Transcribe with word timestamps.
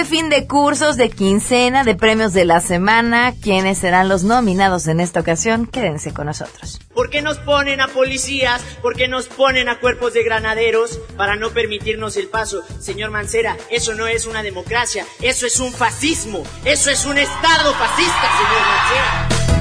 este 0.00 0.16
fin 0.16 0.30
de 0.30 0.46
cursos, 0.46 0.96
de 0.96 1.10
quincena, 1.10 1.84
de 1.84 1.94
premios 1.94 2.32
de 2.32 2.46
la 2.46 2.60
semana, 2.60 3.34
¿quiénes 3.42 3.76
serán 3.76 4.08
los 4.08 4.24
nominados 4.24 4.86
en 4.86 4.98
esta 4.98 5.20
ocasión? 5.20 5.66
Quédense 5.66 6.14
con 6.14 6.24
nosotros. 6.24 6.80
¿Por 6.94 7.10
qué 7.10 7.20
nos 7.20 7.36
ponen 7.36 7.82
a 7.82 7.88
policías? 7.88 8.62
¿Por 8.80 8.96
qué 8.96 9.08
nos 9.08 9.26
ponen 9.26 9.68
a 9.68 9.78
cuerpos 9.78 10.14
de 10.14 10.24
granaderos 10.24 10.98
para 11.18 11.36
no 11.36 11.50
permitirnos 11.50 12.16
el 12.16 12.28
paso? 12.28 12.62
Señor 12.78 13.10
Mancera, 13.10 13.58
eso 13.70 13.94
no 13.94 14.06
es 14.06 14.26
una 14.26 14.42
democracia, 14.42 15.04
eso 15.20 15.46
es 15.46 15.60
un 15.60 15.70
fascismo, 15.70 16.44
eso 16.64 16.90
es 16.90 17.04
un 17.04 17.18
Estado 17.18 17.74
fascista, 17.74 18.28
señor 18.38 18.62
Mancera. 18.68 19.59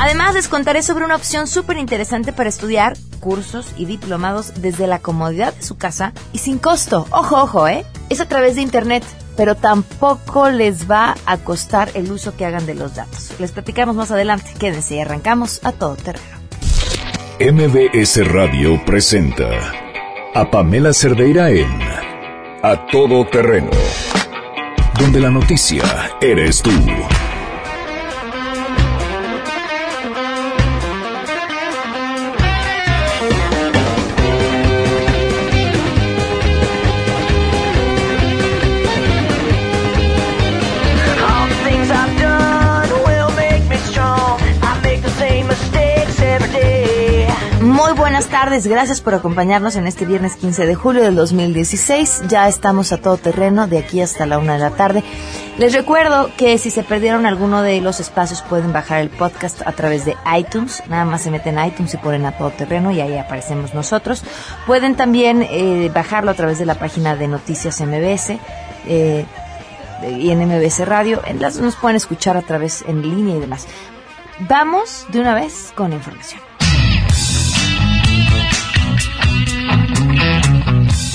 Además, 0.00 0.32
les 0.32 0.48
contaré 0.48 0.82
sobre 0.82 1.04
una 1.04 1.14
opción 1.14 1.46
súper 1.46 1.76
interesante 1.76 2.32
para 2.32 2.48
estudiar 2.48 2.96
cursos 3.20 3.74
y 3.76 3.84
diplomados 3.84 4.54
desde 4.62 4.86
la 4.86 4.98
comodidad 4.98 5.52
de 5.52 5.62
su 5.62 5.76
casa 5.76 6.14
y 6.32 6.38
sin 6.38 6.56
costo. 6.56 7.06
Ojo, 7.10 7.36
ojo, 7.36 7.68
¿eh? 7.68 7.84
Es 8.08 8.18
a 8.22 8.26
través 8.26 8.54
de 8.54 8.62
Internet, 8.62 9.04
pero 9.36 9.56
tampoco 9.56 10.48
les 10.48 10.90
va 10.90 11.16
a 11.26 11.36
costar 11.36 11.90
el 11.92 12.10
uso 12.10 12.34
que 12.34 12.46
hagan 12.46 12.64
de 12.64 12.76
los 12.76 12.94
datos. 12.94 13.32
Les 13.38 13.52
platicamos 13.52 13.94
más 13.94 14.10
adelante. 14.10 14.54
Quédense 14.58 14.96
y 14.96 15.00
arrancamos 15.00 15.60
a 15.64 15.72
todo 15.72 15.96
terreno. 15.96 16.40
MBS 17.38 18.26
Radio 18.26 18.82
presenta 18.86 19.50
a 20.34 20.50
Pamela 20.50 20.94
Cerdeira 20.94 21.50
en 21.50 21.78
A 22.62 22.86
Todo 22.90 23.26
Terreno, 23.26 23.70
donde 24.98 25.20
la 25.20 25.30
noticia 25.30 25.82
eres 26.22 26.62
tú. 26.62 26.70
Buenas 48.20 48.38
tardes, 48.38 48.66
gracias 48.66 49.00
por 49.00 49.14
acompañarnos 49.14 49.76
en 49.76 49.86
este 49.86 50.04
viernes 50.04 50.36
15 50.36 50.66
de 50.66 50.74
julio 50.74 51.02
del 51.02 51.14
2016. 51.14 52.24
Ya 52.28 52.48
estamos 52.48 52.92
a 52.92 52.98
todo 52.98 53.16
terreno 53.16 53.66
de 53.66 53.78
aquí 53.78 54.02
hasta 54.02 54.26
la 54.26 54.36
una 54.36 54.52
de 54.52 54.58
la 54.58 54.72
tarde. 54.72 55.02
Les 55.56 55.72
recuerdo 55.72 56.30
que 56.36 56.58
si 56.58 56.70
se 56.70 56.82
perdieron 56.82 57.24
alguno 57.24 57.62
de 57.62 57.80
los 57.80 57.98
espacios 57.98 58.42
pueden 58.42 58.74
bajar 58.74 59.00
el 59.00 59.08
podcast 59.08 59.66
a 59.66 59.72
través 59.72 60.04
de 60.04 60.16
iTunes. 60.38 60.82
Nada 60.90 61.06
más 61.06 61.22
se 61.22 61.30
meten 61.30 61.58
en 61.58 61.68
iTunes 61.68 61.94
y 61.94 61.96
ponen 61.96 62.26
a 62.26 62.36
todo 62.36 62.50
terreno 62.50 62.90
y 62.90 63.00
ahí 63.00 63.16
aparecemos 63.16 63.72
nosotros. 63.72 64.22
Pueden 64.66 64.96
también 64.96 65.46
eh, 65.48 65.90
bajarlo 65.94 66.30
a 66.30 66.34
través 66.34 66.58
de 66.58 66.66
la 66.66 66.74
página 66.74 67.16
de 67.16 67.26
Noticias 67.26 67.80
MBS. 67.80 68.38
Eh, 68.86 69.24
y 70.18 70.28
en 70.28 70.46
MBS 70.46 70.86
Radio, 70.86 71.22
las 71.38 71.56
nos 71.56 71.76
pueden 71.76 71.96
escuchar 71.96 72.36
a 72.36 72.42
través 72.42 72.84
en 72.86 73.00
línea 73.00 73.36
y 73.36 73.40
demás. 73.40 73.66
Vamos 74.40 75.06
de 75.08 75.20
una 75.20 75.34
vez 75.34 75.72
con 75.74 75.94
información. 75.94 76.49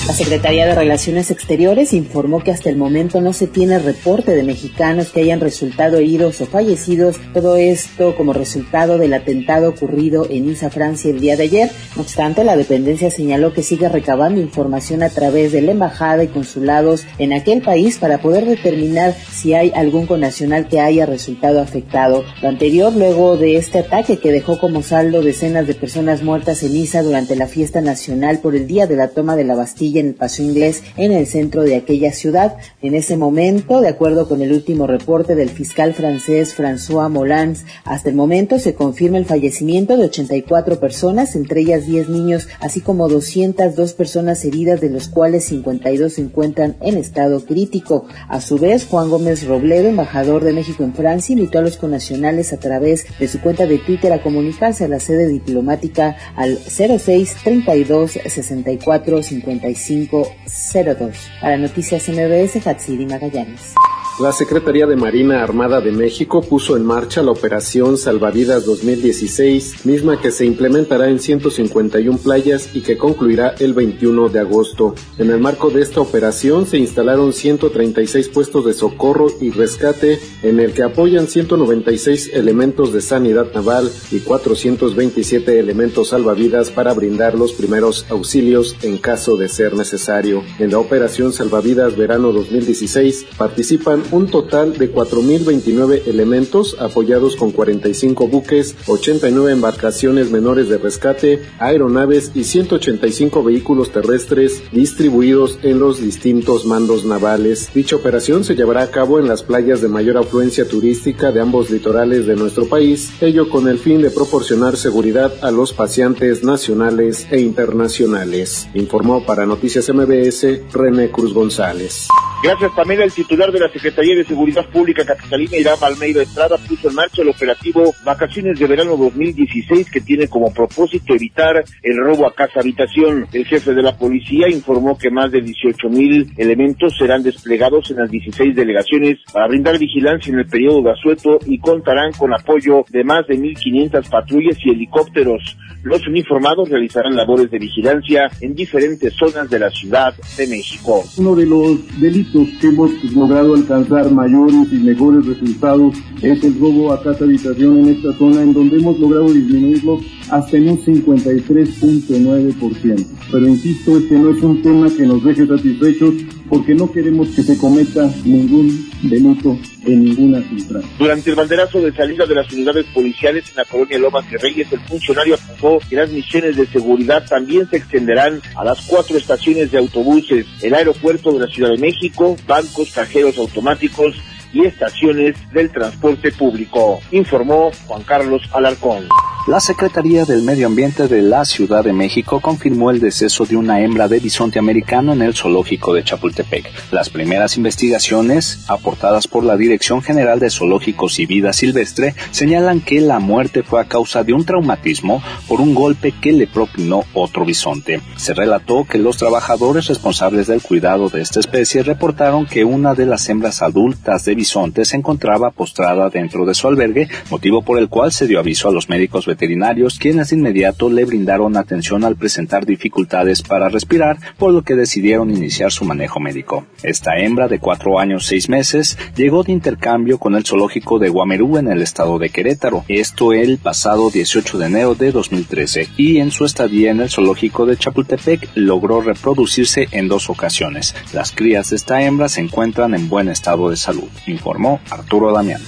La 0.06 0.12
Secretaría 0.12 0.66
de 0.66 0.74
Relaciones 0.76 1.32
Exteriores 1.32 1.92
informó 1.92 2.38
que 2.38 2.52
hasta 2.52 2.70
el 2.70 2.76
momento 2.76 3.20
no 3.20 3.32
se 3.32 3.48
tiene 3.48 3.80
reporte 3.80 4.36
de 4.36 4.44
mexicanos 4.44 5.10
que 5.10 5.20
hayan 5.20 5.40
resultado 5.40 5.96
heridos 5.96 6.40
o 6.40 6.46
fallecidos, 6.46 7.16
todo 7.34 7.56
esto 7.56 8.14
como 8.14 8.32
resultado 8.32 8.98
del 8.98 9.14
atentado 9.14 9.68
ocurrido 9.68 10.28
en 10.30 10.46
Niza, 10.46 10.70
Francia 10.70 11.10
el 11.10 11.18
día 11.18 11.36
de 11.36 11.42
ayer. 11.42 11.70
No 11.96 12.02
obstante, 12.02 12.44
la 12.44 12.56
dependencia 12.56 13.10
señaló 13.10 13.52
que 13.52 13.64
sigue 13.64 13.88
recabando 13.88 14.40
información 14.40 15.02
a 15.02 15.08
través 15.08 15.50
de 15.50 15.62
la 15.62 15.72
embajada 15.72 16.22
y 16.22 16.28
consulados 16.28 17.04
en 17.18 17.32
aquel 17.32 17.62
país 17.62 17.98
para 17.98 18.18
poder 18.18 18.46
determinar 18.46 19.12
si 19.32 19.54
hay 19.54 19.72
algún 19.74 20.06
connacional 20.06 20.68
que 20.68 20.78
haya 20.78 21.04
resultado 21.04 21.60
afectado. 21.60 22.22
Lo 22.42 22.48
anterior 22.48 22.94
luego 22.94 23.36
de 23.36 23.56
este 23.56 23.80
ataque 23.80 24.18
que 24.18 24.30
dejó 24.30 24.60
como 24.60 24.84
saldo 24.84 25.20
decenas 25.20 25.66
de 25.66 25.74
personas 25.74 26.22
muertas 26.22 26.62
en 26.62 26.74
Niza 26.74 27.02
durante 27.02 27.34
la 27.34 27.48
fiesta 27.48 27.80
nacional 27.80 28.38
por 28.38 28.54
el 28.54 28.68
día 28.68 28.86
de 28.86 28.94
la 28.94 29.08
toma 29.08 29.34
de 29.34 29.42
la 29.42 29.56
Bastilla 29.56 29.95
en 30.00 30.08
el 30.08 30.14
Paso 30.14 30.42
Inglés 30.42 30.82
en 30.96 31.12
el 31.12 31.26
centro 31.26 31.62
de 31.62 31.76
aquella 31.76 32.12
ciudad. 32.12 32.56
En 32.82 32.94
ese 32.94 33.16
momento, 33.16 33.80
de 33.80 33.88
acuerdo 33.88 34.28
con 34.28 34.42
el 34.42 34.52
último 34.52 34.86
reporte 34.86 35.34
del 35.34 35.50
fiscal 35.50 35.94
francés 35.94 36.56
François 36.56 37.10
Molans, 37.10 37.64
hasta 37.84 38.08
el 38.08 38.16
momento 38.16 38.58
se 38.58 38.74
confirma 38.74 39.18
el 39.18 39.24
fallecimiento 39.24 39.96
de 39.96 40.04
84 40.04 40.80
personas, 40.80 41.34
entre 41.36 41.60
ellas 41.60 41.86
10 41.86 42.08
niños, 42.08 42.48
así 42.60 42.80
como 42.80 43.08
202 43.08 43.92
personas 43.94 44.44
heridas, 44.44 44.80
de 44.80 44.90
los 44.90 45.08
cuales 45.08 45.44
52 45.46 46.12
se 46.12 46.20
encuentran 46.20 46.76
en 46.80 46.96
estado 46.96 47.44
crítico. 47.44 48.06
A 48.28 48.40
su 48.40 48.58
vez, 48.58 48.86
Juan 48.86 49.10
Gómez 49.10 49.46
Robledo, 49.46 49.88
embajador 49.88 50.44
de 50.44 50.52
México 50.52 50.84
en 50.84 50.94
Francia, 50.94 51.32
invitó 51.32 51.58
a 51.58 51.62
los 51.62 51.76
connacionales 51.76 52.52
a 52.52 52.58
través 52.58 53.06
de 53.18 53.28
su 53.28 53.40
cuenta 53.40 53.66
de 53.66 53.78
Twitter 53.78 54.12
a 54.12 54.22
comunicarse 54.22 54.84
a 54.84 54.88
la 54.88 55.00
sede 55.00 55.28
diplomática 55.28 56.16
al 56.36 56.58
06 56.58 57.36
32 57.44 58.12
64 58.26 59.22
55 59.22 59.66
502. 59.86 61.30
Para 61.40 61.56
Noticias 61.56 62.08
MBS, 62.08 62.66
Hatsiri 62.66 63.06
Magallanes. 63.06 63.74
La 64.18 64.32
Secretaría 64.32 64.86
de 64.86 64.96
Marina 64.96 65.42
Armada 65.42 65.82
de 65.82 65.92
México 65.92 66.40
puso 66.40 66.74
en 66.74 66.86
marcha 66.86 67.22
la 67.22 67.32
Operación 67.32 67.98
Salvavidas 67.98 68.64
2016, 68.64 69.84
misma 69.84 70.18
que 70.22 70.30
se 70.30 70.46
implementará 70.46 71.10
en 71.10 71.20
151 71.20 72.16
playas 72.16 72.74
y 72.74 72.80
que 72.80 72.96
concluirá 72.96 73.54
el 73.58 73.74
21 73.74 74.30
de 74.30 74.40
agosto. 74.40 74.94
En 75.18 75.28
el 75.28 75.38
marco 75.38 75.68
de 75.68 75.82
esta 75.82 76.00
operación 76.00 76.64
se 76.64 76.78
instalaron 76.78 77.34
136 77.34 78.30
puestos 78.30 78.64
de 78.64 78.72
socorro 78.72 79.26
y 79.38 79.50
rescate 79.50 80.18
en 80.42 80.60
el 80.60 80.72
que 80.72 80.82
apoyan 80.82 81.26
196 81.26 82.30
elementos 82.32 82.94
de 82.94 83.02
sanidad 83.02 83.52
naval 83.52 83.90
y 84.10 84.20
427 84.20 85.58
elementos 85.58 86.08
salvavidas 86.08 86.70
para 86.70 86.94
brindar 86.94 87.34
los 87.34 87.52
primeros 87.52 88.06
auxilios 88.08 88.76
en 88.80 88.96
caso 88.96 89.36
de 89.36 89.50
ser 89.50 89.74
necesario. 89.74 90.42
En 90.58 90.70
la 90.70 90.78
Operación 90.78 91.34
Salvavidas 91.34 91.98
Verano 91.98 92.32
2016 92.32 93.26
participan 93.36 94.05
un 94.10 94.28
total 94.28 94.76
de 94.76 94.92
4.029 94.92 96.02
elementos 96.06 96.76
apoyados 96.80 97.36
con 97.36 97.52
45 97.52 98.28
buques, 98.28 98.76
89 98.86 99.52
embarcaciones 99.52 100.30
menores 100.30 100.68
de 100.68 100.78
rescate, 100.78 101.42
aeronaves 101.58 102.32
y 102.34 102.44
185 102.44 103.42
vehículos 103.42 103.90
terrestres 103.90 104.62
distribuidos 104.72 105.58
en 105.62 105.80
los 105.80 106.00
distintos 106.00 106.66
mandos 106.66 107.04
navales. 107.04 107.70
Dicha 107.74 107.96
operación 107.96 108.44
se 108.44 108.54
llevará 108.54 108.82
a 108.82 108.90
cabo 108.90 109.18
en 109.18 109.28
las 109.28 109.42
playas 109.42 109.80
de 109.80 109.88
mayor 109.88 110.18
afluencia 110.18 110.68
turística 110.68 111.32
de 111.32 111.40
ambos 111.40 111.70
litorales 111.70 112.26
de 112.26 112.36
nuestro 112.36 112.68
país, 112.68 113.12
ello 113.20 113.48
con 113.48 113.68
el 113.68 113.78
fin 113.78 114.02
de 114.02 114.10
proporcionar 114.10 114.76
seguridad 114.76 115.32
a 115.42 115.50
los 115.50 115.72
paseantes 115.72 116.44
nacionales 116.44 117.26
e 117.30 117.40
internacionales. 117.40 118.68
Informó 118.74 119.24
para 119.24 119.46
Noticias 119.46 119.88
MBS 119.88 120.72
René 120.72 121.10
Cruz 121.10 121.32
González. 121.32 122.08
Gracias 122.42 122.74
también 122.76 123.00
al 123.00 123.12
titular 123.12 123.50
de 123.50 123.60
la 123.60 123.70
Secretaría 123.70 123.95
de 123.96 124.24
Seguridad 124.24 124.66
Pública 124.66 125.06
Capitalina, 125.06 125.56
Irán 125.56 125.76
Almeida 125.80 126.22
Estrada, 126.22 126.58
puso 126.68 126.90
en 126.90 126.96
marcha 126.96 127.22
el 127.22 127.30
operativo 127.30 127.94
Vacaciones 128.04 128.58
de 128.58 128.66
Verano 128.66 128.94
2016 128.94 129.90
que 129.90 130.02
tiene 130.02 130.28
como 130.28 130.52
propósito 130.52 131.14
evitar 131.14 131.64
el 131.82 131.96
robo 131.96 132.26
a 132.26 132.34
casa 132.34 132.60
habitación. 132.60 133.26
El 133.32 133.46
jefe 133.46 133.72
de 133.72 133.82
la 133.82 133.96
policía 133.96 134.48
informó 134.50 134.98
que 134.98 135.10
más 135.10 135.32
de 135.32 135.40
18 135.40 135.88
mil 135.88 136.30
elementos 136.36 136.94
serán 136.98 137.22
desplegados 137.22 137.90
en 137.90 137.96
las 137.96 138.10
16 138.10 138.54
delegaciones 138.54 139.16
para 139.32 139.48
brindar 139.48 139.78
vigilancia 139.78 140.30
en 140.30 140.40
el 140.40 140.46
periodo 140.46 140.82
de 140.82 140.92
asueto 140.92 141.38
y 141.46 141.58
contarán 141.58 142.12
con 142.12 142.34
apoyo 142.34 142.84
de 142.90 143.02
más 143.02 143.26
de 143.26 143.38
1.500 143.38 144.10
patrullas 144.10 144.58
y 144.62 144.70
helicópteros. 144.72 145.56
Los 145.82 146.06
uniformados 146.06 146.68
realizarán 146.68 147.16
labores 147.16 147.50
de 147.50 147.58
vigilancia 147.58 148.28
en 148.40 148.54
diferentes 148.54 149.14
zonas 149.14 149.48
de 149.48 149.58
la 149.58 149.70
Ciudad 149.70 150.12
de 150.36 150.46
México. 150.48 151.02
Uno 151.16 151.34
de 151.34 151.46
los 151.46 152.00
delitos 152.00 152.48
que 152.60 152.66
hemos 152.66 152.90
logrado 153.14 153.54
alcanzar 153.54 153.85
mayores 153.88 154.72
y 154.72 154.76
mejores 154.76 155.26
resultados 155.26 155.96
es 156.22 156.42
el 156.44 156.58
robo 156.58 156.92
a 156.92 157.02
casa 157.02 157.24
habitación 157.24 157.78
en 157.78 157.88
esta 157.88 158.12
zona, 158.14 158.42
en 158.42 158.52
donde 158.52 158.78
hemos 158.78 158.98
logrado 158.98 159.32
disminuirlo 159.32 160.00
hasta 160.30 160.56
en 160.56 160.70
un 160.70 160.78
53.9%. 160.78 163.06
Pero 163.30 163.48
insisto, 163.48 163.98
este 163.98 164.18
no 164.18 164.30
es 164.30 164.42
un 164.42 164.62
tema 164.62 164.88
que 164.90 165.06
nos 165.06 165.22
deje 165.24 165.46
satisfechos 165.46 166.14
porque 166.48 166.74
no 166.74 166.90
queremos 166.90 167.28
que 167.30 167.42
se 167.42 167.56
cometa 167.58 168.10
ningún 168.24 168.90
delito 169.02 169.58
en 169.84 170.04
ninguna 170.04 170.42
central. 170.42 170.82
Durante 170.98 171.30
el 171.30 171.36
banderazo 171.36 171.80
de 171.80 171.92
salida 171.92 172.26
de 172.26 172.34
las 172.34 172.52
unidades 172.52 172.86
policiales 172.86 173.48
en 173.50 173.56
la 173.56 173.64
colonia 173.64 173.98
Lomas 173.98 174.30
de 174.30 174.38
Reyes, 174.38 174.72
el 174.72 174.80
funcionario 174.80 175.34
apuntó 175.34 175.78
que 175.88 175.96
las 175.96 176.10
misiones 176.10 176.56
de 176.56 176.66
seguridad 176.66 177.26
también 177.28 177.68
se 177.68 177.76
extenderán 177.78 178.40
a 178.54 178.64
las 178.64 178.80
cuatro 178.86 179.16
estaciones 179.16 179.70
de 179.70 179.78
autobuses, 179.78 180.46
el 180.62 180.74
aeropuerto 180.74 181.32
de 181.32 181.40
la 181.40 181.52
Ciudad 181.52 181.70
de 181.70 181.78
México, 181.78 182.36
bancos, 182.46 182.92
cajeros 182.92 183.38
automáticos 183.38 184.14
y 184.52 184.64
estaciones 184.64 185.36
del 185.52 185.70
transporte 185.70 186.32
público, 186.32 187.00
informó 187.10 187.70
Juan 187.86 188.02
Carlos 188.02 188.42
Alarcón. 188.52 189.08
La 189.46 189.60
Secretaría 189.60 190.24
del 190.24 190.42
Medio 190.42 190.66
Ambiente 190.66 191.06
de 191.06 191.22
la 191.22 191.44
Ciudad 191.44 191.84
de 191.84 191.92
México 191.92 192.40
confirmó 192.40 192.90
el 192.90 192.98
deceso 192.98 193.46
de 193.46 193.56
una 193.56 193.80
hembra 193.80 194.08
de 194.08 194.18
bisonte 194.18 194.58
americano 194.58 195.12
en 195.12 195.22
el 195.22 195.36
zoológico 195.36 195.94
de 195.94 196.02
Chapultepec. 196.02 196.68
Las 196.90 197.10
primeras 197.10 197.56
investigaciones, 197.56 198.64
aportadas 198.66 199.28
por 199.28 199.44
la 199.44 199.56
Dirección 199.56 200.02
General 200.02 200.40
de 200.40 200.50
Zoológicos 200.50 201.20
y 201.20 201.26
Vida 201.26 201.52
Silvestre, 201.52 202.16
señalan 202.32 202.80
que 202.80 203.00
la 203.00 203.20
muerte 203.20 203.62
fue 203.62 203.80
a 203.80 203.84
causa 203.84 204.24
de 204.24 204.32
un 204.32 204.44
traumatismo 204.44 205.22
por 205.46 205.60
un 205.60 205.76
golpe 205.76 206.10
que 206.10 206.32
le 206.32 206.48
propinó 206.48 207.04
otro 207.14 207.44
bisonte. 207.44 208.00
Se 208.16 208.34
relató 208.34 208.84
que 208.84 208.98
los 208.98 209.16
trabajadores 209.16 209.86
responsables 209.86 210.48
del 210.48 210.60
cuidado 210.60 211.08
de 211.08 211.22
esta 211.22 211.38
especie 211.38 211.84
reportaron 211.84 212.46
que 212.46 212.64
una 212.64 212.94
de 212.94 213.06
las 213.06 213.28
hembras 213.28 213.62
adultas 213.62 214.24
de 214.24 214.34
bisonte 214.36 214.84
se 214.84 214.96
encontraba 214.96 215.50
postrada 215.50 216.08
dentro 216.08 216.46
de 216.46 216.54
su 216.54 216.68
albergue, 216.68 217.08
motivo 217.30 217.62
por 217.62 217.78
el 217.78 217.88
cual 217.88 218.12
se 218.12 218.28
dio 218.28 218.38
aviso 218.38 218.68
a 218.68 218.72
los 218.72 218.88
médicos 218.88 219.26
veterinarios, 219.26 219.98
quienes 219.98 220.30
de 220.30 220.36
inmediato 220.36 220.88
le 220.88 221.04
brindaron 221.04 221.56
atención 221.56 222.04
al 222.04 222.14
presentar 222.14 222.64
dificultades 222.64 223.42
para 223.42 223.68
respirar, 223.68 224.18
por 224.38 224.52
lo 224.52 224.62
que 224.62 224.76
decidieron 224.76 225.30
iniciar 225.30 225.72
su 225.72 225.84
manejo 225.84 226.20
médico. 226.20 226.66
Esta 226.82 227.18
hembra 227.18 227.48
de 227.48 227.58
cuatro 227.58 227.98
años 227.98 228.26
seis 228.26 228.48
meses 228.48 228.96
llegó 229.16 229.42
de 229.42 229.52
intercambio 229.52 230.18
con 230.18 230.34
el 230.34 230.44
zoológico 230.44 230.98
de 230.98 231.08
Guamerú 231.08 231.56
en 231.58 231.68
el 231.68 231.82
estado 231.82 232.18
de 232.18 232.30
Querétaro, 232.30 232.84
esto 232.88 233.32
el 233.32 233.58
pasado 233.58 234.10
18 234.10 234.58
de 234.58 234.66
enero 234.66 234.94
de 234.94 235.12
2013, 235.12 235.88
y 235.96 236.18
en 236.18 236.30
su 236.30 236.44
estadía 236.44 236.90
en 236.90 237.00
el 237.00 237.10
zoológico 237.10 237.66
de 237.66 237.76
Chapultepec 237.76 238.50
logró 238.54 239.00
reproducirse 239.00 239.88
en 239.90 240.08
dos 240.08 240.28
ocasiones. 240.30 240.94
Las 241.12 241.32
crías 241.32 241.70
de 241.70 241.76
esta 241.76 242.02
hembra 242.02 242.28
se 242.28 242.40
encuentran 242.40 242.94
en 242.94 243.08
buen 243.08 243.28
estado 243.28 243.70
de 243.70 243.76
salud, 243.76 244.08
informó 244.30 244.80
Arturo 244.90 245.32
Damián. 245.32 245.60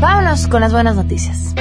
Vámonos 0.00 0.46
con 0.46 0.62
las 0.62 0.72
buenas 0.72 0.96
noticias. 0.96 1.54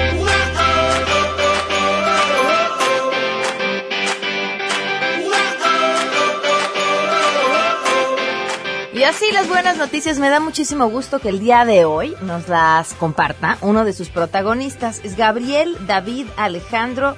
Y 8.99 9.03
así 9.03 9.31
las 9.31 9.47
buenas 9.47 9.77
noticias, 9.77 10.19
me 10.19 10.29
da 10.29 10.41
muchísimo 10.41 10.89
gusto 10.89 11.19
que 11.19 11.29
el 11.29 11.39
día 11.39 11.63
de 11.63 11.85
hoy 11.85 12.15
nos 12.21 12.49
las 12.49 12.93
comparta. 12.95 13.57
Uno 13.61 13.85
de 13.85 13.93
sus 13.93 14.09
protagonistas 14.09 14.99
es 15.05 15.15
Gabriel 15.15 15.77
David 15.87 16.27
Alejandro 16.35 17.15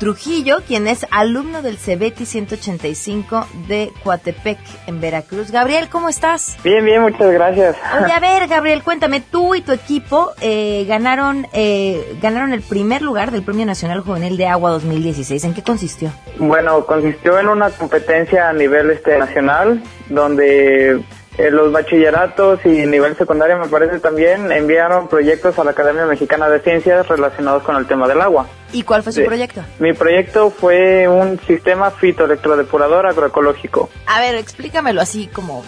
Trujillo, 0.00 0.62
quien 0.66 0.88
es 0.88 1.06
alumno 1.10 1.60
del 1.60 1.76
CEBETI 1.76 2.24
185 2.24 3.46
de 3.68 3.92
Coatepec, 4.02 4.58
en 4.86 4.98
Veracruz. 4.98 5.50
Gabriel, 5.50 5.90
¿cómo 5.90 6.08
estás? 6.08 6.56
Bien, 6.64 6.82
bien, 6.82 7.02
muchas 7.02 7.30
gracias. 7.30 7.76
Oye, 8.02 8.10
a 8.10 8.18
ver, 8.38 8.48
Gabriel, 8.48 8.82
cuéntame, 8.82 9.20
tú 9.20 9.54
y 9.54 9.60
tu 9.60 9.72
equipo 9.72 10.32
eh, 10.40 10.86
ganaron, 10.88 11.46
eh, 11.52 12.16
ganaron 12.22 12.54
el 12.54 12.62
primer 12.62 13.02
lugar 13.02 13.30
del 13.30 13.42
Premio 13.42 13.66
Nacional 13.66 14.00
Juvenil 14.00 14.38
de 14.38 14.46
Agua 14.46 14.70
2016. 14.70 15.44
¿En 15.44 15.52
qué 15.52 15.62
consistió? 15.62 16.10
Bueno, 16.38 16.86
consistió 16.86 17.38
en 17.38 17.48
una 17.48 17.68
competencia 17.68 18.48
a 18.48 18.54
nivel 18.54 18.90
este 18.90 19.18
nacional, 19.18 19.82
donde 20.08 20.92
eh, 21.36 21.50
los 21.50 21.72
bachilleratos 21.72 22.64
y 22.64 22.86
nivel 22.86 23.16
secundario, 23.16 23.58
me 23.58 23.68
parece 23.68 23.98
también, 23.98 24.50
enviaron 24.50 25.08
proyectos 25.08 25.58
a 25.58 25.64
la 25.64 25.72
Academia 25.72 26.06
Mexicana 26.06 26.48
de 26.48 26.60
Ciencias 26.60 27.06
relacionados 27.06 27.64
con 27.64 27.76
el 27.76 27.86
tema 27.86 28.08
del 28.08 28.22
agua. 28.22 28.46
¿Y 28.72 28.82
cuál 28.82 29.02
fue 29.02 29.12
su 29.12 29.24
proyecto? 29.24 29.62
Mi 29.78 29.92
proyecto 29.92 30.50
fue 30.50 31.08
un 31.08 31.40
sistema 31.46 31.90
fitoelectrodepurador 31.90 33.06
agroecológico. 33.06 33.90
A 34.06 34.20
ver, 34.20 34.36
explícamelo 34.36 35.00
así 35.00 35.26
como 35.26 35.64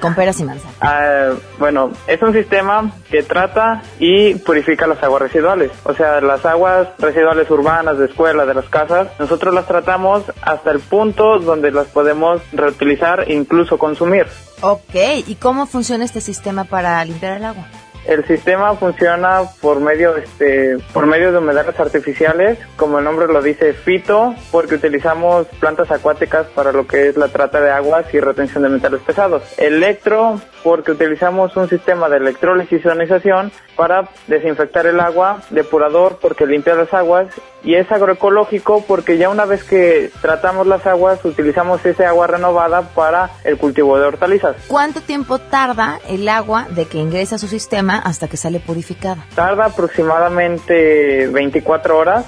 con 0.00 0.14
peras 0.14 0.40
y 0.40 0.44
manzanas. 0.44 0.74
Ah, 0.80 1.32
bueno, 1.58 1.92
es 2.06 2.20
un 2.22 2.32
sistema 2.32 2.90
que 3.10 3.22
trata 3.22 3.82
y 3.98 4.34
purifica 4.34 4.86
las 4.86 5.02
aguas 5.02 5.22
residuales. 5.22 5.70
O 5.84 5.94
sea, 5.94 6.20
las 6.20 6.44
aguas 6.46 6.88
residuales 6.98 7.50
urbanas, 7.50 7.98
de 7.98 8.06
escuela, 8.06 8.46
de 8.46 8.54
las 8.54 8.68
casas, 8.68 9.08
nosotros 9.18 9.54
las 9.54 9.66
tratamos 9.66 10.24
hasta 10.42 10.70
el 10.70 10.80
punto 10.80 11.38
donde 11.38 11.70
las 11.70 11.88
podemos 11.88 12.40
reutilizar 12.52 13.24
e 13.28 13.34
incluso 13.34 13.78
consumir. 13.78 14.26
Ok, 14.60 14.94
¿y 15.26 15.36
cómo 15.36 15.66
funciona 15.66 16.04
este 16.04 16.20
sistema 16.20 16.64
para 16.64 17.04
limpiar 17.04 17.36
el 17.36 17.44
agua? 17.44 17.66
El 18.08 18.24
sistema 18.24 18.74
funciona 18.74 19.42
por 19.60 19.80
medio, 19.80 20.16
este, 20.16 20.78
por 20.94 21.04
medio 21.04 21.30
de 21.30 21.38
humedales 21.38 21.78
artificiales, 21.78 22.58
como 22.76 22.98
el 22.98 23.04
nombre 23.04 23.28
lo 23.28 23.42
dice, 23.42 23.74
fito, 23.74 24.34
porque 24.50 24.76
utilizamos 24.76 25.46
plantas 25.60 25.90
acuáticas 25.90 26.46
para 26.54 26.72
lo 26.72 26.86
que 26.86 27.08
es 27.08 27.18
la 27.18 27.28
trata 27.28 27.60
de 27.60 27.70
aguas 27.70 28.06
y 28.14 28.18
retención 28.18 28.62
de 28.62 28.70
metales 28.70 29.02
pesados. 29.02 29.42
Electro, 29.58 30.40
porque 30.64 30.92
utilizamos 30.92 31.54
un 31.58 31.68
sistema 31.68 32.08
de 32.08 32.16
electrólisis 32.16 32.82
y 32.82 32.88
ionización 32.88 33.52
para 33.76 34.08
desinfectar 34.26 34.86
el 34.86 35.00
agua, 35.00 35.42
depurador 35.50 36.16
porque 36.18 36.46
limpia 36.46 36.74
las 36.76 36.94
aguas 36.94 37.26
y 37.62 37.74
es 37.74 37.90
agroecológico 37.90 38.84
porque 38.86 39.18
ya 39.18 39.28
una 39.28 39.44
vez 39.44 39.64
que 39.64 40.10
tratamos 40.20 40.66
las 40.66 40.86
aguas 40.86 41.24
utilizamos 41.24 41.84
ese 41.84 42.04
agua 42.04 42.26
renovada 42.26 42.82
para 42.82 43.30
el 43.44 43.58
cultivo 43.58 43.98
de 43.98 44.06
hortalizas. 44.06 44.56
¿Cuánto 44.68 45.00
tiempo 45.00 45.38
tarda 45.38 45.98
el 46.08 46.28
agua 46.28 46.66
de 46.70 46.86
que 46.86 46.98
ingresa 46.98 47.36
a 47.36 47.38
su 47.38 47.48
sistema 47.48 47.98
hasta 47.98 48.28
que 48.28 48.36
sale 48.36 48.60
purificada? 48.60 49.24
Tarda 49.34 49.66
aproximadamente 49.66 51.26
24 51.28 51.98
horas. 51.98 52.24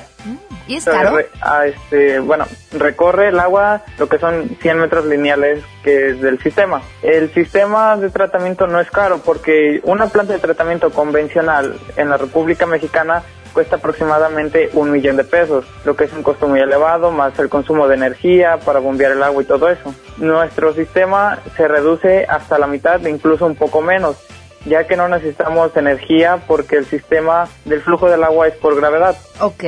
¿Y 0.67 0.77
es 0.77 0.85
caro? 0.85 1.19
A 1.41 1.67
este, 1.67 2.21
bueno, 2.21 2.45
recorre 2.73 3.29
el 3.29 3.41
agua 3.41 3.83
lo 3.99 4.09
que 4.09 4.19
son 4.19 4.57
100 4.61 4.79
metros 4.79 5.05
lineales 5.07 5.65
que 5.83 6.11
es 6.11 6.21
del 6.21 6.41
sistema. 6.41 6.83
El 7.03 7.33
sistema 7.33 7.97
de 7.97 8.11
tratamiento 8.11 8.67
no 8.69 8.79
es 8.79 8.91
caro 8.91 9.19
porque 9.19 9.81
una 9.85 10.07
planta 10.07 10.35
de 10.35 10.39
tratamiento 10.39 10.91
convencional 10.91 11.77
en 11.97 12.09
la 12.09 12.19
República 12.19 12.67
Mexicana 12.67 13.25
cuesta 13.53 13.77
aproximadamente 13.77 14.71
un 14.75 14.91
millón 14.91 15.17
de 15.17 15.25
pesos, 15.25 15.65
lo 15.85 15.97
que 15.97 16.05
es 16.05 16.13
un 16.13 16.23
costo 16.23 16.49
muy 16.49 16.61
elevado, 16.61 17.11
más 17.11 17.39
el 17.39 17.49
consumo 17.49 17.89
de 17.89 17.97
energía 17.97 18.59
para 18.59 18.81
bombear 18.81 19.13
el 19.13 19.23
agua 19.23 19.43
y 19.43 19.47
todo 19.47 19.69
eso. 19.69 19.95
Nuestro 20.19 20.73
sistema 20.75 21.39
se 21.57 21.69
reduce 21.69 22.27
hasta 22.29 22.59
la 22.59 22.67
mitad, 22.67 23.05
incluso 23.07 23.47
un 23.47 23.57
poco 23.57 23.81
menos, 23.81 24.17
ya 24.65 24.87
que 24.87 24.97
no 24.97 25.09
necesitamos 25.09 25.77
energía 25.77 26.39
porque 26.47 26.77
el 26.77 26.87
sistema 26.87 27.49
del 27.65 27.81
flujo 27.81 28.11
del 28.11 28.25
agua 28.25 28.49
es 28.49 28.55
por 28.55 28.77
gravedad. 28.77 29.17
Ok. 29.41 29.65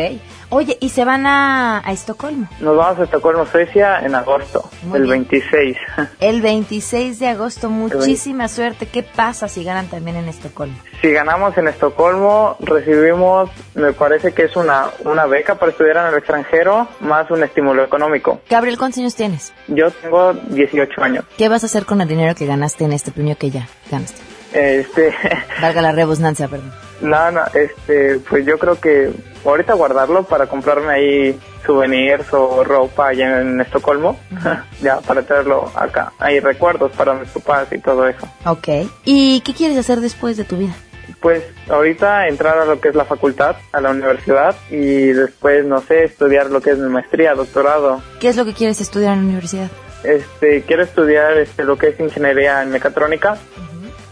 Oye, 0.54 0.76
¿y 0.80 0.90
se 0.90 1.06
van 1.06 1.24
a, 1.26 1.78
a 1.82 1.92
Estocolmo? 1.92 2.46
Nos 2.60 2.76
vamos 2.76 2.98
a 3.00 3.04
Estocolmo, 3.04 3.46
Suecia, 3.46 4.00
en 4.00 4.14
agosto, 4.14 4.68
Muy 4.82 4.98
el 4.98 5.04
bien. 5.04 5.26
26. 5.30 5.78
El 6.20 6.42
26 6.42 7.18
de 7.18 7.28
agosto, 7.28 7.70
muchísima 7.70 8.48
suerte. 8.48 8.84
¿Qué 8.84 9.02
pasa 9.02 9.48
si 9.48 9.64
ganan 9.64 9.86
también 9.86 10.16
en 10.18 10.28
Estocolmo? 10.28 10.76
Si 11.00 11.10
ganamos 11.10 11.56
en 11.56 11.68
Estocolmo, 11.68 12.58
recibimos, 12.60 13.48
me 13.74 13.94
parece 13.94 14.32
que 14.32 14.42
es 14.44 14.54
una, 14.54 14.90
una 15.06 15.24
beca 15.24 15.54
para 15.54 15.72
estudiar 15.72 15.96
en 15.96 16.12
el 16.12 16.18
extranjero, 16.18 16.86
más 17.00 17.30
un 17.30 17.42
estímulo 17.42 17.82
económico. 17.82 18.42
Gabriel, 18.50 18.76
¿cuántos 18.76 18.98
años 18.98 19.14
tienes? 19.14 19.54
Yo 19.68 19.90
tengo 19.90 20.34
18 20.34 21.02
años. 21.02 21.24
¿Qué 21.38 21.48
vas 21.48 21.62
a 21.62 21.66
hacer 21.66 21.86
con 21.86 22.02
el 22.02 22.08
dinero 22.08 22.34
que 22.34 22.44
ganaste 22.44 22.84
en 22.84 22.92
este 22.92 23.10
premio 23.10 23.38
que 23.38 23.48
ya 23.50 23.66
ganaste? 23.90 24.20
Este, 24.52 25.14
Valga 25.62 25.80
la 25.80 25.92
rebusnancia, 25.92 26.46
perdón. 26.46 26.70
no, 27.00 27.30
no, 27.30 27.40
este, 27.54 28.18
pues 28.28 28.44
yo 28.44 28.58
creo 28.58 28.78
que 28.78 29.10
ahorita 29.44 29.74
guardarlo 29.74 30.24
para 30.24 30.46
comprarme 30.46 30.92
ahí 30.92 31.40
souvenirs 31.64 32.32
o 32.32 32.64
ropa 32.64 33.08
allá 33.08 33.40
en 33.40 33.60
Estocolmo, 33.60 34.18
ya, 34.82 35.00
para 35.00 35.22
traerlo 35.22 35.70
acá. 35.74 36.12
Hay 36.18 36.40
recuerdos 36.40 36.92
para 36.92 37.14
mis 37.14 37.28
papás 37.28 37.68
y 37.72 37.78
todo 37.78 38.06
eso. 38.08 38.28
Ok. 38.46 38.68
¿Y 39.04 39.40
qué 39.40 39.54
quieres 39.54 39.78
hacer 39.78 40.00
después 40.00 40.36
de 40.36 40.44
tu 40.44 40.56
vida? 40.56 40.74
Pues 41.20 41.44
ahorita 41.68 42.26
entrar 42.28 42.58
a 42.58 42.64
lo 42.64 42.80
que 42.80 42.88
es 42.88 42.94
la 42.94 43.04
facultad, 43.04 43.56
a 43.72 43.80
la 43.80 43.90
universidad 43.90 44.56
y 44.70 45.12
después, 45.12 45.64
no 45.64 45.80
sé, 45.80 46.04
estudiar 46.04 46.50
lo 46.50 46.60
que 46.60 46.70
es 46.70 46.78
mi 46.78 46.88
maestría, 46.88 47.34
doctorado. 47.34 48.02
¿Qué 48.20 48.28
es 48.28 48.36
lo 48.36 48.44
que 48.44 48.54
quieres 48.54 48.80
estudiar 48.80 49.12
en 49.12 49.20
la 49.20 49.24
universidad? 49.26 49.70
Este, 50.02 50.62
quiero 50.62 50.82
estudiar 50.82 51.38
este, 51.38 51.62
lo 51.62 51.78
que 51.78 51.88
es 51.88 52.00
ingeniería 52.00 52.62
en 52.62 52.70
mecatrónica 52.70 53.36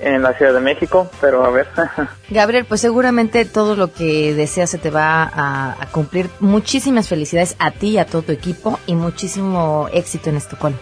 en 0.00 0.22
la 0.22 0.32
Ciudad 0.34 0.52
de 0.54 0.60
México, 0.60 1.10
pero 1.20 1.44
a 1.44 1.50
ver. 1.50 1.68
Gabriel, 2.30 2.64
pues 2.64 2.80
seguramente 2.80 3.44
todo 3.44 3.76
lo 3.76 3.92
que 3.92 4.34
deseas 4.34 4.70
se 4.70 4.78
te 4.78 4.90
va 4.90 5.22
a, 5.24 5.76
a 5.80 5.86
cumplir. 5.92 6.28
Muchísimas 6.40 7.08
felicidades 7.08 7.56
a 7.58 7.70
ti 7.70 7.90
y 7.90 7.98
a 7.98 8.06
todo 8.06 8.22
tu 8.22 8.32
equipo 8.32 8.78
y 8.86 8.94
muchísimo 8.94 9.88
éxito 9.92 10.30
en 10.30 10.36
Estocolmo. 10.36 10.78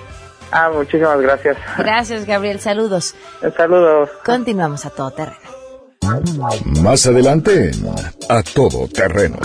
ah, 0.52 0.70
muchísimas 0.72 1.20
gracias. 1.20 1.56
Gracias, 1.76 2.24
Gabriel. 2.26 2.60
Saludos. 2.60 3.14
Saludos. 3.56 4.10
Continuamos 4.24 4.86
a 4.86 4.90
todo 4.90 5.10
terreno. 5.10 5.38
Más 6.82 7.06
adelante 7.06 7.70
A 8.30 8.42
Todo 8.42 8.88
Terreno. 8.88 9.36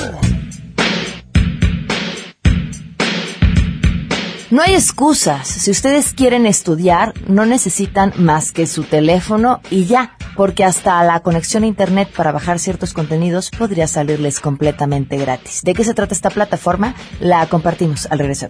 No 4.53 4.61
hay 4.61 4.75
excusas. 4.75 5.47
Si 5.47 5.71
ustedes 5.71 6.13
quieren 6.13 6.45
estudiar, 6.45 7.15
no 7.27 7.47
necesitan 7.47 8.13
más 8.19 8.51
que 8.51 8.67
su 8.67 8.83
teléfono 8.83 9.61
y 9.71 9.85
ya, 9.85 10.15
porque 10.35 10.63
hasta 10.63 11.03
la 11.03 11.21
conexión 11.21 11.63
a 11.63 11.65
Internet 11.65 12.09
para 12.15 12.31
bajar 12.31 12.59
ciertos 12.59 12.93
contenidos 12.93 13.49
podría 13.49 13.87
salirles 13.87 14.39
completamente 14.39 15.17
gratis. 15.17 15.63
¿De 15.63 15.73
qué 15.73 15.83
se 15.83 15.95
trata 15.95 16.13
esta 16.13 16.29
plataforma? 16.29 16.93
La 17.19 17.43
compartimos 17.47 18.05
al 18.11 18.19
regreso. 18.19 18.45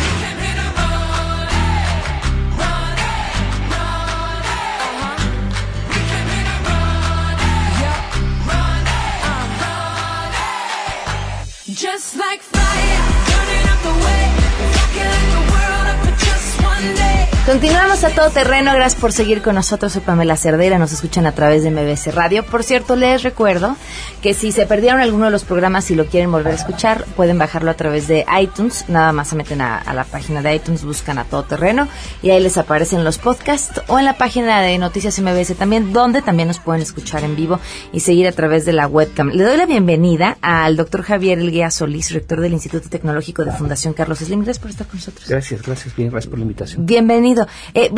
Continuamos 17.45 18.03
a 18.03 18.11
todo 18.11 18.29
terreno, 18.29 18.71
gracias 18.75 19.01
por 19.01 19.11
seguir 19.11 19.41
con 19.41 19.55
nosotros, 19.55 19.93
soy 19.93 20.03
Pamela 20.03 20.37
Cerdera, 20.37 20.77
nos 20.77 20.91
escuchan 20.91 21.25
a 21.25 21.31
través 21.31 21.63
de 21.63 21.71
MBC 21.71 22.13
Radio. 22.13 22.45
Por 22.45 22.63
cierto, 22.63 22.95
les 22.95 23.23
recuerdo 23.23 23.75
que 24.21 24.35
si 24.35 24.51
se 24.51 24.67
perdieron 24.67 25.01
alguno 25.01 25.25
de 25.25 25.31
los 25.31 25.43
programas 25.43 25.89
y 25.89 25.95
lo 25.95 26.05
quieren 26.05 26.31
volver 26.31 26.53
a 26.53 26.55
escuchar, 26.55 27.03
pueden 27.15 27.39
bajarlo 27.39 27.71
a 27.71 27.73
través 27.73 28.07
de 28.07 28.25
iTunes, 28.39 28.85
nada 28.89 29.11
más 29.11 29.29
se 29.29 29.35
meten 29.35 29.59
a, 29.59 29.79
a 29.79 29.93
la 29.95 30.03
página 30.03 30.43
de 30.43 30.53
iTunes, 30.53 30.83
buscan 30.83 31.17
a 31.17 31.23
todo 31.23 31.41
terreno 31.41 31.87
y 32.21 32.29
ahí 32.29 32.39
les 32.39 32.59
aparecen 32.59 33.03
los 33.03 33.17
podcasts 33.17 33.81
o 33.87 33.97
en 33.97 34.05
la 34.05 34.17
página 34.17 34.61
de 34.61 34.77
Noticias 34.77 35.19
MBS 35.19 35.55
también, 35.55 35.93
donde 35.93 36.21
también 36.21 36.47
nos 36.47 36.59
pueden 36.59 36.83
escuchar 36.83 37.23
en 37.23 37.35
vivo 37.35 37.59
y 37.91 38.01
seguir 38.01 38.27
a 38.27 38.33
través 38.33 38.65
de 38.65 38.73
la 38.73 38.87
webcam. 38.87 39.29
Le 39.29 39.43
doy 39.43 39.57
la 39.57 39.65
bienvenida 39.65 40.37
al 40.41 40.77
doctor 40.77 41.01
Javier 41.01 41.39
Elguea 41.39 41.71
Solís, 41.71 42.11
rector 42.11 42.39
del 42.39 42.53
Instituto 42.53 42.87
Tecnológico 42.87 43.43
de 43.43 43.51
Fundación 43.51 43.95
Carlos 43.95 44.19
Slim. 44.19 44.43
Gracias 44.43 44.59
por 44.59 44.69
estar 44.69 44.85
con 44.85 44.97
nosotros. 44.97 45.27
Gracias, 45.27 45.63
gracias, 45.63 45.95
bien, 45.95 46.11
gracias 46.11 46.29
por 46.29 46.37
la 46.37 46.43
invitación. 46.43 46.85
Bienvenido. 46.85 47.40
Eh, 47.73 47.91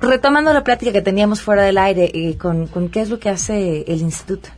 retomando 0.00 0.52
la 0.52 0.62
plática 0.64 0.92
que 0.92 1.02
teníamos 1.02 1.40
fuera 1.40 1.62
del 1.62 1.78
aire, 1.78 2.10
eh, 2.12 2.36
con, 2.36 2.66
con 2.66 2.88
qué 2.88 3.00
es 3.00 3.10
lo 3.10 3.18
que 3.18 3.30
hace 3.30 3.84
el 3.86 4.00
instituto. 4.00 4.48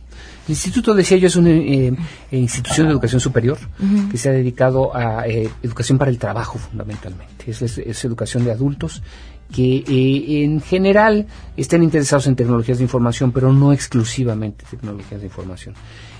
El 0.47 0.51
instituto, 0.51 0.93
decía 0.93 1.17
yo, 1.17 1.27
es 1.27 1.35
una 1.35 1.49
eh, 1.51 1.93
institución 2.31 2.87
de 2.87 2.93
educación 2.93 3.19
superior 3.19 3.57
que 4.11 4.17
se 4.17 4.29
ha 4.29 4.31
dedicado 4.31 4.95
a 4.95 5.27
eh, 5.27 5.49
educación 5.61 5.97
para 5.97 6.09
el 6.09 6.17
trabajo 6.17 6.57
fundamentalmente. 6.57 7.49
Es, 7.51 7.61
es- 7.61 7.77
es 7.77 8.05
educación 8.05 8.45
de 8.45 8.51
adultos 8.51 9.01
que 9.53 9.77
eh, 9.87 10.43
en 10.43 10.59
general 10.61 11.25
están 11.55 11.83
interesados 11.83 12.27
en 12.27 12.35
tecnologías 12.35 12.77
de 12.79 12.83
información, 12.85 13.31
pero 13.31 13.51
no 13.53 13.71
exclusivamente 13.73 14.65
tecnologías 14.69 15.19
de 15.21 15.27
información. 15.27 15.75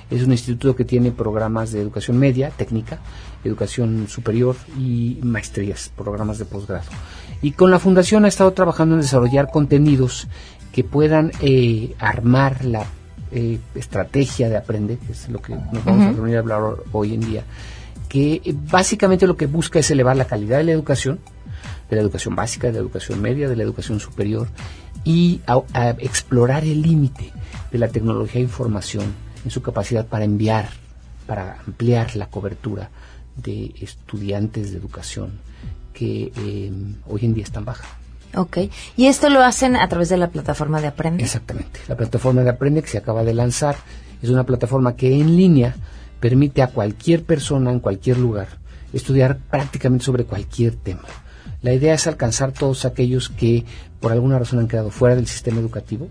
Es 0.10 0.24
un 0.24 0.32
instituto 0.32 0.76
que 0.76 0.86
tiene 0.86 1.12
programas 1.12 1.72
de 1.74 1.82
educación 1.82 2.18
media, 2.18 2.50
técnica, 2.50 3.00
educación 3.44 4.08
superior 4.08 4.56
y 4.80 5.20
maestrías, 5.22 5.92
programas 5.98 6.38
de 6.38 6.46
posgrado. 6.46 6.86
Y 7.42 7.52
con 7.52 7.72
la 7.72 7.80
fundación 7.80 8.24
ha 8.26 8.30
estado 8.30 8.52
trabajando 8.54 8.96
en 8.96 9.02
desarrollar 9.02 9.52
contenidos 9.52 10.28
que 10.72 10.84
puedan 10.84 11.32
eh, 11.42 11.94
armar 12.00 12.64
la 12.64 12.86
eh, 13.32 13.60
estrategia 13.76 14.48
de 14.48 14.56
aprender, 14.58 14.98
que 15.00 15.12
es 15.12 15.28
lo 15.28 15.42
que 15.42 15.54
nos 15.56 15.84
vamos 15.84 16.06
a 16.06 16.12
reunir 16.14 16.38
a 16.38 16.40
hablar 16.40 16.62
ho- 16.62 16.84
hoy 16.94 17.14
en 17.14 17.20
día, 17.22 17.44
que 18.08 18.42
eh, 18.46 18.56
básicamente 18.72 19.28
lo 19.28 19.36
que 19.36 19.48
busca 19.48 19.80
es 19.80 19.92
elevar 19.92 20.16
la 20.16 20.26
calidad 20.26 20.58
de 20.60 20.64
la 20.64 20.72
educación, 20.72 21.20
de 21.90 21.96
la 21.98 22.02
educación 22.02 22.36
básica, 22.36 22.68
de 22.68 22.74
la 22.74 22.80
educación 22.80 23.22
media, 23.22 23.50
de 23.50 23.56
la 23.58 23.64
educación 23.64 24.00
superior, 24.00 24.48
y 25.04 25.42
a, 25.48 25.62
a 25.74 25.90
explorar 26.00 26.64
el 26.64 26.82
límite 26.82 27.34
de 27.72 27.78
la 27.78 27.88
tecnología 27.90 28.36
de 28.36 28.42
información 28.48 29.04
en 29.44 29.52
su 29.52 29.62
capacidad 29.62 30.06
para 30.06 30.26
enviar, 30.26 30.70
para 31.26 31.60
ampliar 31.66 32.16
la 32.16 32.28
cobertura 32.28 32.90
de 33.36 33.74
estudiantes 33.82 34.72
de 34.72 34.78
educación 34.78 35.40
que 35.94 36.32
eh, 36.36 36.72
hoy 37.08 37.26
en 37.26 37.34
día 37.34 37.44
están 37.44 37.66
baja. 37.66 37.88
Ok. 38.36 38.58
Y 38.96 39.08
esto 39.08 39.30
lo 39.30 39.42
hacen 39.42 39.76
a 39.76 39.88
través 39.88 40.10
de 40.10 40.18
la 40.18 40.30
plataforma 40.30 40.82
de 40.82 40.88
Aprende. 40.88 41.24
Exactamente. 41.24 41.80
La 41.88 41.96
plataforma 41.96 42.44
de 42.44 42.50
Aprende 42.50 42.82
que 42.82 42.90
se 42.90 42.98
acaba 42.98 43.24
de 43.24 43.34
lanzar 43.34 43.78
es 44.22 44.30
una 44.30 44.44
plataforma 44.44 44.96
que 44.96 45.20
en 45.20 45.36
línea 45.36 45.76
permite 46.20 46.62
a 46.62 46.68
cualquier 46.68 47.24
persona 47.24 47.72
en 47.72 47.80
cualquier 47.80 48.18
lugar 48.18 48.48
estudiar 48.94 49.38
prácticamente 49.38 50.06
sobre 50.06 50.26
cualquier 50.26 50.76
tema. 50.76 51.04
La 51.68 51.74
idea 51.74 51.96
es 51.96 52.08
alcanzar 52.08 52.54
todos 52.54 52.86
aquellos 52.86 53.28
que 53.28 53.66
por 54.00 54.14
alguna 54.14 54.40
razón 54.40 54.60
han 54.60 54.70
quedado 54.70 54.90
fuera 54.90 55.18
del 55.18 55.28
sistema 55.28 55.60
educativo, 55.60 56.08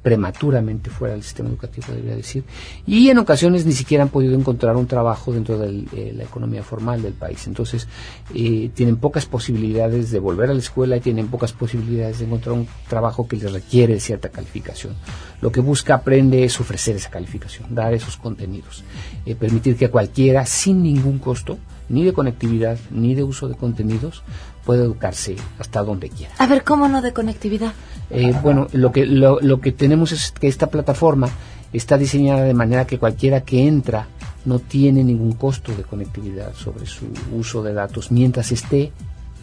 prematuramente 0.00 0.88
fuera 0.88 1.12
del 1.12 1.22
sistema 1.22 1.50
educativo, 1.50 1.88
debería 1.88 2.16
decir, 2.16 2.44
y 2.86 3.10
en 3.10 3.18
ocasiones 3.18 3.66
ni 3.66 3.72
siquiera 3.72 4.04
han 4.04 4.08
podido 4.08 4.34
encontrar 4.34 4.76
un 4.76 4.86
trabajo 4.86 5.30
dentro 5.30 5.58
de 5.58 6.14
la 6.14 6.22
economía 6.22 6.62
formal 6.62 7.02
del 7.02 7.12
país. 7.12 7.46
Entonces, 7.46 7.86
eh, 8.34 8.70
tienen 8.72 8.96
pocas 8.96 9.26
posibilidades 9.26 10.10
de 10.10 10.20
volver 10.20 10.48
a 10.48 10.54
la 10.54 10.60
escuela 10.60 10.96
y 10.96 11.00
tienen 11.00 11.28
pocas 11.28 11.52
posibilidades 11.52 12.20
de 12.20 12.24
encontrar 12.24 12.54
un 12.54 12.66
trabajo 12.88 13.28
que 13.28 13.36
les 13.36 13.52
requiere 13.52 14.00
cierta 14.00 14.30
calificación. 14.30 14.94
Lo 15.42 15.52
que 15.52 15.60
busca 15.60 15.96
Aprende 15.96 16.44
es 16.44 16.58
ofrecer 16.60 16.96
esa 16.96 17.10
calificación, 17.10 17.74
dar 17.74 17.92
esos 17.92 18.16
contenidos, 18.16 18.84
eh, 19.26 19.34
permitir 19.34 19.76
que 19.76 19.90
cualquiera, 19.90 20.46
sin 20.46 20.82
ningún 20.82 21.18
costo, 21.18 21.58
ni 21.88 22.04
de 22.04 22.14
conectividad, 22.14 22.78
ni 22.90 23.14
de 23.14 23.22
uso 23.22 23.48
de 23.48 23.56
contenidos, 23.56 24.22
pueda 24.64 24.84
educarse 24.84 25.36
hasta 25.58 25.82
donde 25.82 26.08
quiera. 26.10 26.34
A 26.38 26.46
ver, 26.46 26.64
¿cómo 26.64 26.88
no 26.88 27.02
de 27.02 27.12
conectividad? 27.12 27.72
Eh, 28.10 28.34
bueno, 28.42 28.68
lo 28.72 28.92
que, 28.92 29.06
lo, 29.06 29.40
lo 29.40 29.60
que 29.60 29.72
tenemos 29.72 30.12
es 30.12 30.32
que 30.32 30.48
esta 30.48 30.68
plataforma 30.68 31.28
está 31.72 31.98
diseñada 31.98 32.42
de 32.42 32.54
manera 32.54 32.86
que 32.86 32.98
cualquiera 32.98 33.42
que 33.42 33.66
entra 33.66 34.06
no 34.44 34.58
tiene 34.58 35.02
ningún 35.02 35.32
costo 35.32 35.74
de 35.74 35.82
conectividad 35.82 36.54
sobre 36.54 36.86
su 36.86 37.06
uso 37.32 37.62
de 37.62 37.72
datos 37.72 38.12
mientras 38.12 38.52
esté 38.52 38.92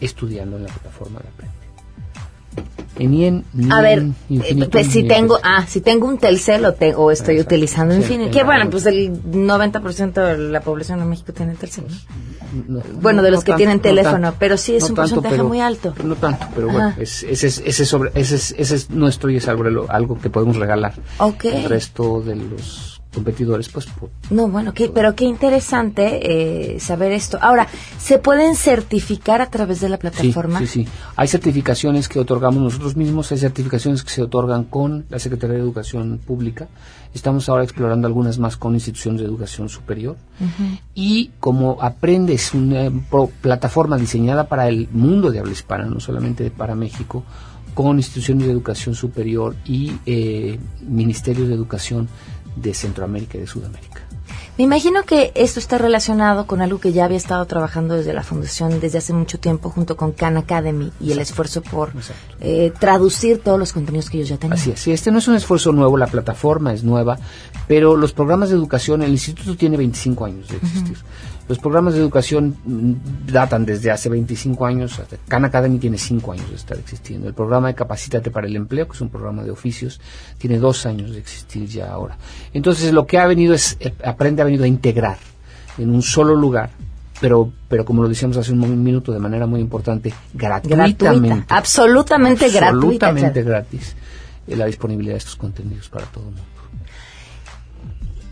estudiando 0.00 0.56
en 0.56 0.64
la 0.64 0.68
plataforma 0.68 1.20
de 1.20 1.28
Aprende. 1.28 1.61
A 3.70 3.80
ver, 3.82 3.98
eh, 4.00 4.12
Infinito, 4.28 4.70
pues 4.70 4.86
si 4.88 5.02
tengo, 5.04 5.38
ah, 5.42 5.66
si 5.66 5.80
tengo 5.80 6.06
un 6.06 6.18
Telcel 6.18 6.64
o, 6.64 6.74
te- 6.74 6.94
o 6.94 7.10
estoy 7.10 7.34
Exacto. 7.36 7.54
utilizando 7.54 7.94
Infinity, 7.94 8.30
que 8.30 8.44
bueno, 8.44 8.68
pues 8.70 8.86
el 8.86 9.12
90% 9.22 10.12
de 10.14 10.38
la 10.38 10.60
población 10.60 11.00
de 11.00 11.04
México 11.06 11.32
tiene 11.32 11.54
Telcel. 11.54 11.84
¿no? 11.88 11.94
No, 12.78 12.82
Bueno, 13.00 13.22
de 13.22 13.30
no 13.30 13.36
los 13.36 13.44
que 13.44 13.52
tanto, 13.52 13.58
tienen 13.58 13.76
no 13.78 13.82
teléfono, 13.82 14.20
tanto. 14.28 14.36
pero 14.38 14.56
sí 14.58 14.74
es 14.76 14.82
No 14.82 14.88
un 14.90 14.94
tanto, 14.96 15.02
porcentaje 15.14 15.34
pero- 15.36 15.48
muy 15.48 15.60
alto. 15.60 15.94
No 16.04 16.16
tanto, 16.16 16.46
pero 16.54 16.66
bueno, 16.68 16.88
Ajá. 16.88 17.00
es- 17.00 17.22
ese 17.22 17.46
es, 17.46 17.62
ese 17.64 17.82
es 17.84 17.88
sobre, 17.88 18.10
ese 18.14 18.34
es, 18.36 18.54
ese 18.58 18.74
es 18.74 18.90
nuestro 18.90 19.30
y 19.30 19.36
es 19.36 19.48
algo, 19.48 19.86
algo 19.88 20.20
que 20.20 20.28
podemos 20.28 20.56
regalar. 20.56 20.92
Ok. 21.18 21.44
El 21.46 21.64
resto 21.64 22.20
de 22.20 22.36
los 22.36 22.91
competidores, 23.12 23.68
pues, 23.68 23.86
por- 23.86 24.10
No, 24.30 24.48
bueno, 24.48 24.72
qué- 24.74 24.88
pero 24.88 25.14
qué 25.14 25.24
interesante 25.24 26.74
eh, 26.74 26.80
saber 26.80 27.12
esto. 27.12 27.38
Ahora, 27.40 27.68
¿se 27.98 28.18
pueden 28.18 28.56
certificar 28.56 29.40
a 29.40 29.50
través 29.50 29.80
de 29.80 29.88
la 29.88 29.98
plataforma? 29.98 30.58
Sí, 30.60 30.66
sí, 30.66 30.84
sí. 30.84 30.90
Hay 31.16 31.28
certificaciones 31.28 32.08
que 32.08 32.18
otorgamos 32.18 32.62
nosotros 32.62 32.96
mismos, 32.96 33.30
hay 33.32 33.38
certificaciones 33.38 34.02
que 34.02 34.10
se 34.10 34.22
otorgan 34.22 34.64
con 34.64 35.04
la 35.10 35.18
Secretaría 35.18 35.56
de 35.56 35.62
Educación 35.62 36.20
Pública. 36.24 36.68
Estamos 37.14 37.48
ahora 37.48 37.62
explorando 37.64 38.06
algunas 38.06 38.38
más 38.38 38.56
con 38.56 38.74
instituciones 38.74 39.20
de 39.20 39.26
educación 39.26 39.68
superior. 39.68 40.16
Y 40.94 41.30
como 41.40 41.78
aprendes 41.82 42.54
una 42.54 42.90
pro- 43.10 43.30
plataforma 43.40 43.96
diseñada 43.98 44.48
para 44.48 44.68
el 44.68 44.88
mundo 44.92 45.30
de 45.30 45.38
habla 45.38 45.52
hispana, 45.52 45.84
no 45.84 46.00
solamente 46.00 46.50
para 46.50 46.74
México, 46.74 47.22
con 47.74 47.96
instituciones 47.98 48.46
de 48.46 48.52
educación 48.52 48.94
superior 48.94 49.56
y 49.64 49.92
eh, 50.06 50.58
ministerios 50.86 51.48
de 51.48 51.54
educación 51.54 52.08
de 52.56 52.74
Centroamérica 52.74 53.38
y 53.38 53.42
de 53.42 53.46
Sudamérica. 53.46 54.02
Me 54.58 54.64
imagino 54.64 55.04
que 55.04 55.32
esto 55.34 55.58
está 55.58 55.78
relacionado 55.78 56.46
con 56.46 56.60
algo 56.60 56.78
que 56.78 56.92
ya 56.92 57.06
había 57.06 57.16
estado 57.16 57.46
trabajando 57.46 57.94
desde 57.94 58.12
la 58.12 58.22
fundación 58.22 58.80
desde 58.80 58.98
hace 58.98 59.14
mucho 59.14 59.40
tiempo 59.40 59.70
junto 59.70 59.96
con 59.96 60.12
Khan 60.12 60.36
Academy 60.36 60.92
y 61.00 61.12
el 61.12 61.20
esfuerzo 61.20 61.62
por 61.62 61.90
eh, 62.40 62.70
traducir 62.78 63.38
todos 63.38 63.58
los 63.58 63.72
contenidos 63.72 64.10
que 64.10 64.18
ellos 64.18 64.28
ya 64.28 64.36
tenían. 64.36 64.58
Así 64.58 64.70
es, 64.72 64.80
sí, 64.80 64.92
este 64.92 65.10
no 65.10 65.18
es 65.18 65.28
un 65.28 65.36
esfuerzo 65.36 65.72
nuevo, 65.72 65.96
la 65.96 66.06
plataforma 66.06 66.74
es 66.74 66.84
nueva, 66.84 67.18
pero 67.66 67.96
los 67.96 68.12
programas 68.12 68.50
de 68.50 68.56
educación, 68.56 69.02
el 69.02 69.12
instituto 69.12 69.56
tiene 69.56 69.78
25 69.78 70.24
años 70.26 70.48
de 70.48 70.58
existir. 70.58 70.98
Los 71.48 71.58
programas 71.58 71.94
de 71.94 72.00
educación 72.00 72.56
mm, 72.64 73.32
datan 73.32 73.64
desde 73.66 73.90
hace 73.90 74.08
25 74.08 74.64
años, 74.64 74.98
hasta 74.98 75.16
Khan 75.28 75.44
Academy 75.44 75.78
tiene 75.78 75.98
5 75.98 76.32
años 76.32 76.48
de 76.48 76.56
estar 76.56 76.78
existiendo. 76.78 77.28
El 77.28 77.34
programa 77.34 77.68
de 77.68 77.74
Capacítate 77.74 78.30
para 78.30 78.46
el 78.46 78.56
Empleo, 78.56 78.86
que 78.86 78.94
es 78.94 79.00
un 79.00 79.08
programa 79.08 79.42
de 79.42 79.50
oficios, 79.50 80.00
tiene 80.38 80.58
2 80.58 80.86
años 80.86 81.12
de 81.12 81.18
existir 81.18 81.66
ya 81.66 81.90
ahora. 81.90 82.16
Entonces 82.52 82.92
lo 82.92 83.06
que 83.06 83.18
ha 83.18 83.26
venido 83.26 83.54
es, 83.54 83.76
eh, 83.80 83.92
Aprende 84.04 84.42
ha 84.42 84.44
venido 84.44 84.64
a 84.64 84.68
integrar 84.68 85.18
en 85.78 85.90
un 85.90 86.02
solo 86.02 86.34
lugar, 86.34 86.70
pero, 87.20 87.52
pero 87.68 87.84
como 87.84 88.02
lo 88.02 88.08
decíamos 88.08 88.36
hace 88.36 88.52
un 88.52 88.82
minuto 88.82 89.12
de 89.12 89.18
manera 89.18 89.46
muy 89.46 89.60
importante, 89.60 90.12
gratuitamente. 90.34 91.04
absolutamente, 91.04 91.46
absolutamente 91.54 92.50
gratuita. 92.50 93.08
Absolutamente 93.08 93.42
gratis 93.42 93.96
eh, 94.46 94.56
la 94.56 94.66
disponibilidad 94.66 95.14
de 95.14 95.18
estos 95.18 95.36
contenidos 95.36 95.88
para 95.88 96.06
todo 96.06 96.24
el 96.24 96.30
mundo. 96.30 96.42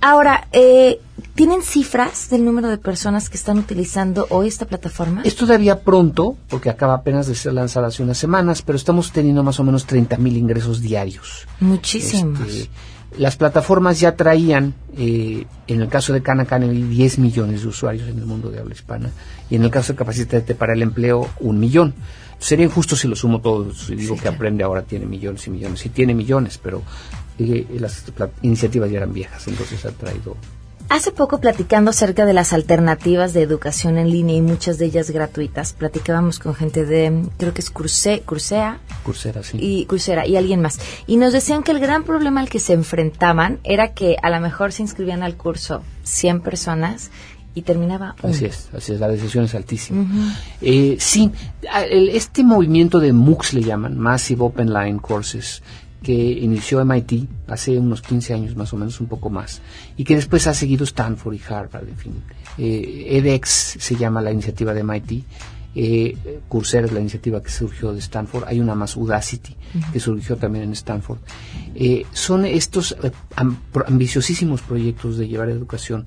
Ahora, 0.01 0.49
eh, 0.53 0.99
¿tienen 1.41 1.63
cifras 1.63 2.29
del 2.29 2.45
número 2.45 2.69
de 2.69 2.77
personas 2.77 3.31
que 3.31 3.39
están 3.39 3.57
utilizando 3.57 4.27
hoy 4.29 4.47
esta 4.47 4.67
plataforma? 4.67 5.23
Es 5.25 5.37
todavía 5.37 5.81
pronto, 5.81 6.37
porque 6.51 6.69
acaba 6.69 6.93
apenas 6.93 7.29
de 7.29 7.35
ser 7.35 7.55
lanzada 7.55 7.87
hace 7.87 8.03
unas 8.03 8.19
semanas, 8.19 8.61
pero 8.61 8.77
estamos 8.77 9.11
teniendo 9.11 9.43
más 9.43 9.59
o 9.59 9.65
menos 9.65 9.87
30 9.87 10.19
mil 10.19 10.37
ingresos 10.37 10.83
diarios. 10.83 11.47
Muchísimos. 11.61 12.43
Este, 12.43 12.69
las 13.17 13.39
plataformas 13.39 13.99
ya 13.99 14.17
traían, 14.17 14.75
eh, 14.99 15.47
en 15.67 15.81
el 15.81 15.89
caso 15.89 16.13
de 16.13 16.23
Khan 16.23 16.47
10 16.47 17.19
millones 17.19 17.63
de 17.63 17.69
usuarios 17.69 18.07
en 18.07 18.19
el 18.19 18.27
mundo 18.27 18.51
de 18.51 18.61
habla 18.61 18.75
hispana, 18.75 19.09
y 19.49 19.57
en 19.57 19.65
el 19.65 19.71
caso 19.71 19.95
de 19.95 19.97
Capacítate 19.97 20.55
para 20.55 20.75
el 20.75 20.83
Empleo, 20.83 21.27
un 21.41 21.59
millón. 21.59 21.95
Sería 22.39 22.67
injusto 22.67 22.97
si 22.97 23.09
lo 23.09 23.17
sumo 23.17 23.41
todo, 23.41 23.73
si 23.73 23.95
digo 23.95 24.15
que 24.15 24.29
Aprende 24.29 24.63
ahora 24.63 24.83
tiene 24.83 25.07
millones 25.07 25.47
y 25.47 25.51
millones. 25.51 25.81
Sí 25.81 25.89
tiene 25.89 26.13
millones, 26.13 26.61
pero 26.63 26.83
las 27.39 28.05
iniciativas 28.43 28.91
ya 28.91 28.99
eran 28.99 29.15
viejas, 29.15 29.49
entonces 29.49 29.83
ha 29.87 29.93
traído 29.93 30.37
Hace 30.91 31.13
poco 31.13 31.39
platicando 31.39 31.93
acerca 31.93 32.27
de 32.27 32.33
las 32.33 32.53
alternativas 32.53 33.33
de 33.33 33.43
educación 33.43 33.97
en 33.97 34.11
línea 34.11 34.35
y 34.35 34.43
muchas 34.43 34.77
de 34.77 34.87
ellas 34.87 35.13
gratuitas, 35.13 35.73
platicábamos 35.73 36.41
con 36.41 36.53
gente 36.53 36.85
de, 36.85 37.29
creo 37.39 37.55
que 37.55 37.61
es 37.61 37.71
Curse, 37.71 38.23
Cursea. 38.23 38.81
Coursera, 39.05 39.45
sí. 39.45 39.57
Y 39.61 39.85
Coursera 39.85 40.27
y 40.27 40.37
alguien 40.37 40.61
más. 40.61 40.81
Y 41.07 41.17
nos 41.17 41.33
decían 41.33 41.63
que 41.63 41.71
el 41.71 41.79
gran 41.79 42.03
problema 42.03 42.41
al 42.41 42.49
que 42.49 42.59
se 42.59 42.73
enfrentaban 42.73 43.61
era 43.63 43.95
que 43.95 44.17
a 44.21 44.31
lo 44.31 44.41
mejor 44.41 44.73
se 44.73 44.83
inscribían 44.83 45.23
al 45.23 45.37
curso 45.37 45.85
100 46.03 46.41
personas 46.41 47.13
y 47.55 47.63
terminaba 47.63 48.17
Así 48.25 48.47
es, 48.47 48.69
así 48.77 48.93
es, 48.93 48.99
la 48.99 49.07
decisión 49.07 49.45
es 49.45 49.55
altísima. 49.55 50.05
Eh, 50.61 50.97
sí, 50.99 51.31
este 51.89 52.43
movimiento 52.43 52.99
de 52.99 53.13
MOOCs 53.13 53.55
le 53.55 53.63
llaman, 53.63 53.97
Massive 53.97 54.43
Open 54.43 54.73
Line 54.73 54.99
Courses, 54.99 55.63
que 56.03 56.13
inició 56.13 56.85
MIT 56.85 57.29
hace 57.49 57.79
unos 57.79 58.03
15 58.03 58.35
años 58.35 58.57
más 58.57 58.73
o 58.73 58.77
menos, 58.77 59.01
un 59.01 59.07
poco 59.07 59.31
más, 59.31 59.61
y 59.97 60.05
que 60.05 60.17
después 60.17 60.47
ha 60.47 60.55
seguido 60.55 60.85
Stanford 60.85 61.35
y 61.35 61.41
Harvard, 61.49 61.89
en 61.89 61.97
fin. 61.97 62.23
Eh, 62.59 63.23
edX 63.23 63.77
se 63.79 63.97
llama 63.97 64.21
la 64.23 64.33
iniciativa 64.33 64.73
de 64.73 64.83
MIT, 64.83 65.25
eh, 65.75 66.41
Coursera 66.49 66.87
es 66.87 66.93
la 66.93 67.01
iniciativa 67.01 67.41
que 67.43 67.51
surgió 67.51 67.93
de 67.93 68.01
Stanford, 68.01 68.45
hay 68.47 68.61
una 68.61 68.75
más 68.75 68.97
Udacity 68.97 69.55
que 69.93 70.01
surgió 70.01 70.37
también 70.37 70.65
en 70.65 70.73
Stanford. 70.73 71.19
Eh, 71.75 72.07
son 72.13 72.45
estos 72.45 72.97
eh, 73.03 73.13
ambiciosísimos 73.87 74.63
proyectos 74.63 75.17
de 75.17 75.29
llevar 75.29 75.49
educación 75.49 76.07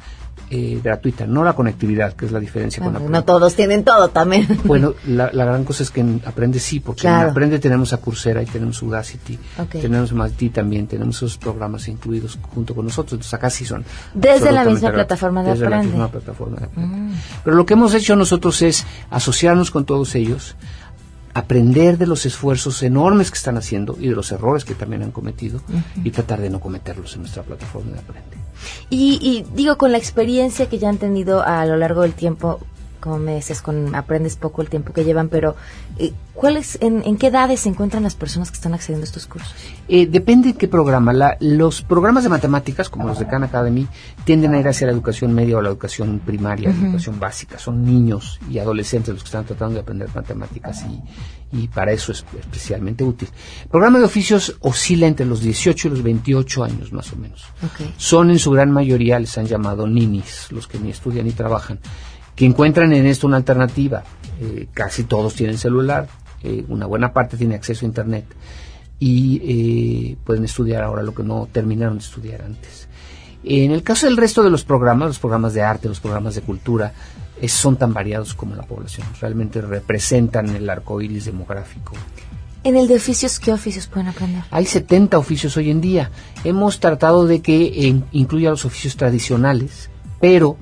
eh, 0.55 0.79
gratuita, 0.83 1.25
no 1.25 1.43
la 1.43 1.53
conectividad, 1.53 2.13
que 2.13 2.27
es 2.27 2.31
la 2.31 2.39
diferencia 2.39 2.83
con 2.83 3.11
No 3.11 3.23
todos 3.23 3.55
tienen 3.55 3.83
todo 3.83 4.09
también. 4.09 4.47
Bueno, 4.65 4.93
la, 5.07 5.29
gran 5.31 5.65
cosa 5.65 5.81
es 5.81 5.89
que 5.89 6.01
en 6.01 6.21
Aprende 6.25 6.59
sí, 6.59 6.79
porque 6.79 7.07
en 7.07 7.13
Aprende 7.13 7.57
tenemos 7.57 7.91
a 7.91 7.97
Coursera 7.97 8.43
y 8.43 8.45
tenemos 8.45 8.81
Udacity, 8.83 9.39
tenemos 9.71 10.13
MIT 10.13 10.53
también, 10.53 10.85
tenemos 10.85 11.17
esos 11.17 11.39
programas 11.39 11.87
incluidos 11.87 12.37
junto 12.53 12.75
con 12.75 12.85
nosotros, 12.85 13.13
entonces 13.13 13.33
acá 13.33 13.49
sí 13.49 13.65
son. 13.65 13.83
Desde 14.13 14.51
la 14.51 14.63
misma 14.63 14.91
plataforma 14.91 15.41
de 15.41 15.51
Aprende. 15.51 15.65
Desde 15.65 15.77
la 15.77 15.83
misma 15.83 16.07
plataforma 16.09 16.57
de 16.57 16.65
Aprende. 16.65 16.95
Mm. 16.95 17.13
Pero 17.43 17.55
lo 17.55 17.65
que 17.65 17.73
hemos 17.73 17.93
hecho 17.95 18.15
nosotros 18.15 18.61
es 18.61 18.85
asociarnos 19.09 19.71
con 19.71 19.85
todos 19.85 20.13
ellos, 20.13 20.55
aprender 21.33 21.97
de 21.97 22.05
los 22.05 22.27
esfuerzos 22.27 22.83
enormes 22.83 23.31
que 23.31 23.37
están 23.37 23.57
haciendo 23.57 23.97
y 23.99 24.07
de 24.07 24.15
los 24.15 24.31
errores 24.31 24.65
que 24.65 24.75
también 24.75 25.01
han 25.01 25.11
cometido 25.11 25.61
y 26.03 26.11
tratar 26.11 26.41
de 26.41 26.51
no 26.51 26.59
cometerlos 26.59 27.15
en 27.15 27.21
nuestra 27.21 27.41
plataforma 27.41 27.93
de 27.93 27.99
Aprende. 27.99 28.42
Y, 28.89 29.45
digo, 29.53 29.77
con 29.77 29.91
la 29.91 29.97
experiencia 29.97 30.67
que 30.67 30.79
ya 30.79 30.89
han 30.89 30.97
tenido 30.97 31.43
a 31.43 31.65
lo 31.65 31.77
largo 31.77 32.01
del 32.01 32.13
tiempo, 32.13 32.59
como 32.99 33.17
me 33.17 33.35
dices, 33.35 33.61
con 33.61 33.95
aprendes 33.95 34.35
poco 34.35 34.61
el 34.61 34.69
tiempo 34.69 34.93
que 34.93 35.03
llevan, 35.03 35.29
pero 35.29 35.55
eh, 35.99 36.13
¿cuáles, 36.33 36.77
en, 36.81 37.17
qué 37.17 37.27
edades 37.27 37.61
se 37.61 37.69
encuentran 37.69 38.03
las 38.03 38.15
personas 38.15 38.49
que 38.49 38.55
están 38.55 38.73
accediendo 38.73 39.03
a 39.03 39.07
estos 39.07 39.27
cursos? 39.27 39.53
Eh, 39.87 40.07
depende 40.07 40.53
de 40.53 40.57
qué 40.57 40.67
programa. 40.67 41.13
los 41.39 41.81
programas 41.81 42.23
de 42.23 42.29
matemáticas, 42.29 42.89
como 42.89 43.07
los 43.07 43.19
de 43.19 43.27
Khan 43.27 43.43
Academy, 43.43 43.87
tienden 44.25 44.53
a 44.55 44.59
ir 44.59 44.67
hacia 44.67 44.87
la 44.87 44.93
educación 44.93 45.33
media 45.33 45.57
o 45.57 45.61
la 45.61 45.69
educación 45.69 46.19
primaria, 46.25 46.69
la 46.69 46.87
educación 46.87 47.19
básica. 47.19 47.59
Son 47.59 47.85
niños 47.85 48.39
y 48.49 48.59
adolescentes 48.59 49.13
los 49.13 49.23
que 49.23 49.27
están 49.27 49.45
tratando 49.45 49.75
de 49.75 49.81
aprender 49.81 50.09
matemáticas 50.13 50.83
y, 50.83 51.57
y 51.57 51.67
para 51.67 51.91
eso 51.91 52.11
es 52.11 52.25
especialmente 52.39 53.03
útil. 53.03 53.29
El 53.63 53.69
programa 53.69 53.99
de 53.99 54.05
oficios 54.05 54.55
oscila 54.61 55.05
entre 55.05 55.25
los 55.25 55.41
18 55.41 55.87
y 55.87 55.91
los 55.91 56.01
28 56.01 56.63
años 56.63 56.91
más 56.91 57.13
o 57.13 57.15
menos. 57.15 57.43
Son 57.97 58.31
en 58.31 58.39
su 58.39 58.51
gran 58.51 58.71
mayoría, 58.71 59.19
les 59.19 59.37
han 59.37 59.45
llamado 59.45 59.87
ninis, 59.87 60.47
los 60.51 60.67
que 60.67 60.79
ni 60.79 60.89
estudian 60.89 61.25
ni 61.25 61.31
trabajan, 61.31 61.79
que 62.35 62.45
encuentran 62.45 62.91
en 62.93 63.05
esto 63.05 63.27
una 63.27 63.37
alternativa. 63.37 64.03
Eh, 64.43 64.67
casi 64.73 65.05
todos 65.05 65.35
tienen 65.35 65.57
celular, 65.57 66.07
eh, 66.43 66.65
una 66.67 66.85
buena 66.85 67.13
parte 67.13 67.37
tiene 67.37 67.55
acceso 67.55 67.85
a 67.85 67.87
Internet 67.87 68.25
y 68.99 69.41
eh, 69.43 70.17
pueden 70.25 70.43
estudiar 70.43 70.83
ahora 70.83 71.01
lo 71.01 71.13
que 71.13 71.23
no 71.23 71.47
terminaron 71.49 71.97
de 71.97 72.03
estudiar 72.03 72.41
antes. 72.41 72.89
En 73.45 73.71
el 73.71 73.83
caso 73.83 74.05
del 74.05 74.17
resto 74.17 74.43
de 74.43 74.49
los 74.49 74.65
programas, 74.65 75.07
los 75.07 75.19
programas 75.19 75.53
de 75.53 75.61
arte, 75.61 75.87
los 75.87 76.01
programas 76.01 76.35
de 76.35 76.41
cultura, 76.41 76.93
son 77.47 77.77
tan 77.77 77.93
variados 77.93 78.33
como 78.33 78.55
la 78.55 78.63
población. 78.63 79.05
Realmente 79.19 79.61
representan 79.61 80.49
el 80.49 80.69
arco 80.69 81.01
iris 81.01 81.25
demográfico. 81.25 81.93
En 82.63 82.77
el 82.77 82.87
de 82.87 82.95
oficios, 82.95 83.39
¿qué 83.39 83.51
oficios 83.51 83.87
pueden 83.87 84.07
aprender? 84.07 84.43
Hay 84.49 84.65
70 84.65 85.17
oficios 85.17 85.57
hoy 85.57 85.69
en 85.69 85.81
día. 85.81 86.11
Hemos 86.45 86.79
tratado 86.79 87.27
de 87.27 87.41
que 87.41 88.01
incluya 88.13 88.51
los 88.51 88.63
oficios 88.63 88.95
tradicionales, 88.95 89.89
pero 90.21 90.57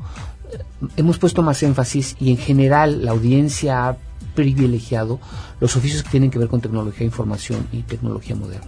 hemos 0.97 1.19
puesto 1.19 1.41
más 1.41 1.61
énfasis 1.63 2.15
y 2.19 2.31
en 2.31 2.37
general 2.37 3.05
la 3.05 3.11
audiencia 3.11 3.87
ha 3.87 3.97
privilegiado 4.35 5.19
los 5.59 5.75
oficios 5.75 6.03
que 6.03 6.09
tienen 6.09 6.31
que 6.31 6.39
ver 6.39 6.47
con 6.47 6.61
tecnología 6.61 6.99
de 6.99 7.05
información 7.05 7.67
y 7.71 7.81
tecnología 7.83 8.35
moderna. 8.35 8.67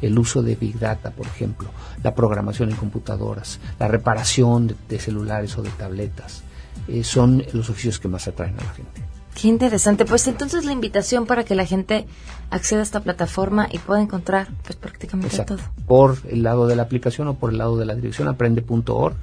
El 0.00 0.18
uso 0.18 0.42
de 0.42 0.54
Big 0.54 0.78
Data, 0.78 1.10
por 1.10 1.26
ejemplo, 1.26 1.68
la 2.02 2.14
programación 2.14 2.70
en 2.70 2.76
computadoras, 2.76 3.58
la 3.78 3.88
reparación 3.88 4.76
de 4.88 4.98
celulares 4.98 5.56
o 5.58 5.62
de 5.62 5.70
tabletas, 5.70 6.42
eh, 6.86 7.04
son 7.04 7.44
los 7.52 7.70
oficios 7.70 7.98
que 7.98 8.08
más 8.08 8.28
atraen 8.28 8.54
a 8.58 8.64
la 8.64 8.70
gente. 8.70 9.02
Qué 9.34 9.48
interesante. 9.48 10.04
Pues 10.04 10.26
entonces 10.26 10.64
la 10.64 10.72
invitación 10.72 11.26
para 11.26 11.44
que 11.44 11.54
la 11.54 11.64
gente 11.64 12.06
acceda 12.50 12.80
a 12.80 12.82
esta 12.82 13.00
plataforma 13.00 13.68
y 13.70 13.78
pueda 13.78 14.00
encontrar 14.00 14.48
pues 14.64 14.76
prácticamente 14.76 15.44
todo. 15.44 15.58
Por 15.86 16.18
el 16.28 16.42
lado 16.42 16.66
de 16.66 16.74
la 16.74 16.82
aplicación 16.82 17.28
o 17.28 17.34
por 17.34 17.50
el 17.50 17.58
lado 17.58 17.76
de 17.76 17.86
la 17.86 17.94
dirección 17.94 18.26
aprende.org 18.26 19.14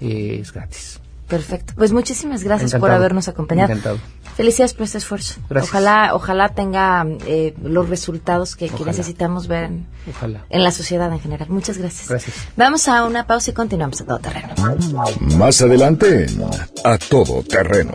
eh, 0.00 0.38
es 0.40 0.52
gratis. 0.52 1.00
Perfecto. 1.28 1.74
Pues 1.76 1.92
muchísimas 1.92 2.42
gracias 2.42 2.74
por 2.74 2.90
habernos 2.90 3.28
acompañado. 3.28 3.70
Encantado. 3.70 3.98
Felicidades 4.36 4.72
por 4.72 4.84
este 4.84 4.98
esfuerzo. 4.98 5.40
Ojalá, 5.50 6.14
ojalá 6.14 6.48
tenga 6.50 7.04
eh, 7.26 7.54
los 7.62 7.88
resultados 7.88 8.56
que, 8.56 8.70
necesitamos 8.86 9.46
ver 9.46 9.64
en, 9.64 9.86
en, 10.48 10.64
la 10.64 10.70
sociedad 10.70 11.12
en 11.12 11.20
general. 11.20 11.48
Muchas 11.50 11.76
gracias. 11.76 12.08
Gracias. 12.08 12.36
Vamos 12.56 12.88
a 12.88 13.04
una 13.04 13.26
pausa 13.26 13.50
y 13.50 13.54
continuamos 13.54 14.00
a 14.00 14.06
todo 14.06 14.18
terreno. 14.18 14.54
Más 15.36 15.60
adelante, 15.60 16.26
a 16.84 16.96
todo 16.96 17.42
terreno. 17.42 17.92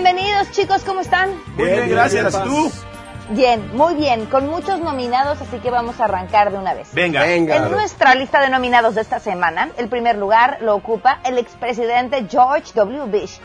Bienvenidos 0.00 0.52
chicos, 0.52 0.84
¿cómo 0.84 1.00
están? 1.00 1.30
Muy 1.56 1.70
bien, 1.70 1.90
gracias. 1.90 2.40
¿Tú? 2.44 2.70
Bien, 3.30 3.76
muy 3.76 3.96
bien, 3.96 4.26
con 4.26 4.46
muchos 4.46 4.78
nominados, 4.78 5.40
así 5.40 5.58
que 5.58 5.70
vamos 5.70 5.98
a 6.00 6.04
arrancar 6.04 6.52
de 6.52 6.58
una 6.58 6.72
vez. 6.72 6.94
Venga. 6.94 7.26
En 7.26 7.68
nuestra 7.72 8.14
lista 8.14 8.40
de 8.40 8.48
nominados 8.48 8.94
de 8.94 9.00
esta 9.00 9.18
semana, 9.18 9.70
el 9.76 9.88
primer 9.88 10.16
lugar 10.16 10.58
lo 10.60 10.76
ocupa 10.76 11.18
el 11.24 11.36
expresidente 11.36 12.26
George 12.30 12.70
W. 12.76 13.06
Bush. 13.06 13.38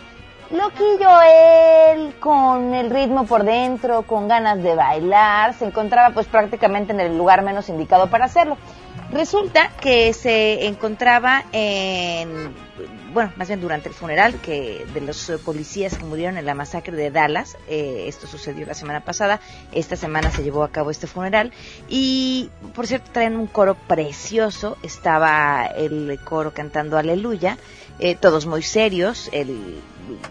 Loquillo 0.52 1.10
él, 1.24 2.13
con 2.20 2.76
el 2.76 2.92
ritmo 2.92 3.26
por 3.26 3.44
dentro, 3.46 4.04
con 4.04 4.28
ganas 4.28 4.62
de 4.62 4.76
bailar, 4.76 5.56
se 5.56 5.66
encontraba 5.66 6.13
pues 6.13 6.28
prácticamente 6.28 6.94
en 6.94 7.00
el 7.00 7.18
lugar 7.18 7.42
menos 7.42 7.68
indicado 7.68 8.12
para 8.12 8.26
hacerlo. 8.26 8.58
Resulta 9.12 9.70
que 9.82 10.13
se 10.13 10.68
encontraba 10.68 11.46
en, 11.52 12.54
bueno, 13.13 13.32
más 13.36 13.47
bien 13.47 13.62
durante 13.62 13.89
el 13.89 13.95
funeral 13.95 14.36
que 14.41 14.86
de 14.93 15.02
los 15.02 15.30
eh, 15.30 15.38
policías 15.38 15.97
que 15.97 16.04
murieron 16.04 16.38
en 16.38 16.45
la 16.45 16.56
masacre 16.56 16.95
de 16.95 17.12
Dallas, 17.12 17.58
eh, 17.67 18.06
esto 18.08 18.28
sucedió 18.28 18.65
la 18.65 18.73
semana 18.73 19.02
pasada, 19.02 19.39
esta 19.71 19.95
semana 19.95 20.32
se 20.32 20.43
llevó 20.43 20.63
a 20.63 20.71
cabo 20.71 20.89
este 20.89 21.08
funeral 21.08 21.52
y 21.88 22.49
por 22.73 22.88
cierto 22.88 23.12
traen 23.12 23.36
un 23.36 23.47
coro 23.47 23.76
precioso, 23.76 24.78
estaba 24.82 25.65
el 25.65 26.19
coro 26.23 26.54
cantando 26.54 26.97
Aleluya, 26.97 27.58
eh, 27.99 28.15
todos 28.15 28.47
muy 28.47 28.63
serios, 28.63 29.30
el 29.32 29.80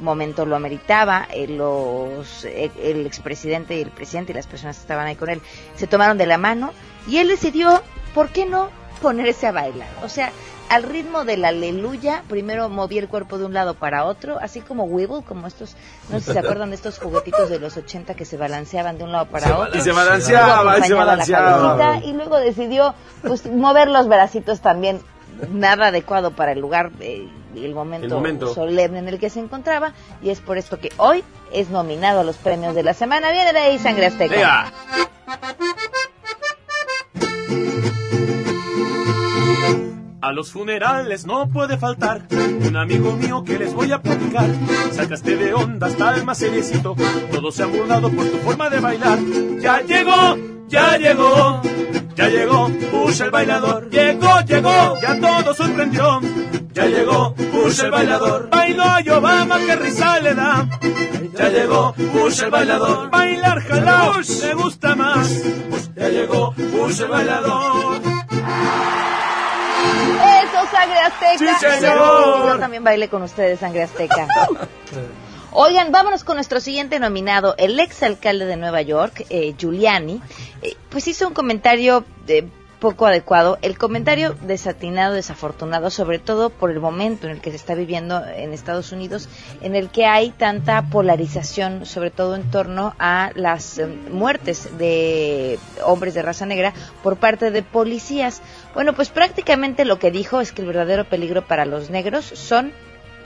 momento 0.01 0.45
lo 0.45 0.57
ameritaba, 0.57 1.29
eh, 1.33 1.47
los, 1.47 2.45
el 2.45 3.07
expresidente 3.07 3.77
y 3.77 3.83
el 3.83 3.91
presidente 3.91 4.33
y 4.33 4.35
las 4.35 4.47
personas 4.47 4.77
que 4.77 4.83
estaban 4.83 5.07
ahí 5.07 5.17
con 5.17 5.31
él 5.31 5.41
se 5.77 5.87
tomaron 5.87 6.19
de 6.19 6.27
la 6.27 6.39
mano 6.39 6.73
y 7.07 7.19
él 7.19 7.29
decidió, 7.29 7.83
¿por 8.15 8.31
qué 8.31 8.47
no 8.47 8.71
ponerse 9.01 9.47
a 9.47 9.53
bailar? 9.53 9.89
O 10.03 10.09
sea, 10.09 10.33
al 10.73 10.85
ritmo 10.85 11.27
del 11.27 11.45
aleluya, 11.45 12.23
primero 12.31 12.71
movía 12.71 13.03
el 13.03 13.09
cuerpo 13.09 13.37
de 13.37 13.45
un 13.45 13.53
lado 13.53 13.75
para 13.75 14.07
otro, 14.07 14.39
así 14.41 14.63
como 14.63 14.85
Weeble, 14.85 15.23
como 15.23 15.47
estos, 15.47 15.77
no 16.09 16.19
sé 16.19 16.27
si 16.27 16.33
se 16.33 16.39
acuerdan 16.39 16.71
de 16.71 16.77
estos 16.77 16.99
juguetitos 16.99 17.51
de 17.51 17.59
los 17.59 17.77
80 17.77 18.15
que 18.15 18.25
se 18.25 18.39
balanceaban 18.39 18.97
de 18.97 19.05
un 19.05 19.13
lado 19.13 19.27
para 19.27 19.59
otro. 19.59 19.79
Y 19.79 19.83
se 19.83 19.93
balanceaba, 19.93 20.79
y 20.79 20.83
se 20.85 20.89
la 20.89 20.97
balanceaba. 20.97 21.77
cabecita, 21.77 22.07
y 22.09 22.15
luego 22.15 22.39
decidió 22.39 22.95
pues 23.21 23.45
mover 23.45 23.89
los 23.89 24.09
bracitos 24.09 24.63
también 24.63 25.03
nada 25.51 25.89
adecuado 25.89 26.31
para 26.31 26.53
el 26.53 26.61
lugar 26.61 26.91
eh, 27.01 27.29
y 27.55 27.67
el 27.67 27.75
momento, 27.75 28.07
El 28.07 28.13
momento. 28.15 28.55
solemne 28.55 29.01
en 29.01 29.09
el 29.09 29.19
que 29.19 29.29
se 29.29 29.41
encontraba 29.41 29.93
y 30.23 30.31
es 30.31 30.41
por 30.41 30.57
esto 30.57 30.79
que 30.81 30.91
hoy 30.97 31.23
es 31.53 31.69
nominado 31.69 32.21
a 32.21 32.25
los 32.25 32.37
premios 32.37 32.75
de 32.75 32.83
la 32.83 32.95
semana. 32.95 33.31
Viene 33.31 33.53
de 33.53 33.59
ahí 33.59 33.79
Sangre 33.79 34.07
Azteca. 34.07 34.35
Venga. 34.35 34.73
A 40.23 40.31
los 40.31 40.53
funerales 40.53 41.27
no 41.27 41.49
puede 41.49 41.77
faltar 41.77 42.23
un 42.31 42.77
amigo 42.77 43.11
mío 43.17 43.43
que 43.43 43.59
les 43.59 43.75
voy 43.75 43.91
a 43.91 44.01
platicar. 44.01 44.49
Sacaste 44.93 45.37
de 45.37 45.53
onda 45.53 45.89
hasta 45.89 46.15
el 46.15 46.25
más 46.25 46.39
seriecito. 46.39 46.95
Todos 47.33 47.57
se 47.57 47.65
han 47.65 47.73
burlado 47.73 48.09
por 48.09 48.25
tu 48.27 48.37
forma 48.39 48.71
de 48.71 48.79
bailar. 48.79 49.19
Ya 49.61 49.81
llegó, 49.81 50.39
ya 50.69 50.97
llegó, 50.97 51.61
ya 52.15 52.29
llegó 52.29 52.69
Bush 52.93 53.21
el 53.21 53.33
bailador. 53.33 53.91
Llegó, 53.91 54.41
llegó, 54.47 55.01
ya 55.03 55.19
todo 55.19 55.55
sorprendió. 55.55 56.21
Ya 56.73 56.87
llegó 56.87 57.35
Bush 57.53 57.81
el 57.81 57.91
bailador. 57.91 58.49
Bailó 58.49 58.85
a 58.85 59.01
Obama, 59.19 59.59
que 59.59 59.75
risa 59.75 60.21
le 60.21 60.35
da. 60.35 60.69
Ya 61.37 61.49
llegó 61.49 61.95
Bush 61.97 62.45
el 62.45 62.51
bailador. 62.51 63.11
Bailar 63.11 63.61
jalao, 63.61 64.13
me 64.41 64.55
gusta 64.55 64.95
más. 64.95 65.43
Ya 65.97 66.09
llegó 66.09 66.55
Bush 66.57 67.01
el 67.01 67.09
bailador. 67.09 68.01
Eso, 69.83 70.71
Sangre 70.71 70.99
Azteca. 70.99 71.59
Sí, 71.59 71.67
señor. 71.81 72.47
Yo 72.47 72.59
también 72.59 72.85
bailé 72.85 73.09
con 73.09 73.23
ustedes, 73.23 73.61
Sangre 73.61 73.83
Azteca. 73.83 74.27
Oigan, 75.55 75.93
vámonos 75.93 76.25
con 76.25 76.37
nuestro 76.37 76.61
siguiente 76.61 76.99
nominado, 76.99 77.55
el 77.59 77.79
ex 77.79 78.03
alcalde 78.03 78.47
de 78.47 78.57
Nueva 78.57 78.81
York, 78.81 79.27
eh, 79.29 79.55
Giuliani, 79.59 80.23
eh, 80.63 80.77
pues 80.89 81.07
hizo 81.09 81.29
un 81.29 81.35
comentario 81.35 82.07
eh, 82.27 82.49
poco 82.83 83.07
adecuado, 83.07 83.59
el 83.63 83.79
comentario 83.79 84.35
desatinado, 84.41 85.15
desafortunado, 85.15 85.89
sobre 85.89 86.19
todo 86.19 86.51
por 86.51 86.73
el 86.73 86.81
momento 86.81 87.29
en 87.29 87.35
el 87.35 87.41
que 87.41 87.51
se 87.51 87.57
está 87.57 87.77
viviendo 87.77 88.21
en 88.27 88.53
Estados 88.53 88.91
Unidos, 88.91 89.29
en 89.61 89.77
el 89.77 89.89
que 89.89 90.05
hay 90.05 90.31
tanta 90.31 90.83
polarización, 90.91 91.87
sobre 91.87 92.11
todo 92.11 92.35
en 92.35 92.51
torno 92.51 92.97
a 92.99 93.31
las 93.37 93.79
eh, 93.79 93.87
muertes 93.87 94.77
de 94.79 95.61
hombres 95.85 96.15
de 96.15 96.23
raza 96.23 96.45
negra 96.45 96.75
por 97.05 97.19
parte 97.19 97.53
de 97.53 97.63
policías. 97.63 98.43
Bueno, 98.75 98.95
pues 98.95 99.11
prácticamente 99.11 99.85
lo 99.85 100.01
que 100.01 100.11
dijo 100.11 100.41
es 100.41 100.51
que 100.51 100.63
el 100.63 100.67
verdadero 100.67 101.05
peligro 101.05 101.47
para 101.47 101.65
los 101.65 101.89
negros 101.89 102.25
son 102.25 102.73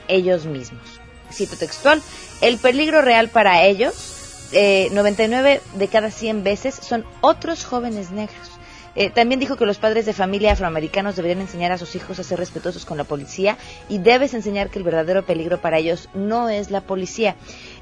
ellos 0.06 0.44
mismos. 0.44 1.00
Cito 1.32 1.56
textual, 1.56 2.02
el 2.42 2.58
peligro 2.58 3.00
real 3.00 3.30
para 3.30 3.62
ellos, 3.62 4.50
eh, 4.52 4.90
99 4.92 5.62
de 5.72 5.88
cada 5.88 6.10
100 6.10 6.44
veces, 6.44 6.74
son 6.74 7.06
otros 7.22 7.64
jóvenes 7.64 8.10
negros. 8.10 8.55
Eh, 8.96 9.10
también 9.10 9.38
dijo 9.38 9.56
que 9.56 9.66
los 9.66 9.78
padres 9.78 10.06
de 10.06 10.14
familia 10.14 10.52
afroamericanos 10.52 11.16
deberían 11.16 11.42
enseñar 11.42 11.70
a 11.70 11.78
sus 11.78 11.94
hijos 11.94 12.18
a 12.18 12.24
ser 12.24 12.38
respetuosos 12.38 12.86
con 12.86 12.96
la 12.96 13.04
policía 13.04 13.58
y 13.88 13.98
debes 13.98 14.32
enseñar 14.32 14.70
que 14.70 14.78
el 14.78 14.84
verdadero 14.84 15.24
peligro 15.24 15.60
para 15.60 15.78
ellos 15.78 16.08
no 16.14 16.48
es 16.48 16.70
la 16.70 16.80
policía. 16.80 17.36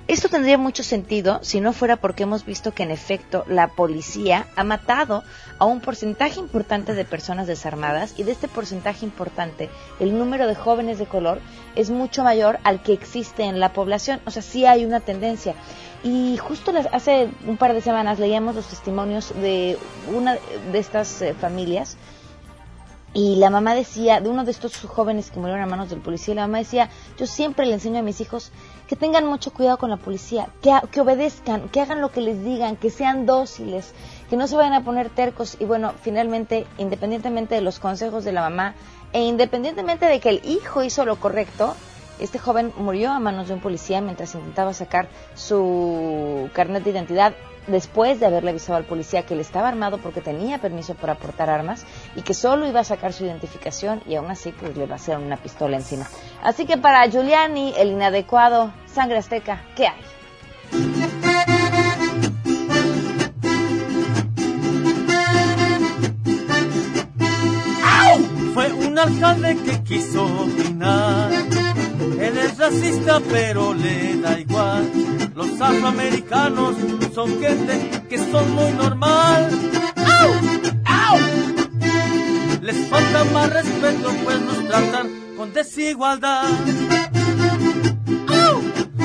Esto 0.07 0.29
tendría 0.29 0.59
mucho 0.59 0.83
sentido 0.83 1.39
si 1.43 1.61
no 1.61 1.73
fuera 1.73 1.97
porque 1.97 2.25
hemos 2.25 2.45
visto 2.45 2.75
que 2.75 2.83
en 2.83 2.91
efecto 2.91 3.43
la 3.49 3.69
policía 3.69 4.47
ha 4.55 4.63
matado 4.63 5.23
a 5.59 5.65
un 5.65 5.81
porcentaje 5.81 6.39
importante 6.39 6.93
de 6.93 7.07
personas 7.07 7.47
desarmadas 7.47 8.13
y 8.19 8.23
de 8.23 8.33
este 8.33 8.47
porcentaje 8.47 9.07
importante 9.07 9.71
el 10.01 10.19
número 10.19 10.47
de 10.47 10.55
jóvenes 10.55 10.99
de 10.99 11.07
color 11.07 11.41
es 11.75 11.89
mucho 11.89 12.23
mayor 12.23 12.59
al 12.65 12.83
que 12.83 12.93
existe 12.93 13.45
en 13.45 13.61
la 13.61 13.73
población. 13.73 14.21
O 14.27 14.31
sea, 14.31 14.43
sí 14.43 14.67
hay 14.67 14.85
una 14.85 15.01
tendencia. 15.01 15.55
Y 16.03 16.37
justo 16.37 16.71
hace 16.93 17.31
un 17.47 17.57
par 17.57 17.73
de 17.73 17.81
semanas 17.81 18.19
leíamos 18.19 18.55
los 18.55 18.67
testimonios 18.67 19.33
de 19.41 19.79
una 20.15 20.37
de 20.71 20.79
estas 20.79 21.23
eh, 21.23 21.33
familias 21.33 21.97
y 23.15 23.37
la 23.37 23.49
mamá 23.49 23.77
decía, 23.77 24.21
de 24.21 24.29
uno 24.29 24.45
de 24.45 24.51
estos 24.51 24.77
jóvenes 24.81 25.31
que 25.31 25.39
murieron 25.39 25.63
a 25.63 25.67
manos 25.67 25.89
del 25.89 26.01
policía, 26.01 26.35
la 26.35 26.49
mamá 26.49 26.59
decía, 26.59 26.91
yo 27.17 27.29
siempre 27.29 27.65
le 27.65 27.75
enseño 27.75 28.01
a 28.01 28.03
mis 28.03 28.21
hijos 28.21 28.51
que 28.89 28.97
tengan 28.97 29.27
mucho 29.27 29.53
cuidado 29.53 29.79
con 29.79 29.91
la 29.91 29.97
policía, 29.97 30.49
que, 30.61 31.01
obedezcan, 31.01 31.69
que 31.69 31.81
hagan 31.81 32.01
lo 32.01 32.11
que 32.11 32.21
les 32.21 32.45
digan, 32.45 32.77
que 32.77 32.91
sean 32.91 33.27
dóciles, 33.27 33.95
que 34.29 34.37
no 34.37 34.47
se 34.47 34.57
vayan 34.57 34.75
a 34.75 34.85
poner 34.85 35.11
tercos. 35.11 35.57
Y 35.59 35.65
bueno, 35.65 35.93
finalmente, 36.03 36.67
independientemente 36.79 37.55
de 37.55 37.61
los 37.61 37.79
consejos 37.79 38.25
de 38.25 38.33
la 38.33 38.43
mamá 38.43 38.75
e 39.13 39.23
independientemente 39.23 40.07
de 40.07 40.21
que 40.21 40.29
el 40.29 40.43
hijo 40.45 40.83
hizo 40.83 41.05
lo 41.05 41.17
correcto, 41.17 41.75
este 42.19 42.39
joven 42.39 42.73
murió 42.77 43.11
a 43.11 43.19
manos 43.19 43.49
de 43.49 43.55
un 43.55 43.61
policía 43.61 44.01
mientras 44.01 44.35
intentaba 44.35 44.73
sacar 44.73 45.09
su 45.35 46.49
carnet 46.53 46.85
de 46.85 46.91
identidad 46.91 47.35
después 47.67 48.21
de 48.21 48.27
haberle 48.27 48.51
avisado 48.51 48.77
al 48.77 48.85
policía 48.85 49.25
que 49.25 49.35
él 49.35 49.41
estaba 49.41 49.69
armado 49.69 49.99
porque 49.99 50.21
tenía 50.21 50.59
permiso 50.59 50.95
para 50.95 51.15
portar 51.17 51.51
armas 51.51 51.85
y 52.17 52.23
que 52.23 52.35
solo 52.35 52.67
iba 52.67 52.81
a 52.81 52.85
sacar 52.85 53.13
su 53.13 53.25
identificación 53.25 54.03
y 54.07 54.15
aún 54.17 54.31
así 54.31 54.53
pues 54.53 54.77
le 54.77 54.87
vaciaron 54.87 55.25
una 55.25 55.37
pistola 55.37 55.77
encima. 55.77 56.07
Así 56.43 56.67
que 56.67 56.77
para 56.77 57.07
Giuliani, 57.09 57.75
el 57.77 57.89
inadecuado, 57.89 58.73
sangre 58.87 59.19
azteca, 59.19 59.63
¿qué 59.77 59.89
hay? 59.89 60.03
Fue 68.55 68.73
un 68.73 68.97
alcalde 68.97 69.57
que 69.65 69.83
quiso 69.83 70.25
opinar. 70.25 71.33
Él 71.33 72.39
es 72.39 72.57
racista, 72.57 73.21
pero 73.29 73.75
le 73.75 74.17
da 74.21 74.39
igual. 74.39 75.24
Los 75.35 75.61
afroamericanos 75.61 76.77
son 77.13 77.41
gente 77.41 78.05
que 78.09 78.19
son 78.19 78.55
muy 78.55 78.71
normal. 78.73 79.51
¡Au! 79.97 80.31
¡Au! 80.85 81.19
Les 82.63 82.89
falta 82.89 83.25
más 83.25 83.53
respeto, 83.53 84.13
pues 84.23 84.41
nos 84.41 84.69
tratan 84.69 85.11
con 85.37 85.53
desigualdad. 85.53 86.47
¡Au! 88.29 88.63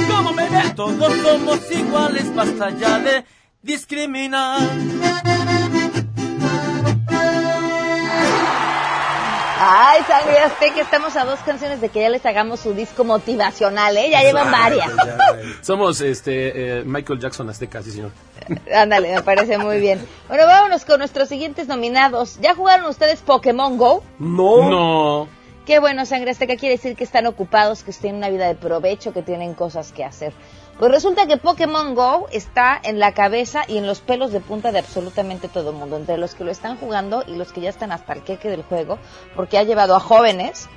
¿Cómo 0.07 0.33
me 0.33 0.47
ven? 0.49 0.75
Todos 0.75 1.13
somos 1.17 1.59
iguales, 1.71 2.35
basta 2.35 2.69
ya 2.77 2.99
de 2.99 3.25
discriminar. 3.63 4.59
Ay, 9.61 10.03
sangre 10.03 10.39
azteca, 10.39 10.79
estamos 10.79 11.17
a 11.17 11.25
dos 11.25 11.39
canciones 11.41 11.81
de 11.81 11.89
que 11.89 11.99
ya 11.99 12.09
les 12.09 12.25
hagamos 12.25 12.61
su 12.61 12.73
disco 12.73 13.03
motivacional, 13.03 13.97
¿eh? 13.97 14.09
Ya 14.09 14.21
llevan 14.21 14.49
varias. 14.49 14.89
Somos 15.61 15.99
este 15.99 16.79
eh, 16.79 16.83
Michael 16.85 17.19
Jackson 17.19 17.49
Azteca, 17.49 17.83
sí, 17.83 17.91
señor. 17.91 18.11
Ándale, 18.73 19.13
me 19.13 19.21
parece 19.21 19.57
muy 19.57 19.81
bien. 19.81 19.99
Bueno, 20.29 20.45
vámonos 20.45 20.85
con 20.85 20.99
nuestros 20.99 21.27
siguientes 21.27 21.67
nominados. 21.67 22.39
¿Ya 22.39 22.55
jugaron 22.55 22.85
ustedes 22.85 23.19
Pokémon 23.19 23.77
Go? 23.77 24.01
No. 24.17 24.69
No. 24.69 25.27
Qué 25.65 25.79
bueno, 25.79 26.05
sangre 26.05 26.31
azteca 26.31 26.55
quiere 26.55 26.77
decir 26.77 26.95
que 26.95 27.03
están 27.03 27.27
ocupados, 27.27 27.83
que 27.83 27.91
tienen 27.91 28.19
una 28.19 28.29
vida 28.29 28.47
de 28.47 28.55
provecho, 28.55 29.11
que 29.11 29.23
tienen 29.23 29.55
cosas 29.55 29.91
que 29.91 30.05
hacer. 30.05 30.31
Pues 30.79 30.93
resulta 30.93 31.27
que 31.27 31.35
Pokémon 31.35 31.93
Go 31.93 32.27
está 32.31 32.79
en 32.81 32.99
la 32.99 33.13
cabeza 33.13 33.63
y 33.67 33.77
en 33.77 33.85
los 33.85 33.99
pelos 33.99 34.31
de 34.31 34.39
punta 34.39 34.71
de 34.71 34.79
absolutamente 34.79 35.49
todo 35.49 35.71
el 35.71 35.75
mundo, 35.75 35.97
entre 35.97 36.17
los 36.17 36.35
que 36.35 36.45
lo 36.45 36.51
están 36.51 36.77
jugando 36.77 37.21
y 37.27 37.35
los 37.35 37.51
que 37.51 37.59
ya 37.59 37.69
están 37.69 37.91
hasta 37.91 38.13
el 38.13 38.23
queque 38.23 38.49
del 38.49 38.63
juego, 38.63 38.97
porque 39.35 39.57
ha 39.57 39.63
llevado 39.63 39.93
a 39.93 39.99
jóvenes 39.99 40.69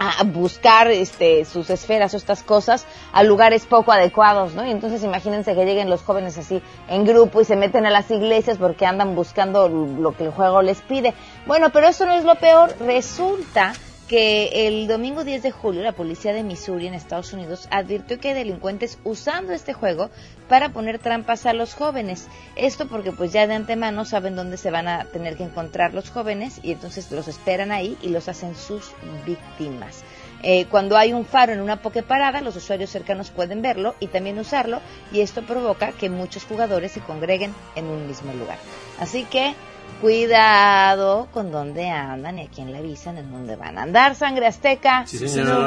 a 0.00 0.24
buscar 0.24 0.88
este, 0.88 1.44
sus 1.44 1.70
esferas 1.70 2.14
o 2.14 2.16
estas 2.16 2.42
cosas 2.42 2.84
a 3.12 3.22
lugares 3.22 3.64
poco 3.64 3.92
adecuados, 3.92 4.54
¿no? 4.54 4.66
Y 4.66 4.72
entonces 4.72 5.04
imagínense 5.04 5.54
que 5.54 5.64
lleguen 5.64 5.88
los 5.88 6.02
jóvenes 6.02 6.36
así 6.36 6.60
en 6.88 7.04
grupo 7.04 7.40
y 7.40 7.44
se 7.44 7.54
meten 7.54 7.86
a 7.86 7.90
las 7.90 8.10
iglesias 8.10 8.58
porque 8.58 8.86
andan 8.86 9.14
buscando 9.14 9.68
lo 9.68 10.16
que 10.16 10.24
el 10.24 10.30
juego 10.30 10.62
les 10.62 10.80
pide. 10.80 11.14
Bueno, 11.46 11.70
pero 11.70 11.86
eso 11.86 12.06
no 12.06 12.12
es 12.12 12.24
lo 12.24 12.34
peor. 12.36 12.74
Resulta 12.80 13.72
que 14.08 14.66
el 14.66 14.88
domingo 14.88 15.22
10 15.22 15.42
de 15.42 15.50
julio 15.50 15.82
la 15.82 15.92
policía 15.92 16.32
de 16.32 16.42
Missouri 16.42 16.86
en 16.86 16.94
Estados 16.94 17.34
Unidos 17.34 17.68
advirtió 17.70 18.18
que 18.18 18.28
hay 18.28 18.34
delincuentes 18.34 18.98
usando 19.04 19.52
este 19.52 19.74
juego 19.74 20.10
para 20.48 20.70
poner 20.70 20.98
trampas 20.98 21.44
a 21.44 21.52
los 21.52 21.74
jóvenes. 21.74 22.26
Esto 22.56 22.88
porque 22.88 23.12
pues 23.12 23.32
ya 23.32 23.46
de 23.46 23.54
antemano 23.54 24.06
saben 24.06 24.34
dónde 24.34 24.56
se 24.56 24.70
van 24.70 24.88
a 24.88 25.04
tener 25.04 25.36
que 25.36 25.44
encontrar 25.44 25.92
los 25.92 26.10
jóvenes 26.10 26.58
y 26.62 26.72
entonces 26.72 27.12
los 27.12 27.28
esperan 27.28 27.70
ahí 27.70 27.98
y 28.00 28.08
los 28.08 28.28
hacen 28.28 28.56
sus 28.56 28.92
víctimas. 29.26 30.02
Eh, 30.42 30.66
cuando 30.70 30.96
hay 30.96 31.12
un 31.12 31.26
faro 31.26 31.52
en 31.52 31.60
una 31.60 31.76
parada, 31.76 32.40
los 32.40 32.56
usuarios 32.56 32.90
cercanos 32.90 33.30
pueden 33.30 33.60
verlo 33.60 33.94
y 34.00 34.06
también 34.06 34.38
usarlo 34.38 34.80
y 35.12 35.20
esto 35.20 35.42
provoca 35.42 35.92
que 35.92 36.08
muchos 36.08 36.44
jugadores 36.44 36.92
se 36.92 37.00
congreguen 37.00 37.52
en 37.74 37.86
un 37.86 38.06
mismo 38.06 38.32
lugar. 38.32 38.58
Así 38.98 39.24
que 39.24 39.54
Cuidado 40.00 41.26
con 41.32 41.50
dónde 41.50 41.88
andan 41.90 42.38
y 42.38 42.46
a 42.46 42.48
quién 42.48 42.70
le 42.70 42.78
avisan 42.78 43.18
en 43.18 43.32
dónde 43.32 43.56
van 43.56 43.76
a 43.78 43.82
andar. 43.82 44.14
Sangre 44.14 44.46
Azteca 44.46 45.04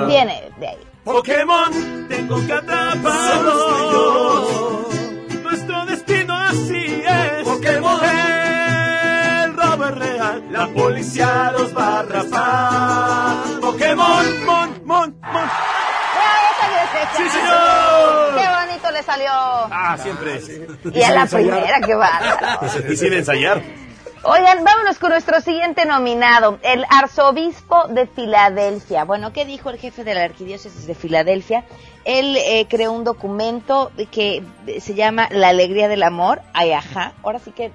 viene 0.08 0.52
de 0.58 0.68
ahí. 0.70 0.78
Pokémon, 1.04 2.08
tengo 2.08 2.38
que 2.46 2.54
atraparlo. 2.54 4.48
Nuestro 5.44 5.86
destino 5.86 6.34
así 6.34 7.04
es. 7.06 7.44
Pokémon, 7.44 8.00
el 9.44 9.54
robo 9.54 9.86
es 9.86 9.96
real. 9.96 10.44
La 10.52 10.68
policía 10.68 11.52
los 11.58 11.76
va 11.76 12.00
a 12.00 12.04
rapar. 12.04 13.60
Pokémon, 13.60 14.46
mon, 14.46 14.70
mon, 14.86 15.20
mon. 15.22 15.50
¡Sí, 17.18 17.24
señor! 17.30 18.36
¡Qué 18.38 18.46
bonito 18.48 18.92
le 18.92 19.04
salió! 19.04 19.30
Ah, 19.32 19.98
siempre. 20.02 20.42
Y 20.94 21.04
a 21.04 21.12
la 21.12 21.26
primera, 21.26 21.82
qué 21.86 21.96
va. 21.96 22.20
Y 22.90 22.96
sin 22.96 23.12
ensayar. 23.14 23.62
Oigan, 24.24 24.64
vámonos 24.64 25.00
con 25.00 25.10
nuestro 25.10 25.42
siguiente 25.42 25.84
nominado, 25.88 26.60
el 26.62 26.86
arzobispo 26.92 27.88
de 27.88 28.06
Filadelfia. 28.06 29.04
Bueno, 29.04 29.34
¿qué 29.34 29.46
dijo 29.46 29.72
el 29.72 29.80
jefe 29.80 30.04
de 30.04 30.14
la 30.14 30.24
arquidiócesis 30.24 30.86
de 30.86 30.94
Filadelfia? 30.94 31.64
Él 32.06 32.38
eh, 32.38 32.68
creó 32.70 32.92
un 32.92 33.04
documento 33.04 33.92
que 34.12 34.44
se 34.80 34.94
llama 34.94 35.28
La 35.32 35.50
Alegría 35.50 35.88
del 35.88 36.04
Amor. 36.04 36.42
Ay, 36.54 36.72
ajá. 36.72 37.14
Ahora 37.24 37.40
sí 37.40 37.52
que... 37.52 37.72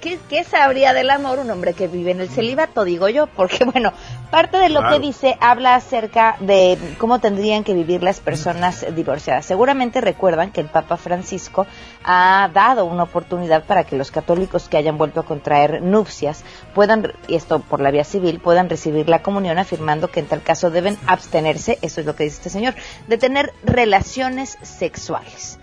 ¿Qué, 0.00 0.44
sabría 0.44 0.94
del 0.94 1.10
amor 1.10 1.38
un 1.38 1.50
hombre 1.50 1.74
que 1.74 1.86
vive 1.86 2.12
en 2.12 2.20
el 2.20 2.30
celibato, 2.30 2.84
digo 2.84 3.08
yo? 3.10 3.26
Porque, 3.26 3.64
bueno, 3.64 3.92
parte 4.30 4.56
de 4.58 4.68
lo 4.68 4.88
que 4.88 4.98
dice 4.98 5.36
habla 5.40 5.74
acerca 5.74 6.36
de 6.40 6.78
cómo 6.98 7.18
tendrían 7.18 7.64
que 7.64 7.74
vivir 7.74 8.02
las 8.02 8.20
personas 8.20 8.86
divorciadas. 8.94 9.46
Seguramente 9.46 10.00
recuerdan 10.00 10.50
que 10.52 10.60
el 10.60 10.68
Papa 10.68 10.96
Francisco 10.96 11.66
ha 12.04 12.50
dado 12.52 12.84
una 12.86 13.04
oportunidad 13.04 13.64
para 13.64 13.84
que 13.84 13.96
los 13.96 14.10
católicos 14.10 14.68
que 14.68 14.76
hayan 14.76 14.98
vuelto 14.98 15.20
a 15.20 15.24
contraer 15.24 15.82
nupcias 15.82 16.44
puedan, 16.74 17.12
y 17.28 17.34
esto 17.34 17.60
por 17.60 17.80
la 17.80 17.90
vía 17.90 18.04
civil, 18.04 18.40
puedan 18.40 18.70
recibir 18.70 19.08
la 19.08 19.22
comunión 19.22 19.58
afirmando 19.58 20.08
que 20.08 20.20
en 20.20 20.26
tal 20.26 20.42
caso 20.42 20.70
deben 20.70 20.98
abstenerse, 21.06 21.78
eso 21.82 22.00
es 22.00 22.06
lo 22.06 22.16
que 22.16 22.24
dice 22.24 22.36
este 22.36 22.50
señor, 22.50 22.74
de 23.06 23.18
tener 23.18 23.52
relaciones 23.64 24.58
sexuales. 24.62 25.59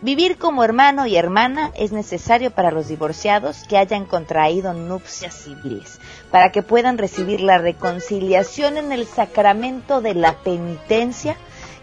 Vivir 0.00 0.38
como 0.38 0.62
hermano 0.62 1.06
y 1.06 1.16
hermana 1.16 1.72
es 1.74 1.90
necesario 1.90 2.52
para 2.52 2.70
los 2.70 2.86
divorciados 2.86 3.64
que 3.68 3.76
hayan 3.76 4.04
contraído 4.04 4.72
nupcias 4.72 5.34
civiles, 5.34 5.98
para 6.30 6.52
que 6.52 6.62
puedan 6.62 6.98
recibir 6.98 7.40
la 7.40 7.58
reconciliación 7.58 8.76
en 8.76 8.92
el 8.92 9.08
sacramento 9.08 10.00
de 10.00 10.14
la 10.14 10.34
penitencia 10.34 11.36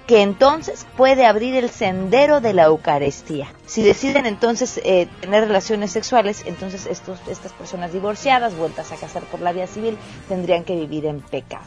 que 0.07 0.21
entonces 0.21 0.85
puede 0.95 1.25
abrir 1.25 1.55
el 1.55 1.69
sendero 1.69 2.39
de 2.39 2.53
la 2.53 2.65
Eucaristía. 2.65 3.51
Si 3.65 3.81
deciden 3.81 4.25
entonces 4.25 4.79
eh, 4.83 5.09
tener 5.19 5.47
relaciones 5.47 5.91
sexuales, 5.91 6.43
entonces 6.45 6.85
estos, 6.85 7.19
estas 7.27 7.51
personas 7.53 7.91
divorciadas, 7.91 8.55
vueltas 8.55 8.91
a 8.91 8.95
casar 8.95 9.23
por 9.23 9.41
la 9.41 9.51
vía 9.51 9.67
civil, 9.67 9.97
tendrían 10.29 10.63
que 10.63 10.75
vivir 10.75 11.05
en 11.05 11.21
pecado. 11.21 11.65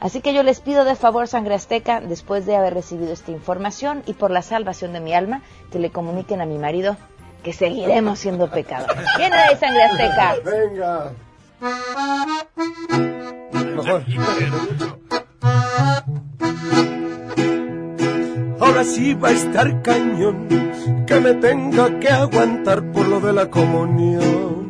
Así 0.00 0.20
que 0.20 0.34
yo 0.34 0.42
les 0.42 0.60
pido 0.60 0.84
de 0.84 0.94
favor, 0.94 1.26
Sangre 1.28 1.54
Azteca, 1.54 2.00
después 2.00 2.46
de 2.46 2.56
haber 2.56 2.74
recibido 2.74 3.12
esta 3.12 3.30
información 3.30 4.02
y 4.06 4.12
por 4.12 4.30
la 4.30 4.42
salvación 4.42 4.92
de 4.92 5.00
mi 5.00 5.14
alma, 5.14 5.42
que 5.70 5.78
le 5.78 5.90
comuniquen 5.90 6.40
a 6.40 6.46
mi 6.46 6.58
marido 6.58 6.96
que 7.42 7.52
seguiremos 7.52 8.18
siendo 8.18 8.50
pecadores. 8.50 9.06
¿Quién 9.16 9.32
es 9.32 9.60
Sangre 9.60 9.84
Azteca? 9.84 10.34
Venga. 10.44 11.12
Mejor. 13.76 14.04
Ahora 18.58 18.84
sí 18.84 19.14
va 19.14 19.28
a 19.28 19.32
estar 19.32 19.82
cañón 19.82 20.48
que 21.06 21.20
me 21.20 21.34
tenga 21.34 22.00
que 22.00 22.08
aguantar 22.08 22.90
por 22.90 23.06
lo 23.06 23.20
de 23.20 23.32
la 23.32 23.48
comunión. 23.48 24.65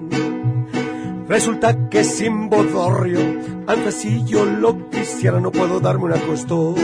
Resulta 1.28 1.88
que 1.88 2.04
sin 2.04 2.48
bodorrio, 2.48 3.18
aunque 3.66 3.90
si 3.90 4.24
yo 4.24 4.44
lo 4.44 4.88
quisiera 4.90 5.40
no 5.40 5.50
puedo 5.50 5.80
darme 5.80 6.04
una 6.04 6.20
costón. 6.20 6.74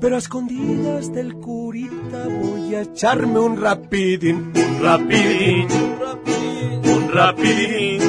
Pero 0.00 0.16
a 0.16 0.18
escondidas 0.18 1.12
del 1.12 1.34
curita 1.34 2.28
voy 2.28 2.74
a 2.74 2.82
echarme 2.82 3.38
un 3.38 3.60
rapidín, 3.60 4.52
un 4.54 4.82
rapidín, 4.82 5.66
un 6.84 7.10
rapidín, 7.10 8.00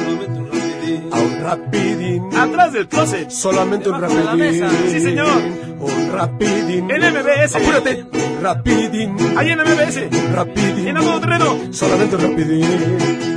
a 1.10 1.20
un 1.20 1.40
rapidín. 1.40 2.36
Atrás 2.36 2.72
del 2.72 2.88
closet. 2.88 3.30
Solamente 3.30 3.88
un 3.88 4.00
rapidín. 4.00 4.64
Sí, 4.90 5.00
señor. 5.00 5.42
Un 5.80 6.12
rapidín. 6.12 6.90
En 6.90 7.00
MBS. 7.14 7.56
Apúrate. 7.56 8.04
Rapidín. 8.42 9.16
Ahí 9.36 9.50
en 9.50 9.58
MBS. 9.58 10.32
Rapidín. 10.32 10.88
En 10.88 11.20
terreno. 11.20 11.56
Solamente 11.72 12.16
un 12.16 12.22
rapidín. 12.22 13.35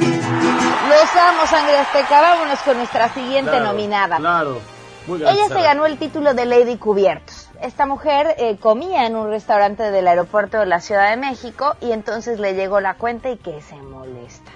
Amo, 1.00 1.48
Sangre 1.48 1.78
Azteca. 1.78 2.20
Vámonos 2.20 2.60
con 2.60 2.76
nuestra 2.76 3.08
siguiente 3.14 3.62
nominada. 3.62 4.18
Claro. 4.18 4.60
Ella 5.08 5.48
se 5.48 5.62
ganó 5.62 5.86
el 5.86 5.98
título 5.98 6.34
de 6.34 6.46
Lady 6.46 6.76
Cubiertos. 6.76 7.48
Esta 7.62 7.86
mujer 7.86 8.36
eh, 8.38 8.58
comía 8.58 9.08
en 9.08 9.16
un 9.16 9.30
restaurante 9.30 9.92
del 9.92 10.10
aeropuerto 10.10 10.60
de 10.60 10.66
la 10.66 10.82
Ciudad 10.82 11.10
de 11.10 11.16
México 11.16 11.78
y 11.80 11.94
entonces 11.94 12.40
le 12.40 12.54
llegó 12.54 12.82
la 12.82 12.96
cuenta 12.96 13.30
y 13.30 13.38
que 13.38 13.62
se 13.62 13.78
molesta. 13.78 14.52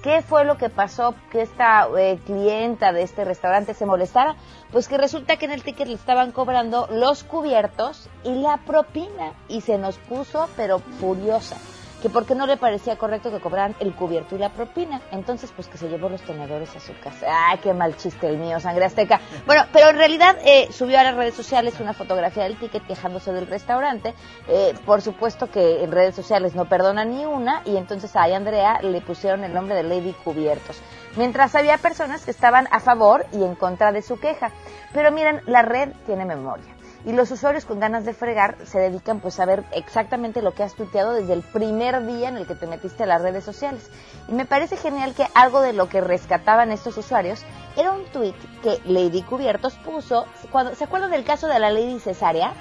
¿Qué 0.00 0.22
fue 0.22 0.44
lo 0.44 0.56
que 0.56 0.70
pasó 0.70 1.16
que 1.32 1.42
esta 1.42 1.88
eh, 1.98 2.20
clienta 2.24 2.92
de 2.92 3.02
este 3.02 3.24
restaurante 3.24 3.74
se 3.74 3.84
molestara? 3.84 4.36
Pues 4.70 4.86
que 4.86 4.98
resulta 4.98 5.36
que 5.36 5.46
en 5.46 5.50
el 5.50 5.64
ticket 5.64 5.88
le 5.88 5.94
estaban 5.94 6.30
cobrando 6.30 6.86
los 6.92 7.24
cubiertos 7.24 8.08
y 8.22 8.36
la 8.36 8.58
propina 8.58 9.32
y 9.48 9.62
se 9.62 9.78
nos 9.78 9.98
puso 9.98 10.48
pero 10.56 10.78
furiosa 11.00 11.56
que 12.02 12.08
porque 12.08 12.34
no 12.34 12.46
le 12.46 12.56
parecía 12.56 12.96
correcto 12.96 13.30
que 13.30 13.40
cobraran 13.40 13.74
el 13.80 13.94
cubierto 13.94 14.36
y 14.36 14.38
la 14.38 14.50
propina. 14.50 15.00
Entonces, 15.10 15.52
pues 15.54 15.68
que 15.68 15.78
se 15.78 15.88
llevó 15.88 16.08
los 16.08 16.22
tenedores 16.22 16.74
a 16.76 16.80
su 16.80 16.92
casa. 17.00 17.26
¡Ay, 17.48 17.58
qué 17.58 17.74
mal 17.74 17.96
chiste 17.96 18.28
el 18.28 18.38
mío, 18.38 18.60
sangre 18.60 18.84
azteca! 18.84 19.20
Bueno, 19.46 19.64
pero 19.72 19.90
en 19.90 19.96
realidad 19.96 20.36
eh, 20.44 20.68
subió 20.70 20.98
a 21.00 21.02
las 21.02 21.14
redes 21.14 21.34
sociales 21.34 21.80
una 21.80 21.92
fotografía 21.92 22.44
del 22.44 22.58
ticket 22.58 22.86
quejándose 22.86 23.32
del 23.32 23.46
restaurante. 23.46 24.14
Eh, 24.48 24.74
por 24.86 25.02
supuesto 25.02 25.50
que 25.50 25.82
en 25.82 25.90
redes 25.90 26.14
sociales 26.14 26.54
no 26.54 26.66
perdona 26.66 27.04
ni 27.04 27.24
una 27.24 27.62
y 27.64 27.76
entonces 27.76 28.14
a 28.14 28.24
Andrea 28.24 28.80
le 28.82 29.00
pusieron 29.00 29.42
el 29.44 29.54
nombre 29.54 29.74
de 29.74 29.82
Lady 29.82 30.12
Cubiertos. 30.12 30.80
Mientras 31.16 31.54
había 31.54 31.78
personas 31.78 32.24
que 32.24 32.30
estaban 32.30 32.68
a 32.70 32.80
favor 32.80 33.26
y 33.32 33.42
en 33.42 33.54
contra 33.54 33.90
de 33.90 34.02
su 34.02 34.20
queja. 34.20 34.50
Pero 34.92 35.10
miren, 35.10 35.40
la 35.46 35.62
red 35.62 35.90
tiene 36.06 36.24
memoria 36.24 36.77
y 37.04 37.12
los 37.12 37.30
usuarios 37.30 37.64
con 37.64 37.80
ganas 37.80 38.04
de 38.04 38.12
fregar 38.12 38.56
se 38.64 38.78
dedican 38.78 39.20
pues 39.20 39.38
a 39.38 39.46
ver 39.46 39.64
exactamente 39.72 40.42
lo 40.42 40.52
que 40.52 40.62
has 40.62 40.74
tuiteado 40.74 41.12
desde 41.12 41.32
el 41.32 41.42
primer 41.42 42.04
día 42.06 42.28
en 42.28 42.36
el 42.36 42.46
que 42.46 42.54
te 42.54 42.66
metiste 42.66 43.04
a 43.04 43.06
las 43.06 43.22
redes 43.22 43.44
sociales. 43.44 43.90
Y 44.28 44.32
me 44.32 44.46
parece 44.46 44.76
genial 44.76 45.14
que 45.14 45.26
algo 45.34 45.60
de 45.60 45.72
lo 45.72 45.88
que 45.88 46.00
rescataban 46.00 46.72
estos 46.72 46.96
usuarios 46.96 47.42
era 47.76 47.92
un 47.92 48.04
tweet 48.06 48.34
que 48.62 48.80
Lady 48.84 49.22
Cubiertos 49.22 49.74
puso, 49.74 50.26
cuando, 50.50 50.74
¿se 50.74 50.84
acuerdan 50.84 51.12
del 51.12 51.24
caso 51.24 51.46
de 51.46 51.58
la 51.58 51.70
Lady 51.70 52.00
Cesárea? 52.00 52.52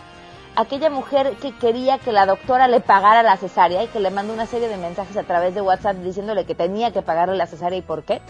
Aquella 0.55 0.89
mujer 0.89 1.35
que 1.37 1.55
quería 1.55 1.99
que 1.99 2.11
la 2.11 2.25
doctora 2.25 2.67
le 2.67 2.79
pagara 2.79 3.21
la 3.21 3.37
cesárea 3.37 3.83
y 3.83 3.87
que 3.87 3.99
le 3.99 4.09
mandó 4.09 4.33
una 4.33 4.47
serie 4.47 4.67
de 4.67 4.77
mensajes 4.77 5.17
a 5.17 5.23
través 5.23 5.53
de 5.53 5.61
WhatsApp 5.61 5.97
diciéndole 5.97 6.45
que 6.45 6.55
tenía 6.55 6.91
que 6.91 7.01
pagarle 7.01 7.35
la 7.35 7.47
cesárea 7.47 7.77
y 7.77 7.83
por 7.83 8.03
qué. 8.03 8.21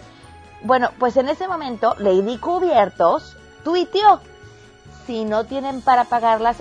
Bueno, 0.63 0.89
pues 0.99 1.15
en 1.17 1.29
ese 1.29 1.47
momento 1.47 1.95
Lady 1.99 2.37
Cubiertos 2.37 3.37
tuiteó 3.63 4.19
si 5.07 5.25
no 5.25 5.45
tienen 5.45 5.81
para 5.81 6.03
pagar 6.03 6.41
la, 6.41 6.53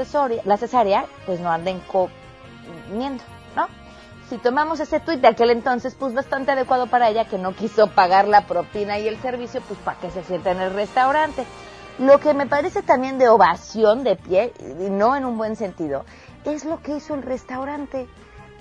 la 0.45 0.57
cesárea, 0.57 1.05
pues 1.27 1.41
no 1.41 1.51
anden 1.51 1.81
comiendo, 1.81 3.23
¿no? 3.55 3.67
Si 4.31 4.39
tomamos 4.39 4.81
ese 4.81 5.01
tuit 5.01 5.21
de 5.21 5.29
aquel 5.29 5.51
entonces, 5.51 5.95
pues 5.95 6.15
bastante 6.15 6.53
adecuado 6.53 6.87
para 6.87 7.09
ella 7.11 7.27
que 7.27 7.39
no 7.39 7.55
quiso 7.55 7.89
pagar 7.89 8.27
la 8.27 8.47
propina 8.47 8.99
y 8.99 9.07
el 9.07 9.19
servicio, 9.19 9.61
pues 9.69 9.79
para 9.81 9.99
que 9.99 10.11
se 10.11 10.25
sienta 10.25 10.53
en 10.53 10.61
el 10.61 10.73
restaurante. 10.73 11.45
Lo 11.99 12.19
que 12.21 12.35
me 12.35 12.47
parece 12.47 12.83
también 12.83 13.19
de 13.19 13.29
ovación 13.29 14.05
de 14.05 14.17
pie, 14.17 14.53
y 14.61 14.91
no 14.91 15.17
en 15.17 15.25
un 15.25 15.37
buen 15.39 15.57
sentido, 15.57 16.05
es 16.45 16.65
lo 16.65 16.81
que 16.83 16.97
hizo 16.97 17.15
el 17.15 17.23
restaurante. 17.23 18.07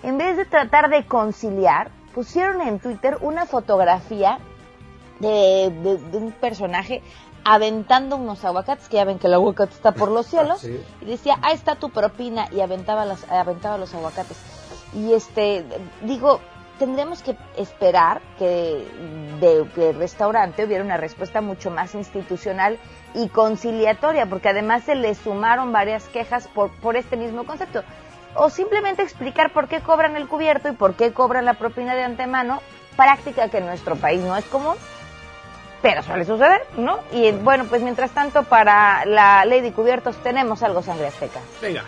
En 0.04 0.17
vez 0.17 0.38
de 0.38 0.45
tratar 0.45 0.89
de 0.89 1.06
conciliar, 1.06 1.89
pusieron 2.13 2.62
en 2.62 2.80
Twitter 2.80 3.17
una 3.21 3.45
fotografía 3.45 4.39
de- 5.19 5.69
de 6.12 6.17
un 6.17 6.32
personaje 6.32 7.02
aventando 7.45 8.17
unos 8.17 8.43
aguacates, 8.43 8.89
que 8.89 8.97
ya 8.97 9.05
ven 9.05 9.19
que 9.19 9.27
el 9.27 9.36
aguacate 9.36 9.73
está 9.73 9.93
por 9.93 10.10
los 10.12 10.25
cielos, 10.31 10.60
Sí. 10.62 10.84
y 11.01 11.05
decía, 11.05 11.38
ahí 11.41 11.53
está 11.53 11.75
tu 11.75 11.89
propina, 11.91 12.47
y 12.51 12.60
aventaba, 12.60 13.05
las, 13.05 13.23
aventaba 13.31 13.77
los 13.77 13.93
aguacates. 13.93 14.36
Y 14.93 15.13
este, 15.13 15.63
digo, 16.01 16.39
tendremos 16.79 17.21
que 17.21 17.38
esperar 17.58 18.19
que 18.38 18.86
de- 19.39 19.63
del 19.75 19.95
restaurante 19.97 20.65
hubiera 20.65 20.84
una 20.84 20.97
respuesta 20.97 21.39
mucho 21.39 21.69
más 21.71 21.95
institucional 21.95 22.77
y 23.13 23.29
conciliatoria, 23.29 24.25
porque 24.25 24.49
además 24.49 24.84
se 24.84 24.95
le 24.95 25.15
sumaron 25.15 25.71
varias 25.71 26.05
quejas 26.10 26.47
por, 26.49 26.71
por 26.81 26.97
este 26.97 27.15
mismo 27.15 27.45
concepto. 27.45 27.84
O 28.34 28.49
simplemente 28.49 29.01
explicar 29.03 29.53
por 29.53 29.69
qué 29.69 29.79
cobran 29.79 30.17
el 30.17 30.27
cubierto 30.27 30.67
y 30.67 30.73
por 30.73 30.95
qué 30.95 31.13
cobran 31.13 31.45
la 31.45 31.53
propina 31.53 31.95
de 31.95 32.03
antemano, 32.03 32.62
práctica 32.97 33.47
que 33.49 33.60
en 33.60 33.65
nuestro 33.67 33.95
país 33.95 34.21
no 34.21 34.36
es 34.36 34.43
común, 34.45 34.75
pero 35.82 36.04
suele 36.04 36.26
suceder, 36.26 36.62
¿no? 36.78 37.00
Y 37.12 37.32
bueno, 37.32 37.66
pues 37.66 37.82
mientras 37.82 38.12
tanto, 38.12 38.44
para 38.44 39.06
la 39.06 39.46
ley 39.46 39.62
de 39.62 39.72
cubiertos 39.72 40.16
tenemos 40.24 40.64
algo 40.64 40.82
sangre 40.82 41.08
azteca. 41.08 41.40
Venga. 41.62 41.84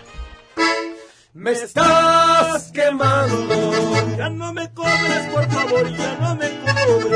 Me 1.34 1.52
estás 1.52 2.72
quemando. 2.72 4.16
Ya 4.18 4.30
no 4.30 4.54
me 4.54 4.74
cobres, 4.74 5.28
por 5.32 5.48
favor, 5.50 5.88
ya 5.96 6.18
no 6.20 6.36
me 6.36 6.50
cobres. 6.50 7.07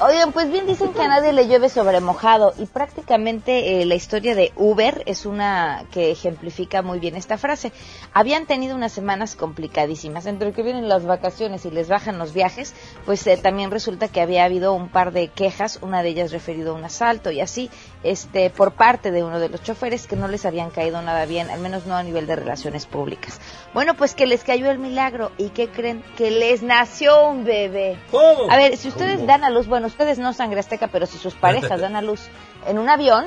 Oigan, 0.00 0.30
pues 0.30 0.48
bien 0.52 0.64
dicen 0.68 0.92
que 0.92 1.02
a 1.02 1.08
nadie 1.08 1.32
le 1.32 1.48
llueve 1.48 1.68
sobre 1.68 2.00
mojado 2.00 2.54
y 2.56 2.66
prácticamente 2.66 3.82
eh, 3.82 3.84
la 3.84 3.96
historia 3.96 4.36
de 4.36 4.52
Uber 4.54 5.02
es 5.06 5.26
una 5.26 5.86
que 5.90 6.12
ejemplifica 6.12 6.82
muy 6.82 7.00
bien 7.00 7.16
esta 7.16 7.36
frase. 7.36 7.72
Habían 8.14 8.46
tenido 8.46 8.76
unas 8.76 8.92
semanas 8.92 9.34
complicadísimas, 9.34 10.26
entre 10.26 10.52
que 10.52 10.62
vienen 10.62 10.88
las 10.88 11.04
vacaciones 11.04 11.64
y 11.64 11.72
les 11.72 11.88
bajan 11.88 12.16
los 12.16 12.32
viajes, 12.32 12.74
pues 13.06 13.26
eh, 13.26 13.36
también 13.36 13.72
resulta 13.72 14.06
que 14.06 14.20
había 14.20 14.44
habido 14.44 14.72
un 14.72 14.88
par 14.88 15.10
de 15.10 15.26
quejas, 15.26 15.80
una 15.82 16.04
de 16.04 16.10
ellas 16.10 16.30
referido 16.30 16.70
a 16.70 16.76
un 16.76 16.84
asalto 16.84 17.32
y 17.32 17.40
así, 17.40 17.68
este, 18.02 18.50
por 18.50 18.72
parte 18.72 19.10
de 19.10 19.24
uno 19.24 19.40
de 19.40 19.48
los 19.48 19.62
choferes 19.62 20.06
que 20.06 20.16
no 20.16 20.28
les 20.28 20.46
habían 20.46 20.70
caído 20.70 21.00
nada 21.02 21.26
bien, 21.26 21.50
al 21.50 21.60
menos 21.60 21.86
no 21.86 21.96
a 21.96 22.02
nivel 22.02 22.26
de 22.26 22.36
relaciones 22.36 22.86
públicas. 22.86 23.40
Bueno, 23.74 23.94
pues 23.94 24.14
que 24.14 24.26
les 24.26 24.44
cayó 24.44 24.70
el 24.70 24.78
milagro 24.78 25.32
y 25.36 25.50
que 25.50 25.68
creen 25.68 26.02
que 26.16 26.30
les 26.30 26.62
nació 26.62 27.28
un 27.28 27.44
bebé. 27.44 27.98
¿Cómo? 28.10 28.50
A 28.50 28.56
ver, 28.56 28.76
si 28.76 28.88
ustedes 28.88 29.26
dan 29.26 29.44
a 29.44 29.50
luz, 29.50 29.66
bueno, 29.66 29.86
ustedes 29.86 30.18
no 30.18 30.32
sangre 30.32 30.60
azteca, 30.60 30.88
pero 30.88 31.06
si 31.06 31.18
sus 31.18 31.34
parejas 31.34 31.80
dan 31.80 31.96
a 31.96 32.02
luz 32.02 32.28
en 32.66 32.78
un 32.78 32.88
avión, 32.88 33.26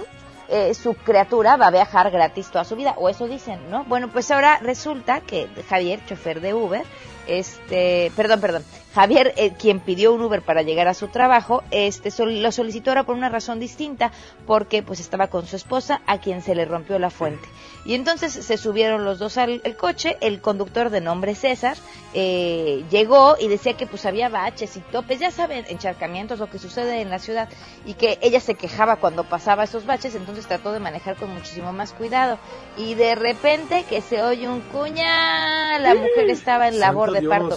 eh, 0.50 0.74
su 0.74 0.96
criatura 0.96 1.56
va 1.56 1.68
a 1.68 1.72
viajar 1.72 2.12
gratis 2.12 2.50
toda 2.50 2.66
su 2.66 2.76
vida, 2.76 2.96
o 2.98 3.08
eso 3.08 3.28
dicen, 3.28 3.70
¿no? 3.70 3.86
Bueno, 3.86 4.10
pues 4.10 4.30
ahora 4.32 4.60
resulta 4.62 5.22
que 5.22 5.48
Javier, 5.70 6.06
chofer 6.06 6.42
de 6.42 6.54
Uber, 6.54 6.84
este, 7.26 8.12
perdón, 8.18 8.42
perdón, 8.42 8.66
Javier, 8.94 9.34
eh, 9.38 9.54
quien 9.58 9.80
pidió 9.80 10.12
un 10.14 10.22
Uber 10.22 10.42
para 10.42 10.64
llegar 10.64 10.88
a 10.90 10.94
su 10.94 11.08
trabajo, 11.08 11.64
este, 11.72 12.12
sol- 12.12 12.42
lo 12.42 12.52
solicitó 12.52 12.92
ahora 12.92 13.04
por 13.04 13.16
una 13.16 13.30
razón 13.30 13.60
distinta, 13.60 14.12
porque 14.46 14.84
pues 14.84 15.00
estaba 15.00 15.28
con 15.28 15.48
su 15.48 15.56
esposa, 15.56 16.02
a 16.08 16.20
quien 16.20 16.42
se 16.42 16.56
le 16.56 16.66
rompió 16.66 17.00
la 17.00 17.10
fuente. 17.10 17.48
Y 17.86 17.96
entonces 17.96 18.34
se 18.34 18.58
subieron 18.58 19.06
los 19.06 19.18
dos 19.18 19.38
al 19.38 19.62
el 19.64 19.76
coche, 19.78 20.18
el 20.20 20.42
conductor 20.42 20.90
de 20.90 21.00
nombre 21.02 21.36
César 21.36 21.78
eh, 22.14 22.84
llegó 22.92 23.38
y 23.40 23.48
decía 23.48 23.74
que 23.78 23.88
pues 23.88 24.06
había 24.06 24.28
baches 24.28 24.76
y 24.76 24.82
topes, 24.82 25.20
ya 25.20 25.32
saben, 25.32 25.66
encharcamientos, 25.70 26.40
lo 26.40 26.50
que 26.50 26.60
sucede 26.60 27.00
en 27.02 27.10
la 27.10 27.20
ciudad, 27.20 27.48
y 27.86 27.94
que 27.94 28.20
ella 28.22 28.42
se 28.42 28.56
quejaba 28.56 28.98
cuando 28.98 29.24
pasaba 29.24 29.64
esos 29.64 29.86
baches, 29.86 30.16
entonces 30.16 30.46
trató 30.48 30.74
de 30.74 30.80
manejar 30.80 31.16
con 31.16 31.30
muchísimo 31.34 31.72
más 31.72 31.94
cuidado. 31.94 32.38
Y 32.78 32.96
de 32.96 33.16
repente 33.16 33.86
que 33.90 34.02
se 34.02 34.22
oye 34.22 34.50
un 34.50 34.60
cuña, 34.62 35.80
la 35.80 35.96
mujer 35.96 36.30
estaba 36.30 36.68
en 36.68 36.80
labor 36.80 37.12
de 37.14 37.22
parto. 37.30 37.56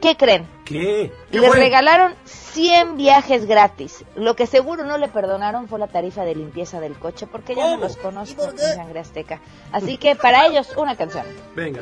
¿Qué 0.00 0.16
creen? 0.16 0.46
¿Qué? 0.64 1.12
¿Qué 1.30 1.40
Le 1.40 1.48
fue? 1.48 1.56
regalaron 1.58 2.14
100 2.24 2.96
viajes 2.96 3.46
gratis. 3.46 4.04
Lo 4.16 4.34
que 4.34 4.46
seguro 4.46 4.84
no 4.84 4.96
le 4.98 5.08
perdonaron 5.08 5.68
fue 5.68 5.78
la 5.78 5.88
tarifa 5.88 6.24
de 6.24 6.34
limpieza 6.34 6.80
del 6.80 6.94
coche, 6.98 7.26
porque 7.26 7.54
ya 7.54 7.64
no 7.64 7.70
¿Cómo? 7.72 7.82
los 7.84 7.96
conozco 7.96 8.44
en 8.50 8.58
sangre 8.58 9.00
azteca. 9.00 9.40
Así 9.72 9.98
que 9.98 10.16
para 10.16 10.46
ellos, 10.46 10.74
una 10.76 10.96
canción. 10.96 11.26
Venga. 11.54 11.80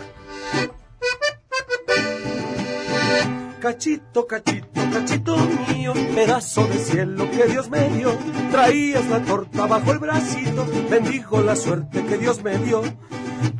Cachito, 3.61 4.25
cachito, 4.27 4.81
cachito 4.93 5.37
mío, 5.37 5.93
pedazo 6.15 6.65
de 6.69 6.79
cielo 6.79 7.29
que 7.31 7.45
Dios 7.47 7.69
me 7.69 7.89
dio. 7.91 8.17
Traías 8.53 9.05
la 9.07 9.21
torta 9.21 9.67
bajo 9.67 9.91
el 9.93 9.99
bracito, 9.99 10.65
bendijo 10.89 11.41
la 11.43 11.57
suerte 11.57 12.05
que 12.05 12.19
Dios 12.19 12.43
me 12.45 12.57
dio. 12.59 12.83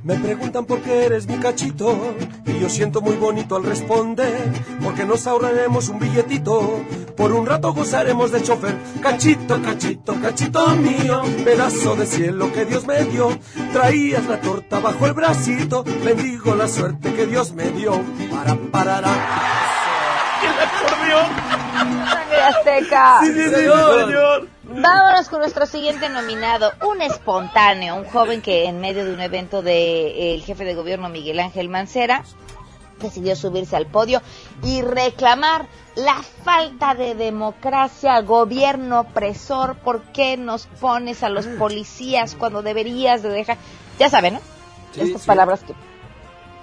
Me 0.05 0.15
preguntan 0.17 0.65
por 0.65 0.81
qué 0.81 1.05
eres 1.05 1.27
mi 1.27 1.37
cachito, 1.39 2.15
y 2.47 2.59
yo 2.61 2.69
siento 2.69 3.01
muy 3.01 3.17
bonito 3.17 3.57
al 3.57 3.65
responder, 3.65 4.53
porque 4.83 5.05
nos 5.05 5.27
ahorraremos 5.27 5.89
un 5.89 5.99
billetito, 5.99 6.81
por 7.17 7.33
un 7.33 7.47
rato 7.47 7.73
gozaremos 7.73 8.31
de 8.31 8.43
chofer. 8.43 8.77
Cachito, 9.03 9.61
cachito, 9.63 10.15
cachito 10.21 10.67
mío, 10.77 11.23
pedazo 11.45 11.97
de 11.97 12.07
cielo 12.07 12.53
que 12.53 12.65
Dios 12.65 12.87
me 12.87 13.05
dio. 13.05 13.39
Traías 13.73 14.27
la 14.27 14.41
torta 14.41 14.79
bajo 14.81 15.07
el 15.07 15.13
bracito, 15.13 15.85
bendijo 16.05 16.55
la 16.55 16.69
suerte 16.69 17.13
que 17.13 17.27
Dios 17.27 17.53
me 17.53 17.71
dio. 17.71 18.01
Para, 18.31 18.55
parará. 18.55 19.15
Sangre 22.11 22.43
azteca. 22.43 23.19
Sí, 23.21 23.33
sí, 23.33 23.45
sí, 23.45 23.51
señor. 23.55 24.49
Vámonos 24.71 25.31
con 25.31 25.41
nuestro 25.41 25.65
siguiente 25.65 26.11
nominado, 26.11 26.73
un 26.87 27.01
espontáneo, 27.01 27.97
un 27.97 28.05
joven 28.05 28.43
que 28.43 28.67
en 28.67 28.81
medio 28.81 29.07
de 29.07 29.15
un 29.15 29.21
evento 29.21 29.63
del 29.63 30.43
jefe 30.43 30.65
de 30.65 30.75
gobierno 30.75 31.09
Miguel 31.09 31.41
Ángel 31.41 31.71
Mancera 31.71 32.23
decidió 33.01 33.35
subirse 33.35 33.77
al 33.77 33.87
podio 33.87 34.21
y 34.63 34.83
reclamar 34.83 35.67
la 35.95 36.23
falta 36.45 36.95
de 36.95 37.15
democracia, 37.15 38.21
gobierno 38.21 39.01
opresor, 39.01 39.77
¿por 39.77 40.03
qué 40.13 40.37
nos 40.37 40.67
pones 40.67 41.23
a 41.23 41.31
los 41.31 41.47
policías 41.47 42.35
cuando 42.35 42.61
deberías 42.63 43.23
de 43.23 43.31
dejar? 43.31 43.57
Ya 43.99 44.11
saben, 44.11 44.35
¿no? 44.35 44.41
Sí, 44.93 45.01
Estas 45.01 45.23
sí. 45.23 45.27
palabras 45.27 45.61
que 45.61 45.73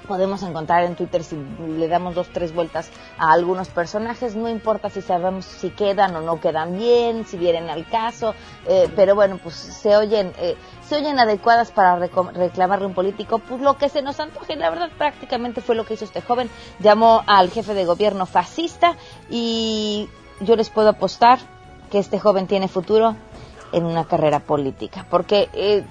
podemos 0.06 0.44
encontrar 0.44 0.84
en 0.84 0.96
Twitter 0.96 1.24
si 1.24 1.38
le 1.78 1.88
damos 1.88 2.16
dos, 2.16 2.28
tres 2.32 2.54
vueltas 2.54 2.90
a 3.18 3.32
algunos 3.32 3.68
personajes, 3.70 4.36
no 4.36 4.50
importa 4.50 4.90
si 4.90 5.02
sabemos 5.02 5.46
si 5.46 5.70
quedan 5.70 6.16
o 6.16 6.22
no 6.22 6.40
quedan 6.40 6.78
bien, 6.78 7.26
si 7.26 7.38
vienen 7.38 7.70
al 7.70 7.86
caso, 7.88 8.34
eh, 8.68 8.90
pero 8.96 9.16
bueno, 9.16 9.40
pues 9.42 9.56
se 9.56 9.98
oyen, 9.98 10.32
eh, 10.38 10.56
se 10.88 10.96
oyen 10.96 11.20
adecuadas 11.20 11.72
para 11.72 11.98
reclamarle 11.98 12.86
un 12.86 12.94
político, 12.94 13.40
pues 13.40 13.62
lo 13.62 13.78
que 13.78 13.90
se 13.90 14.02
nos 14.02 14.20
antoje, 14.20 14.56
la 14.56 14.70
verdad 14.70 14.90
prácticamente 14.98 15.62
fue 15.62 15.76
lo 15.76 15.86
que 15.86 15.96
hizo 15.96 16.06
este 16.06 16.22
joven, 16.22 16.50
llamó 16.80 17.24
al 17.28 17.50
jefe 17.50 17.74
de 17.74 17.86
gobierno 17.86 18.26
fascista 18.26 18.96
y 19.30 20.10
yo 20.40 20.56
les 20.56 20.70
puedo 20.70 20.90
apostar 20.90 21.40
que 21.92 22.00
este 22.00 22.20
joven 22.20 22.48
tiene 22.48 22.68
futuro 22.68 23.16
en 23.72 23.86
una 23.86 24.06
carrera 24.06 24.40
política, 24.40 25.06
porque 25.10 25.50
eh, 25.54 25.84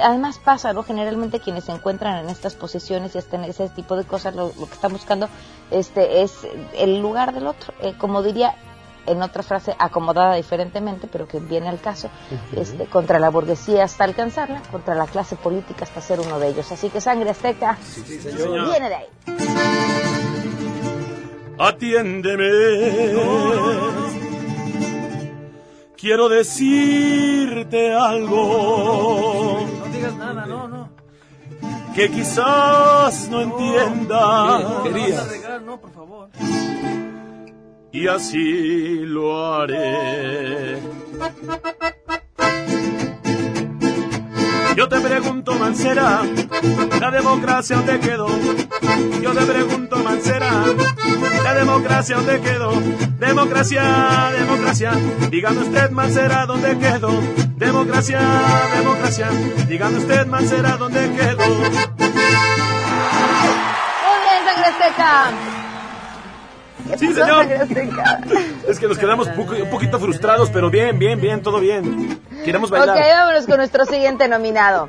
además 0.00 0.38
pasa, 0.38 0.72
¿no? 0.72 0.82
Generalmente 0.82 1.40
quienes 1.40 1.64
se 1.64 1.72
encuentran 1.72 2.18
en 2.24 2.30
estas 2.30 2.54
posiciones 2.54 3.14
y 3.14 3.18
hasta 3.18 3.36
en 3.36 3.44
ese 3.44 3.68
tipo 3.70 3.96
de 3.96 4.04
cosas, 4.04 4.34
lo, 4.34 4.52
lo 4.58 4.66
que 4.66 4.74
están 4.74 4.92
buscando 4.92 5.28
este 5.70 6.22
es 6.22 6.32
el 6.76 7.00
lugar 7.00 7.32
del 7.34 7.46
otro, 7.46 7.72
Eh, 7.80 7.94
como 7.98 8.22
diría 8.22 8.54
en 9.06 9.20
otra 9.20 9.42
frase 9.42 9.74
acomodada 9.78 10.36
diferentemente, 10.36 11.08
pero 11.10 11.26
que 11.26 11.40
viene 11.40 11.68
al 11.68 11.80
caso, 11.80 12.08
este, 12.54 12.86
contra 12.86 13.18
la 13.18 13.30
burguesía 13.30 13.82
hasta 13.84 14.04
alcanzarla, 14.04 14.62
contra 14.70 14.94
la 14.94 15.06
clase 15.06 15.34
política 15.34 15.84
hasta 15.84 16.00
ser 16.00 16.20
uno 16.20 16.38
de 16.38 16.48
ellos. 16.48 16.70
Así 16.70 16.88
que 16.88 17.00
sangre 17.00 17.30
azteca 17.30 17.76
señor. 17.82 18.70
viene 18.70 18.88
de 18.88 18.94
ahí. 18.94 19.06
Atiéndeme. 21.58 22.52
Quiero 26.02 26.28
decirte 26.28 27.94
algo 27.94 29.64
No 29.78 29.86
digas 29.94 30.16
nada, 30.16 30.46
no, 30.46 30.66
no. 30.66 30.88
que 31.94 32.10
quizás 32.10 33.28
no 33.30 33.40
entienda. 33.40 34.82
Querías. 34.82 35.30
Regar, 35.30 35.62
no, 35.62 35.80
por 35.80 35.92
favor. 35.92 36.28
Y 37.92 38.08
así 38.08 39.04
lo 39.04 39.54
haré. 39.54 40.80
Yo 44.76 44.88
te 44.88 45.00
pregunto, 45.00 45.54
Mancera, 45.54 46.22
¿la 47.00 47.10
democracia 47.10 47.76
dónde 47.76 48.00
quedó? 48.00 48.28
Yo 49.20 49.32
te 49.32 49.44
pregunto, 49.44 49.96
Mancera, 49.98 50.50
¿la 51.44 51.54
democracia 51.54 52.16
dónde 52.16 52.40
quedó? 52.40 52.72
Democracia, 53.18 54.30
democracia, 54.38 54.92
dígame 55.30 55.60
usted, 55.60 55.90
Mancera, 55.90 56.46
¿dónde 56.46 56.78
quedó? 56.78 57.12
Democracia, 57.56 58.20
democracia, 58.76 59.30
dígame 59.68 59.98
usted, 59.98 60.26
Mancera, 60.26 60.76
¿dónde 60.76 61.10
quedó? 61.12 62.12
Azteca. 64.72 65.71
Sí, 66.96 67.12
señor. 67.12 67.52
Azteca? 67.60 68.20
Es 68.68 68.78
que 68.78 68.88
nos 68.88 68.98
quedamos 68.98 69.28
un 69.28 69.70
poquito 69.70 69.98
frustrados, 69.98 70.50
pero 70.50 70.70
bien, 70.70 70.98
bien, 70.98 71.20
bien, 71.20 71.42
todo 71.42 71.60
bien. 71.60 72.20
Queremos 72.44 72.70
bailar. 72.70 72.96
Ok, 72.96 73.04
vámonos 73.16 73.46
con 73.46 73.56
nuestro 73.56 73.84
siguiente 73.84 74.28
nominado. 74.28 74.88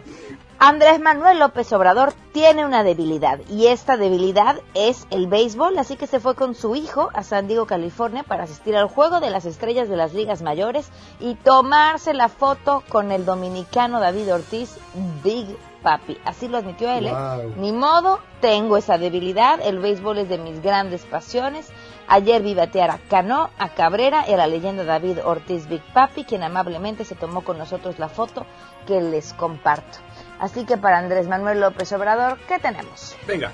Andrés 0.66 1.02
Manuel 1.02 1.40
López 1.40 1.74
Obrador 1.74 2.14
tiene 2.32 2.66
una 2.66 2.84
debilidad 2.84 3.42
y 3.50 3.68
esta 3.68 3.98
debilidad 3.98 4.62
es 4.74 5.08
el 5.10 5.28
béisbol, 5.28 5.78
así 5.78 5.98
que 5.98 6.08
se 6.08 6.22
fue 6.22 6.36
con 6.36 6.56
su 6.56 6.76
hijo 6.78 7.10
a 7.14 7.24
San 7.24 7.48
Diego, 7.48 7.66
California 7.66 8.24
para 8.24 8.44
asistir 8.44 8.78
al 8.78 8.88
juego 8.88 9.20
de 9.20 9.30
las 9.30 9.44
estrellas 9.44 9.90
de 9.90 9.98
las 9.98 10.14
ligas 10.14 10.42
mayores 10.42 10.88
y 11.20 11.36
tomarse 11.36 12.14
la 12.14 12.30
foto 12.30 12.82
con 12.88 13.12
el 13.12 13.26
dominicano 13.26 14.00
David 14.00 14.34
Ortiz, 14.34 14.78
Big 15.22 15.48
Papi. 15.84 16.18
Así 16.26 16.48
lo 16.48 16.58
admitió 16.58 16.90
él. 16.90 17.08
¿eh? 17.08 17.12
Wow. 17.12 17.54
Ni 17.58 17.72
modo, 17.72 18.20
tengo 18.42 18.78
esa 18.78 18.98
debilidad, 18.98 19.60
el 19.62 19.80
béisbol 19.80 20.18
es 20.18 20.30
de 20.30 20.40
mis 20.40 20.62
grandes 20.62 21.06
pasiones. 21.06 21.70
Ayer 22.08 22.42
vi 22.42 22.56
batear 22.56 22.90
a 22.90 22.98
Cano, 22.98 23.50
a 23.60 23.70
Cabrera 23.70 24.26
y 24.28 24.34
a 24.34 24.38
la 24.38 24.48
leyenda 24.48 24.84
David 24.84 25.20
Ortiz 25.24 25.68
Big 25.68 25.82
Papi, 25.94 26.24
quien 26.24 26.44
amablemente 26.44 27.06
se 27.06 27.16
tomó 27.16 27.42
con 27.42 27.58
nosotros 27.58 28.00
la 28.00 28.10
foto 28.10 28.46
que 28.88 29.00
les 29.02 29.34
comparto. 29.34 30.00
Así 30.40 30.66
que 30.66 30.78
para 30.78 30.98
Andrés 30.98 31.28
Manuel 31.28 31.62
López 31.62 31.92
Obrador, 31.94 32.40
¿qué 32.48 32.60
tenemos? 32.60 33.16
Venga. 33.28 33.52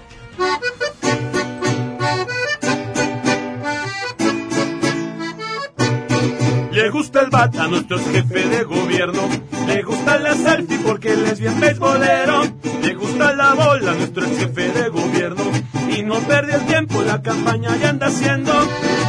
Le 6.71 6.89
gusta 6.91 7.21
el 7.21 7.29
bat 7.29 7.55
a 7.57 7.67
nuestro 7.67 7.97
jefe 7.97 8.47
de 8.47 8.63
gobierno. 8.63 9.27
Le 9.65 9.81
gusta 9.81 10.19
la 10.19 10.35
selfie 10.35 10.77
porque 10.79 11.13
él 11.13 11.25
es 11.25 11.39
bien 11.39 11.59
beisbolero. 11.59 12.43
Le 12.81 12.93
gusta 12.93 13.33
la 13.33 13.53
bola 13.55 13.91
a 13.91 13.95
nuestro 13.95 14.23
jefe 14.27 14.69
de 14.71 14.89
gobierno. 14.89 15.43
Y 15.89 16.03
no 16.03 16.19
pierde 16.19 16.55
el 16.55 16.65
tiempo, 16.67 17.01
la 17.01 17.21
campaña 17.23 17.75
ya 17.77 17.89
anda 17.89 18.07
haciendo. 18.07 18.53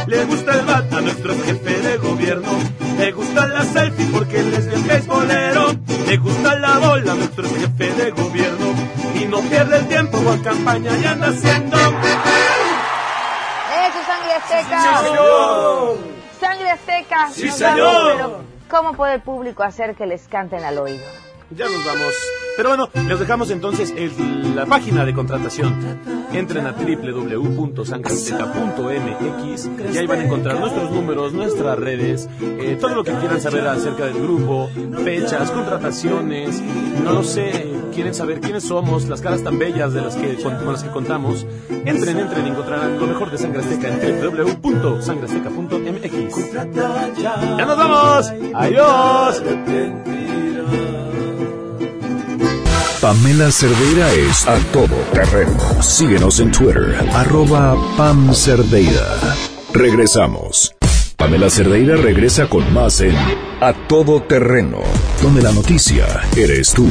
Le 0.07 0.25
gusta 0.25 0.53
el 0.53 0.65
bat 0.65 0.91
a 0.91 1.01
nuestro 1.01 1.35
jefe 1.43 1.81
de 1.81 1.97
gobierno. 1.97 2.51
Le 2.97 3.11
gusta 3.11 3.47
la 3.47 3.63
selfie 3.63 4.07
porque 4.11 4.39
él 4.39 4.53
es 4.53 4.67
bien 4.67 4.87
beisbolero. 4.87 5.75
Le 6.07 6.17
gusta 6.17 6.55
la 6.55 6.79
bola 6.79 7.11
a 7.11 7.15
nuestro 7.15 7.47
jefe 7.47 7.93
de 7.93 8.09
gobierno. 8.11 8.73
Y 9.21 9.25
no 9.25 9.39
pierde 9.41 9.77
el 9.77 9.87
tiempo, 9.87 10.19
la 10.23 10.41
campaña 10.41 10.97
ya 10.97 11.11
anda 11.11 11.27
haciendo. 11.27 11.77
¡Eso, 11.77 11.91
sangre 14.07 14.33
azteca! 14.33 14.81
Sí, 14.81 15.05
señor. 15.05 16.10
¡Sangre 16.51 16.69
azteca! 16.71 17.29
Sí, 17.31 17.45
Nos 17.45 17.55
señor. 17.55 17.79
vamos, 17.79 18.13
pero 18.17 18.41
¿Cómo 18.69 18.93
puede 18.93 19.15
el 19.15 19.21
público 19.21 19.63
hacer 19.63 19.95
que 19.95 20.05
les 20.05 20.27
canten 20.27 20.63
al 20.63 20.77
oído? 20.77 21.03
Ya 21.53 21.65
nos 21.65 21.85
vamos. 21.85 22.13
Pero 22.55 22.69
bueno, 22.69 22.87
les 23.07 23.19
dejamos 23.19 23.49
entonces 23.51 23.93
el- 23.97 24.55
la 24.55 24.65
página 24.65 25.03
de 25.05 25.13
contratación. 25.13 25.99
Entren 26.31 26.65
a 26.67 26.71
www.sangreazteca.mx 26.71 29.69
y 29.93 29.97
ahí 29.97 30.07
van 30.07 30.19
a 30.19 30.23
encontrar 30.23 30.57
nuestros 30.61 30.89
números, 30.91 31.33
nuestras 31.33 31.77
redes, 31.77 32.29
eh, 32.41 32.77
todo 32.79 32.95
lo 32.95 33.03
que 33.03 33.11
quieran 33.15 33.41
saber 33.41 33.67
acerca 33.67 34.05
del 34.05 34.13
grupo, 34.21 34.69
fechas, 35.03 35.51
contrataciones, 35.51 36.61
no 37.03 37.11
lo 37.11 37.23
sé, 37.25 37.67
quieren 37.93 38.13
saber 38.13 38.39
quiénes 38.39 38.63
somos, 38.63 39.09
las 39.09 39.19
caras 39.19 39.43
tan 39.43 39.59
bellas 39.59 39.91
de 39.93 39.99
las 40.01 40.15
que, 40.15 40.35
con, 40.41 40.55
con 40.55 40.71
las 40.71 40.83
que 40.83 40.89
contamos. 40.91 41.45
Entren, 41.83 42.17
entren 42.19 42.47
y 42.47 42.51
encontrarán 42.51 42.97
lo 42.97 43.07
mejor 43.07 43.29
de 43.31 43.37
Sangre 43.37 43.59
Azteca 43.59 43.89
en 43.89 44.21
www.sangreazteca.mx. 44.21 46.10
¡Ya 47.57 47.65
nos 47.65 47.77
vamos! 47.77 48.31
¡Adiós! 48.53 49.41
Pamela 53.01 53.51
Cerdeira 53.51 54.13
es 54.13 54.47
a 54.47 54.55
todo 54.71 54.95
terreno. 55.11 55.57
Síguenos 55.81 56.39
en 56.39 56.51
Twitter, 56.51 56.95
arroba 57.13 57.75
Pam 57.97 58.33
Cerdeira. 58.33 59.17
Regresamos. 59.73 60.73
Pamela 61.17 61.49
Cerdeira 61.49 61.97
regresa 61.97 62.47
con 62.47 62.71
más 62.73 63.01
en 63.01 63.13
A 63.59 63.73
Todo 63.87 64.21
Terreno, 64.23 64.79
donde 65.21 65.41
la 65.41 65.51
noticia 65.51 66.05
eres 66.35 66.71
tú. 66.73 66.87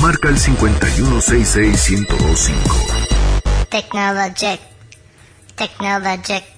Marca 0.00 0.28
el 0.28 0.36
5166125. 0.36 2.52
Technologic. 3.68 4.60
Technologic. 5.56 6.55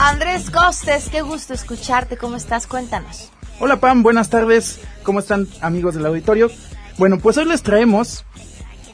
Andrés 0.00 0.50
Costes, 0.50 1.10
qué 1.10 1.20
gusto 1.20 1.52
escucharte. 1.52 2.16
¿Cómo 2.16 2.36
estás? 2.36 2.66
Cuéntanos. 2.66 3.30
Hola 3.60 3.78
Pam, 3.78 4.02
buenas 4.02 4.30
tardes. 4.30 4.80
¿Cómo 5.02 5.18
están 5.18 5.48
amigos 5.60 5.96
del 5.96 6.06
auditorio? 6.06 6.50
Bueno, 6.96 7.18
pues 7.18 7.36
hoy 7.36 7.44
les 7.44 7.62
traemos 7.62 8.24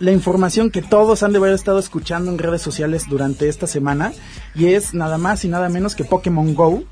la 0.01 0.11
información 0.11 0.71
que 0.71 0.83
todos 0.83 1.23
han 1.23 1.31
de 1.31 1.39
haber 1.39 1.53
estado 1.53 1.79
escuchando 1.79 2.33
en 2.33 2.39
redes 2.39 2.63
sociales 2.63 3.05
durante 3.09 3.49
esta 3.49 3.69
semana 3.69 4.13
y 4.57 4.73
es 4.73 4.93
nada 4.93 5.19
más 5.19 5.45
y 5.45 5.49
nada 5.49 5.69
menos 5.69 5.95
que 5.95 6.03
Pokémon 6.03 6.53
Go, 6.57 6.83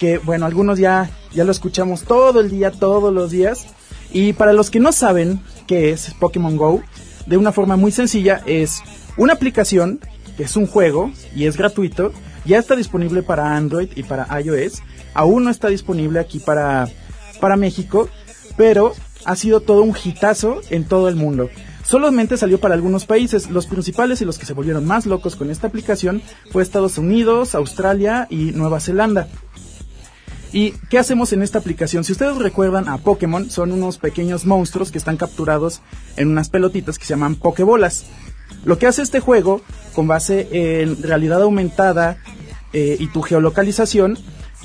que 0.00 0.18
bueno, 0.18 0.46
algunos 0.46 0.80
ya 0.80 1.08
ya 1.32 1.44
lo 1.44 1.52
escuchamos 1.52 2.02
todo 2.02 2.40
el 2.40 2.50
día, 2.50 2.72
todos 2.72 3.14
los 3.14 3.30
días 3.30 3.66
y 4.10 4.32
para 4.32 4.52
los 4.52 4.70
que 4.70 4.80
no 4.80 4.90
saben 4.90 5.40
qué 5.68 5.92
es 5.92 6.12
Pokémon 6.14 6.56
Go, 6.56 6.82
de 7.26 7.36
una 7.36 7.52
forma 7.52 7.76
muy 7.76 7.92
sencilla 7.92 8.42
es 8.46 8.82
una 9.16 9.32
aplicación 9.32 10.00
que 10.36 10.44
es 10.44 10.56
un 10.56 10.66
juego 10.66 11.12
y 11.34 11.46
es 11.46 11.56
gratuito, 11.56 12.12
ya 12.44 12.58
está 12.58 12.74
disponible 12.76 13.22
para 13.22 13.56
Android 13.56 13.90
y 13.94 14.02
para 14.02 14.26
iOS, 14.40 14.82
aún 15.14 15.44
no 15.44 15.50
está 15.50 15.68
disponible 15.68 16.18
aquí 16.18 16.38
para 16.38 16.88
para 17.42 17.56
México, 17.56 18.08
pero 18.56 18.92
ha 19.24 19.34
sido 19.34 19.60
todo 19.60 19.82
un 19.82 19.96
hitazo 20.02 20.60
en 20.70 20.84
todo 20.84 21.08
el 21.08 21.16
mundo. 21.16 21.50
Solamente 21.84 22.36
salió 22.36 22.60
para 22.60 22.74
algunos 22.74 23.04
países, 23.04 23.50
los 23.50 23.66
principales 23.66 24.22
y 24.22 24.24
los 24.24 24.38
que 24.38 24.46
se 24.46 24.52
volvieron 24.52 24.86
más 24.86 25.06
locos 25.06 25.34
con 25.34 25.50
esta 25.50 25.66
aplicación 25.66 26.22
fue 26.52 26.62
Estados 26.62 26.98
Unidos, 26.98 27.56
Australia 27.56 28.28
y 28.30 28.52
Nueva 28.52 28.78
Zelanda. 28.78 29.26
¿Y 30.52 30.72
qué 30.90 30.98
hacemos 30.98 31.32
en 31.32 31.42
esta 31.42 31.58
aplicación? 31.58 32.04
Si 32.04 32.12
ustedes 32.12 32.36
recuerdan 32.36 32.88
a 32.88 32.98
Pokémon, 32.98 33.48
son 33.50 33.72
unos 33.72 33.96
pequeños 33.98 34.44
monstruos 34.44 34.90
que 34.92 34.98
están 34.98 35.16
capturados 35.16 35.80
en 36.16 36.28
unas 36.28 36.50
pelotitas 36.50 36.98
que 36.98 37.04
se 37.06 37.14
llaman 37.14 37.36
Pokébolas. 37.36 38.04
Lo 38.64 38.78
que 38.78 38.86
hace 38.86 39.00
este 39.02 39.20
juego, 39.20 39.62
con 39.94 40.06
base 40.06 40.48
en 40.82 41.02
realidad 41.02 41.40
aumentada 41.42 42.18
eh, 42.74 42.96
y 43.00 43.06
tu 43.08 43.22
geolocalización, 43.22 44.18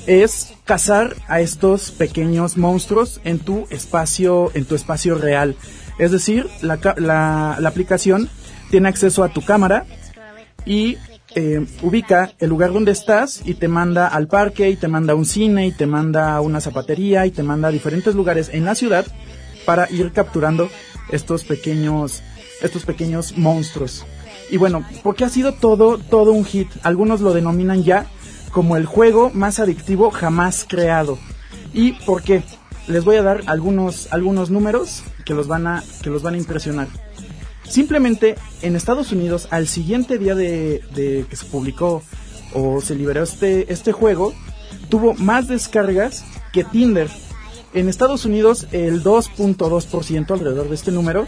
es 0.06 0.52
cazar 0.64 1.16
a 1.26 1.40
estos 1.40 1.90
pequeños 1.90 2.56
monstruos 2.58 3.20
en 3.24 3.38
tu 3.38 3.66
espacio, 3.70 4.50
en 4.54 4.66
tu 4.66 4.74
espacio 4.74 5.14
real. 5.16 5.56
Es 5.98 6.12
decir, 6.12 6.46
la, 6.60 6.78
la- 6.98 7.56
la 7.58 7.68
aplicación 7.68 8.28
tiene 8.70 8.88
acceso 8.88 9.24
a 9.24 9.30
tu 9.30 9.42
cámara 9.42 9.86
y 10.66 10.96
eh, 11.40 11.64
ubica 11.82 12.32
el 12.40 12.48
lugar 12.48 12.72
donde 12.72 12.90
estás 12.90 13.42
y 13.44 13.54
te 13.54 13.68
manda 13.68 14.08
al 14.08 14.26
parque 14.26 14.70
y 14.70 14.74
te 14.74 14.88
manda 14.88 15.12
a 15.12 15.16
un 15.16 15.24
cine 15.24 15.68
y 15.68 15.70
te 15.70 15.86
manda 15.86 16.34
a 16.34 16.40
una 16.40 16.60
zapatería 16.60 17.26
y 17.26 17.30
te 17.30 17.44
manda 17.44 17.68
a 17.68 17.70
diferentes 17.70 18.16
lugares 18.16 18.50
en 18.52 18.64
la 18.64 18.74
ciudad 18.74 19.06
para 19.64 19.88
ir 19.88 20.10
capturando 20.10 20.68
estos 21.12 21.44
pequeños 21.44 22.24
estos 22.60 22.84
pequeños 22.84 23.38
monstruos. 23.38 24.04
Y 24.50 24.56
bueno, 24.56 24.84
porque 25.04 25.24
ha 25.24 25.28
sido 25.28 25.52
todo 25.52 25.98
todo 25.98 26.32
un 26.32 26.44
hit. 26.44 26.66
Algunos 26.82 27.20
lo 27.20 27.32
denominan 27.32 27.84
ya 27.84 28.06
como 28.50 28.76
el 28.76 28.84
juego 28.84 29.30
más 29.32 29.60
adictivo 29.60 30.10
jamás 30.10 30.66
creado. 30.68 31.20
¿Y 31.72 31.92
por 32.04 32.24
qué? 32.24 32.42
Les 32.88 33.04
voy 33.04 33.14
a 33.14 33.22
dar 33.22 33.42
algunos 33.46 34.12
algunos 34.12 34.50
números 34.50 35.04
que 35.24 35.34
los 35.34 35.46
van 35.46 35.68
a 35.68 35.84
que 36.02 36.10
los 36.10 36.24
van 36.24 36.34
a 36.34 36.38
impresionar. 36.38 36.88
Simplemente 37.68 38.36
en 38.62 38.76
Estados 38.76 39.12
Unidos, 39.12 39.48
al 39.50 39.68
siguiente 39.68 40.18
día 40.18 40.34
de, 40.34 40.82
que 41.28 41.36
se 41.36 41.44
publicó 41.46 42.02
o 42.54 42.80
se 42.80 42.94
liberó 42.94 43.22
este, 43.22 43.72
este 43.72 43.92
juego, 43.92 44.32
tuvo 44.88 45.14
más 45.14 45.48
descargas 45.48 46.24
que 46.52 46.64
Tinder. 46.64 47.08
En 47.74 47.88
Estados 47.88 48.24
Unidos, 48.24 48.66
el 48.72 49.04
2.2% 49.04 50.30
alrededor 50.30 50.68
de 50.68 50.74
este 50.74 50.90
número 50.90 51.26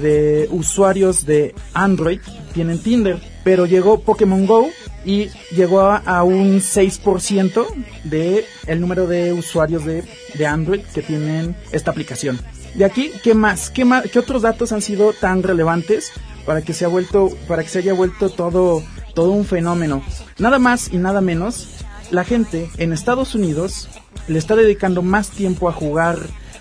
de 0.00 0.48
usuarios 0.50 1.26
de 1.26 1.54
Android 1.74 2.20
tienen 2.54 2.78
Tinder, 2.78 3.20
pero 3.44 3.66
llegó 3.66 4.00
Pokémon 4.00 4.46
Go 4.46 4.70
y 5.04 5.28
llegó 5.54 5.80
a, 5.80 5.96
a 5.96 6.22
un 6.22 6.60
6% 6.60 7.66
de 8.04 8.46
el 8.66 8.80
número 8.80 9.06
de 9.06 9.32
usuarios 9.32 9.84
de, 9.84 10.04
de 10.34 10.46
Android 10.46 10.80
que 10.94 11.02
tienen 11.02 11.56
esta 11.72 11.90
aplicación. 11.90 12.38
De 12.74 12.84
aquí, 12.84 13.12
¿qué 13.22 13.34
más? 13.34 13.70
¿Qué 13.70 13.84
más? 13.84 14.10
¿Qué 14.10 14.18
otros 14.18 14.42
datos 14.42 14.72
han 14.72 14.82
sido 14.82 15.12
tan 15.12 15.42
relevantes 15.42 16.12
para 16.46 16.62
que 16.62 16.72
se 16.72 16.84
ha 16.84 16.88
vuelto, 16.88 17.30
para 17.46 17.62
que 17.62 17.68
se 17.68 17.78
haya 17.80 17.92
vuelto 17.92 18.30
todo, 18.30 18.82
todo 19.14 19.32
un 19.32 19.44
fenómeno? 19.44 20.02
Nada 20.38 20.58
más 20.58 20.92
y 20.92 20.96
nada 20.96 21.20
menos, 21.20 21.68
la 22.10 22.24
gente 22.24 22.70
en 22.78 22.92
Estados 22.92 23.34
Unidos 23.34 23.88
le 24.28 24.38
está 24.38 24.56
dedicando 24.56 25.02
más 25.02 25.30
tiempo 25.30 25.68
a 25.68 25.72
jugar 25.72 26.18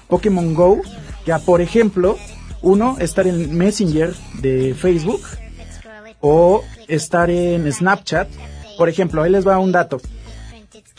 Pokémon 0.08 0.54
Go 0.54 0.82
que 1.26 1.32
a, 1.32 1.40
por 1.40 1.62
ejemplo, 1.62 2.18
uno, 2.62 2.98
estar 3.00 3.28
en 3.28 3.56
Messenger 3.56 4.14
de 4.42 4.76
Facebook, 4.76 5.22
o 6.22 6.64
estar 6.88 7.30
en 7.30 7.72
Snapchat, 7.72 8.30
Por 8.78 8.90
ejemplo, 8.90 9.22
ahí 9.22 9.30
les 9.30 9.46
va 9.46 9.60
un 9.60 9.72
dato. 9.72 10.02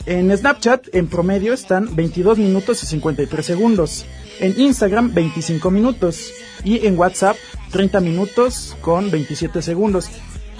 En 0.05 0.35
Snapchat, 0.35 0.93
en 0.93 1.07
promedio, 1.07 1.53
están 1.53 1.95
22 1.95 2.37
minutos 2.37 2.81
y 2.83 2.85
53 2.85 3.45
segundos. 3.45 4.05
En 4.43 4.59
Instagram, 4.59 5.13
25 5.13 5.71
minutos. 5.71 6.33
Y 6.65 6.85
en 6.85 6.99
WhatsApp, 6.99 7.37
30 7.71 8.01
minutos 8.01 8.75
con 8.81 9.09
27 9.09 9.61
segundos. 9.61 10.09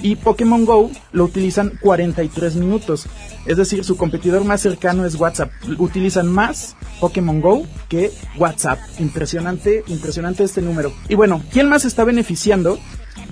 Y 0.01 0.15
Pokémon 0.15 0.63
Go 0.63 0.89
lo 1.11 1.25
utilizan 1.25 1.77
43 1.81 2.55
minutos. 2.55 3.07
Es 3.45 3.57
decir, 3.57 3.83
su 3.83 3.97
competidor 3.97 4.45
más 4.45 4.61
cercano 4.61 5.05
es 5.05 5.15
WhatsApp. 5.15 5.51
Utilizan 5.79 6.31
más 6.31 6.77
Pokémon 7.01 7.41
Go 7.41 7.67
que 7.89 8.13
WhatsApp. 8.37 8.79
Impresionante, 8.99 9.83
impresionante 9.87 10.45
este 10.45 10.61
número. 10.61 10.93
Y 11.09 11.15
bueno, 11.15 11.43
¿quién 11.51 11.67
más 11.67 11.83
está 11.83 12.05
beneficiando 12.05 12.79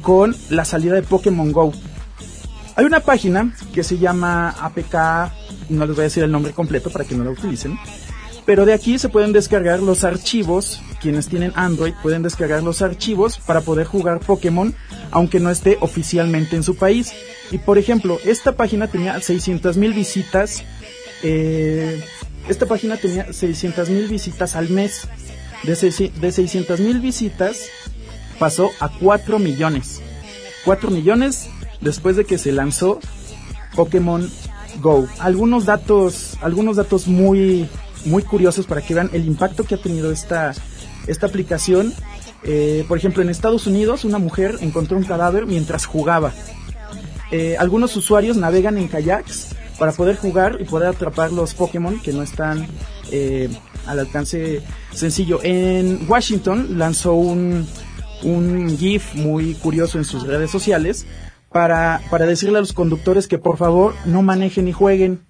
con 0.01 0.35
la 0.49 0.65
salida 0.65 0.95
de 0.95 1.03
Pokémon 1.03 1.53
Go? 1.53 1.71
Hay 2.75 2.83
una 2.83 2.99
página 2.99 3.55
que 3.73 3.83
se 3.83 3.97
llama 3.97 4.49
APK, 4.49 5.69
no 5.69 5.85
les 5.85 5.95
voy 5.95 6.01
a 6.01 6.03
decir 6.03 6.23
el 6.23 6.31
nombre 6.31 6.51
completo 6.51 6.89
para 6.89 7.05
que 7.05 7.15
no 7.15 7.23
la 7.23 7.31
utilicen, 7.31 7.77
pero 8.51 8.65
de 8.65 8.73
aquí 8.73 8.99
se 8.99 9.07
pueden 9.07 9.31
descargar 9.31 9.79
los 9.79 10.03
archivos, 10.03 10.81
quienes 10.99 11.29
tienen 11.29 11.53
Android 11.55 11.93
pueden 12.03 12.21
descargar 12.21 12.61
los 12.63 12.81
archivos 12.81 13.37
para 13.37 13.61
poder 13.61 13.87
jugar 13.87 14.19
Pokémon 14.19 14.75
aunque 15.09 15.39
no 15.39 15.49
esté 15.49 15.77
oficialmente 15.79 16.57
en 16.57 16.63
su 16.63 16.75
país. 16.75 17.13
Y 17.49 17.59
por 17.59 17.77
ejemplo, 17.77 18.19
esta 18.25 18.57
página 18.57 18.87
tenía 18.87 19.21
600 19.21 19.77
mil 19.77 19.93
visitas, 19.93 20.65
eh, 21.23 22.03
esta 22.49 22.65
página 22.65 22.97
tenía 22.97 23.31
600 23.31 23.89
mil 23.89 24.09
visitas 24.09 24.57
al 24.57 24.67
mes. 24.67 25.07
De, 25.63 26.11
de 26.19 26.31
600 26.33 26.77
mil 26.81 26.99
visitas 26.99 27.69
pasó 28.37 28.69
a 28.81 28.89
4 28.89 29.39
millones. 29.39 30.01
4 30.65 30.91
millones 30.91 31.47
después 31.79 32.17
de 32.17 32.25
que 32.25 32.37
se 32.37 32.51
lanzó 32.51 32.99
Pokémon 33.77 34.29
Go. 34.81 35.07
Algunos 35.19 35.63
datos, 35.63 36.37
algunos 36.41 36.75
datos 36.75 37.07
muy, 37.07 37.69
muy 38.05 38.23
curiosos 38.23 38.65
para 38.65 38.81
que 38.81 38.93
vean 38.93 39.09
el 39.13 39.25
impacto 39.25 39.63
que 39.63 39.75
ha 39.75 39.81
tenido 39.81 40.11
esta, 40.11 40.53
esta 41.07 41.27
aplicación. 41.27 41.93
Eh, 42.43 42.85
por 42.87 42.97
ejemplo, 42.97 43.21
en 43.21 43.29
Estados 43.29 43.67
Unidos 43.67 44.03
una 44.03 44.17
mujer 44.17 44.57
encontró 44.61 44.97
un 44.97 45.03
cadáver 45.03 45.45
mientras 45.45 45.85
jugaba. 45.85 46.33
Eh, 47.31 47.55
algunos 47.57 47.95
usuarios 47.95 48.35
navegan 48.35 48.77
en 48.77 48.87
kayaks 48.87 49.55
para 49.79 49.93
poder 49.93 50.17
jugar 50.17 50.57
y 50.59 50.65
poder 50.65 50.89
atrapar 50.89 51.31
los 51.31 51.53
Pokémon 51.53 51.99
que 52.01 52.13
no 52.13 52.21
están 52.23 52.67
eh, 53.11 53.49
al 53.87 53.99
alcance 53.99 54.61
sencillo. 54.93 55.39
En 55.43 56.05
Washington 56.09 56.77
lanzó 56.77 57.13
un, 57.13 57.67
un 58.23 58.77
GIF 58.77 59.15
muy 59.15 59.53
curioso 59.55 59.97
en 59.97 60.05
sus 60.05 60.27
redes 60.27 60.51
sociales 60.51 61.05
para, 61.51 62.01
para 62.09 62.25
decirle 62.25 62.57
a 62.57 62.61
los 62.61 62.73
conductores 62.73 63.27
que 63.27 63.37
por 63.37 63.57
favor 63.57 63.95
no 64.05 64.21
manejen 64.21 64.67
y 64.67 64.73
jueguen. 64.73 65.21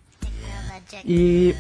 Y 1.04 1.54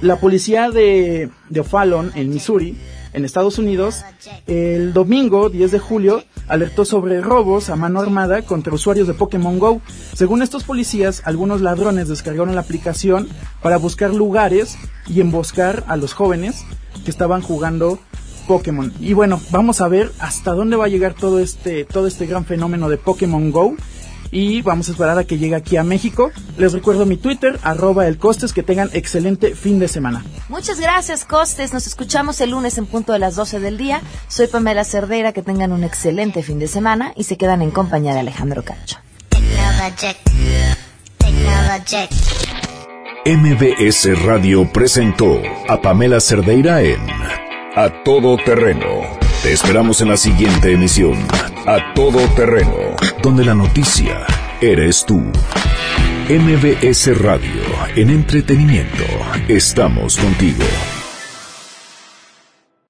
la 0.00 0.16
policía 0.16 0.70
de, 0.70 1.30
O'Fallon, 1.58 2.12
en 2.14 2.30
Missouri, 2.30 2.76
en 3.12 3.24
Estados 3.24 3.58
Unidos, 3.58 4.04
el 4.46 4.92
domingo 4.92 5.48
10 5.48 5.70
de 5.70 5.78
julio 5.78 6.24
alertó 6.46 6.84
sobre 6.84 7.20
robos 7.20 7.70
a 7.70 7.76
mano 7.76 8.00
armada 8.00 8.42
contra 8.42 8.74
usuarios 8.74 9.08
de 9.08 9.14
Pokémon 9.14 9.58
Go. 9.58 9.80
Según 10.14 10.42
estos 10.42 10.64
policías, 10.64 11.22
algunos 11.24 11.60
ladrones 11.60 12.08
descargaron 12.08 12.54
la 12.54 12.60
aplicación 12.60 13.28
para 13.62 13.78
buscar 13.78 14.14
lugares 14.14 14.76
y 15.08 15.20
emboscar 15.20 15.84
a 15.88 15.96
los 15.96 16.12
jóvenes 16.12 16.64
que 17.04 17.10
estaban 17.10 17.42
jugando 17.42 17.98
Pokémon. 18.46 18.92
Y 19.00 19.12
bueno, 19.12 19.40
vamos 19.50 19.80
a 19.80 19.88
ver 19.88 20.10
hasta 20.18 20.52
dónde 20.52 20.76
va 20.76 20.86
a 20.86 20.88
llegar 20.88 21.14
todo 21.14 21.38
este, 21.38 21.84
todo 21.84 22.06
este 22.06 22.26
gran 22.26 22.44
fenómeno 22.44 22.88
de 22.88 22.98
Pokémon 22.98 23.50
Go. 23.50 23.74
Y 24.30 24.62
vamos 24.62 24.88
a 24.88 24.92
esperar 24.92 25.18
a 25.18 25.24
que 25.24 25.38
llegue 25.38 25.54
aquí 25.54 25.76
a 25.76 25.84
México. 25.84 26.30
Les 26.56 26.72
recuerdo 26.72 27.06
mi 27.06 27.16
Twitter, 27.16 27.58
arroba 27.62 28.06
el 28.06 28.18
Costes, 28.18 28.52
que 28.52 28.62
tengan 28.62 28.90
excelente 28.92 29.54
fin 29.54 29.78
de 29.78 29.88
semana. 29.88 30.24
Muchas 30.48 30.80
gracias, 30.80 31.24
Costes. 31.24 31.72
Nos 31.72 31.86
escuchamos 31.86 32.40
el 32.40 32.50
lunes 32.50 32.78
en 32.78 32.86
punto 32.86 33.12
de 33.12 33.18
las 33.18 33.36
12 33.36 33.60
del 33.60 33.78
día. 33.78 34.02
Soy 34.28 34.46
Pamela 34.46 34.84
Cerdeira, 34.84 35.32
que 35.32 35.42
tengan 35.42 35.72
un 35.72 35.84
excelente 35.84 36.42
fin 36.42 36.58
de 36.58 36.68
semana 36.68 37.12
y 37.16 37.24
se 37.24 37.36
quedan 37.36 37.62
en 37.62 37.70
compañía 37.70 38.14
de 38.14 38.20
Alejandro 38.20 38.62
Cacho. 38.64 38.98
MBS 43.26 44.24
Radio 44.24 44.70
presentó 44.72 45.40
a 45.68 45.80
Pamela 45.80 46.18
Cerdeira 46.20 46.82
en 46.82 47.00
A 47.76 48.02
Todo 48.04 48.36
Terreno. 48.38 49.02
Te 49.42 49.52
esperamos 49.52 50.00
en 50.00 50.08
la 50.08 50.16
siguiente 50.16 50.72
emisión, 50.72 51.14
A 51.66 51.92
Todo 51.94 52.20
Terreno, 52.34 52.96
donde 53.22 53.44
la 53.44 53.54
noticia 53.54 54.26
eres 54.60 55.04
tú. 55.04 55.20
MBS 56.28 57.18
Radio, 57.18 57.62
en 57.96 58.10
entretenimiento, 58.10 59.04
estamos 59.48 60.18
contigo. 60.18 60.64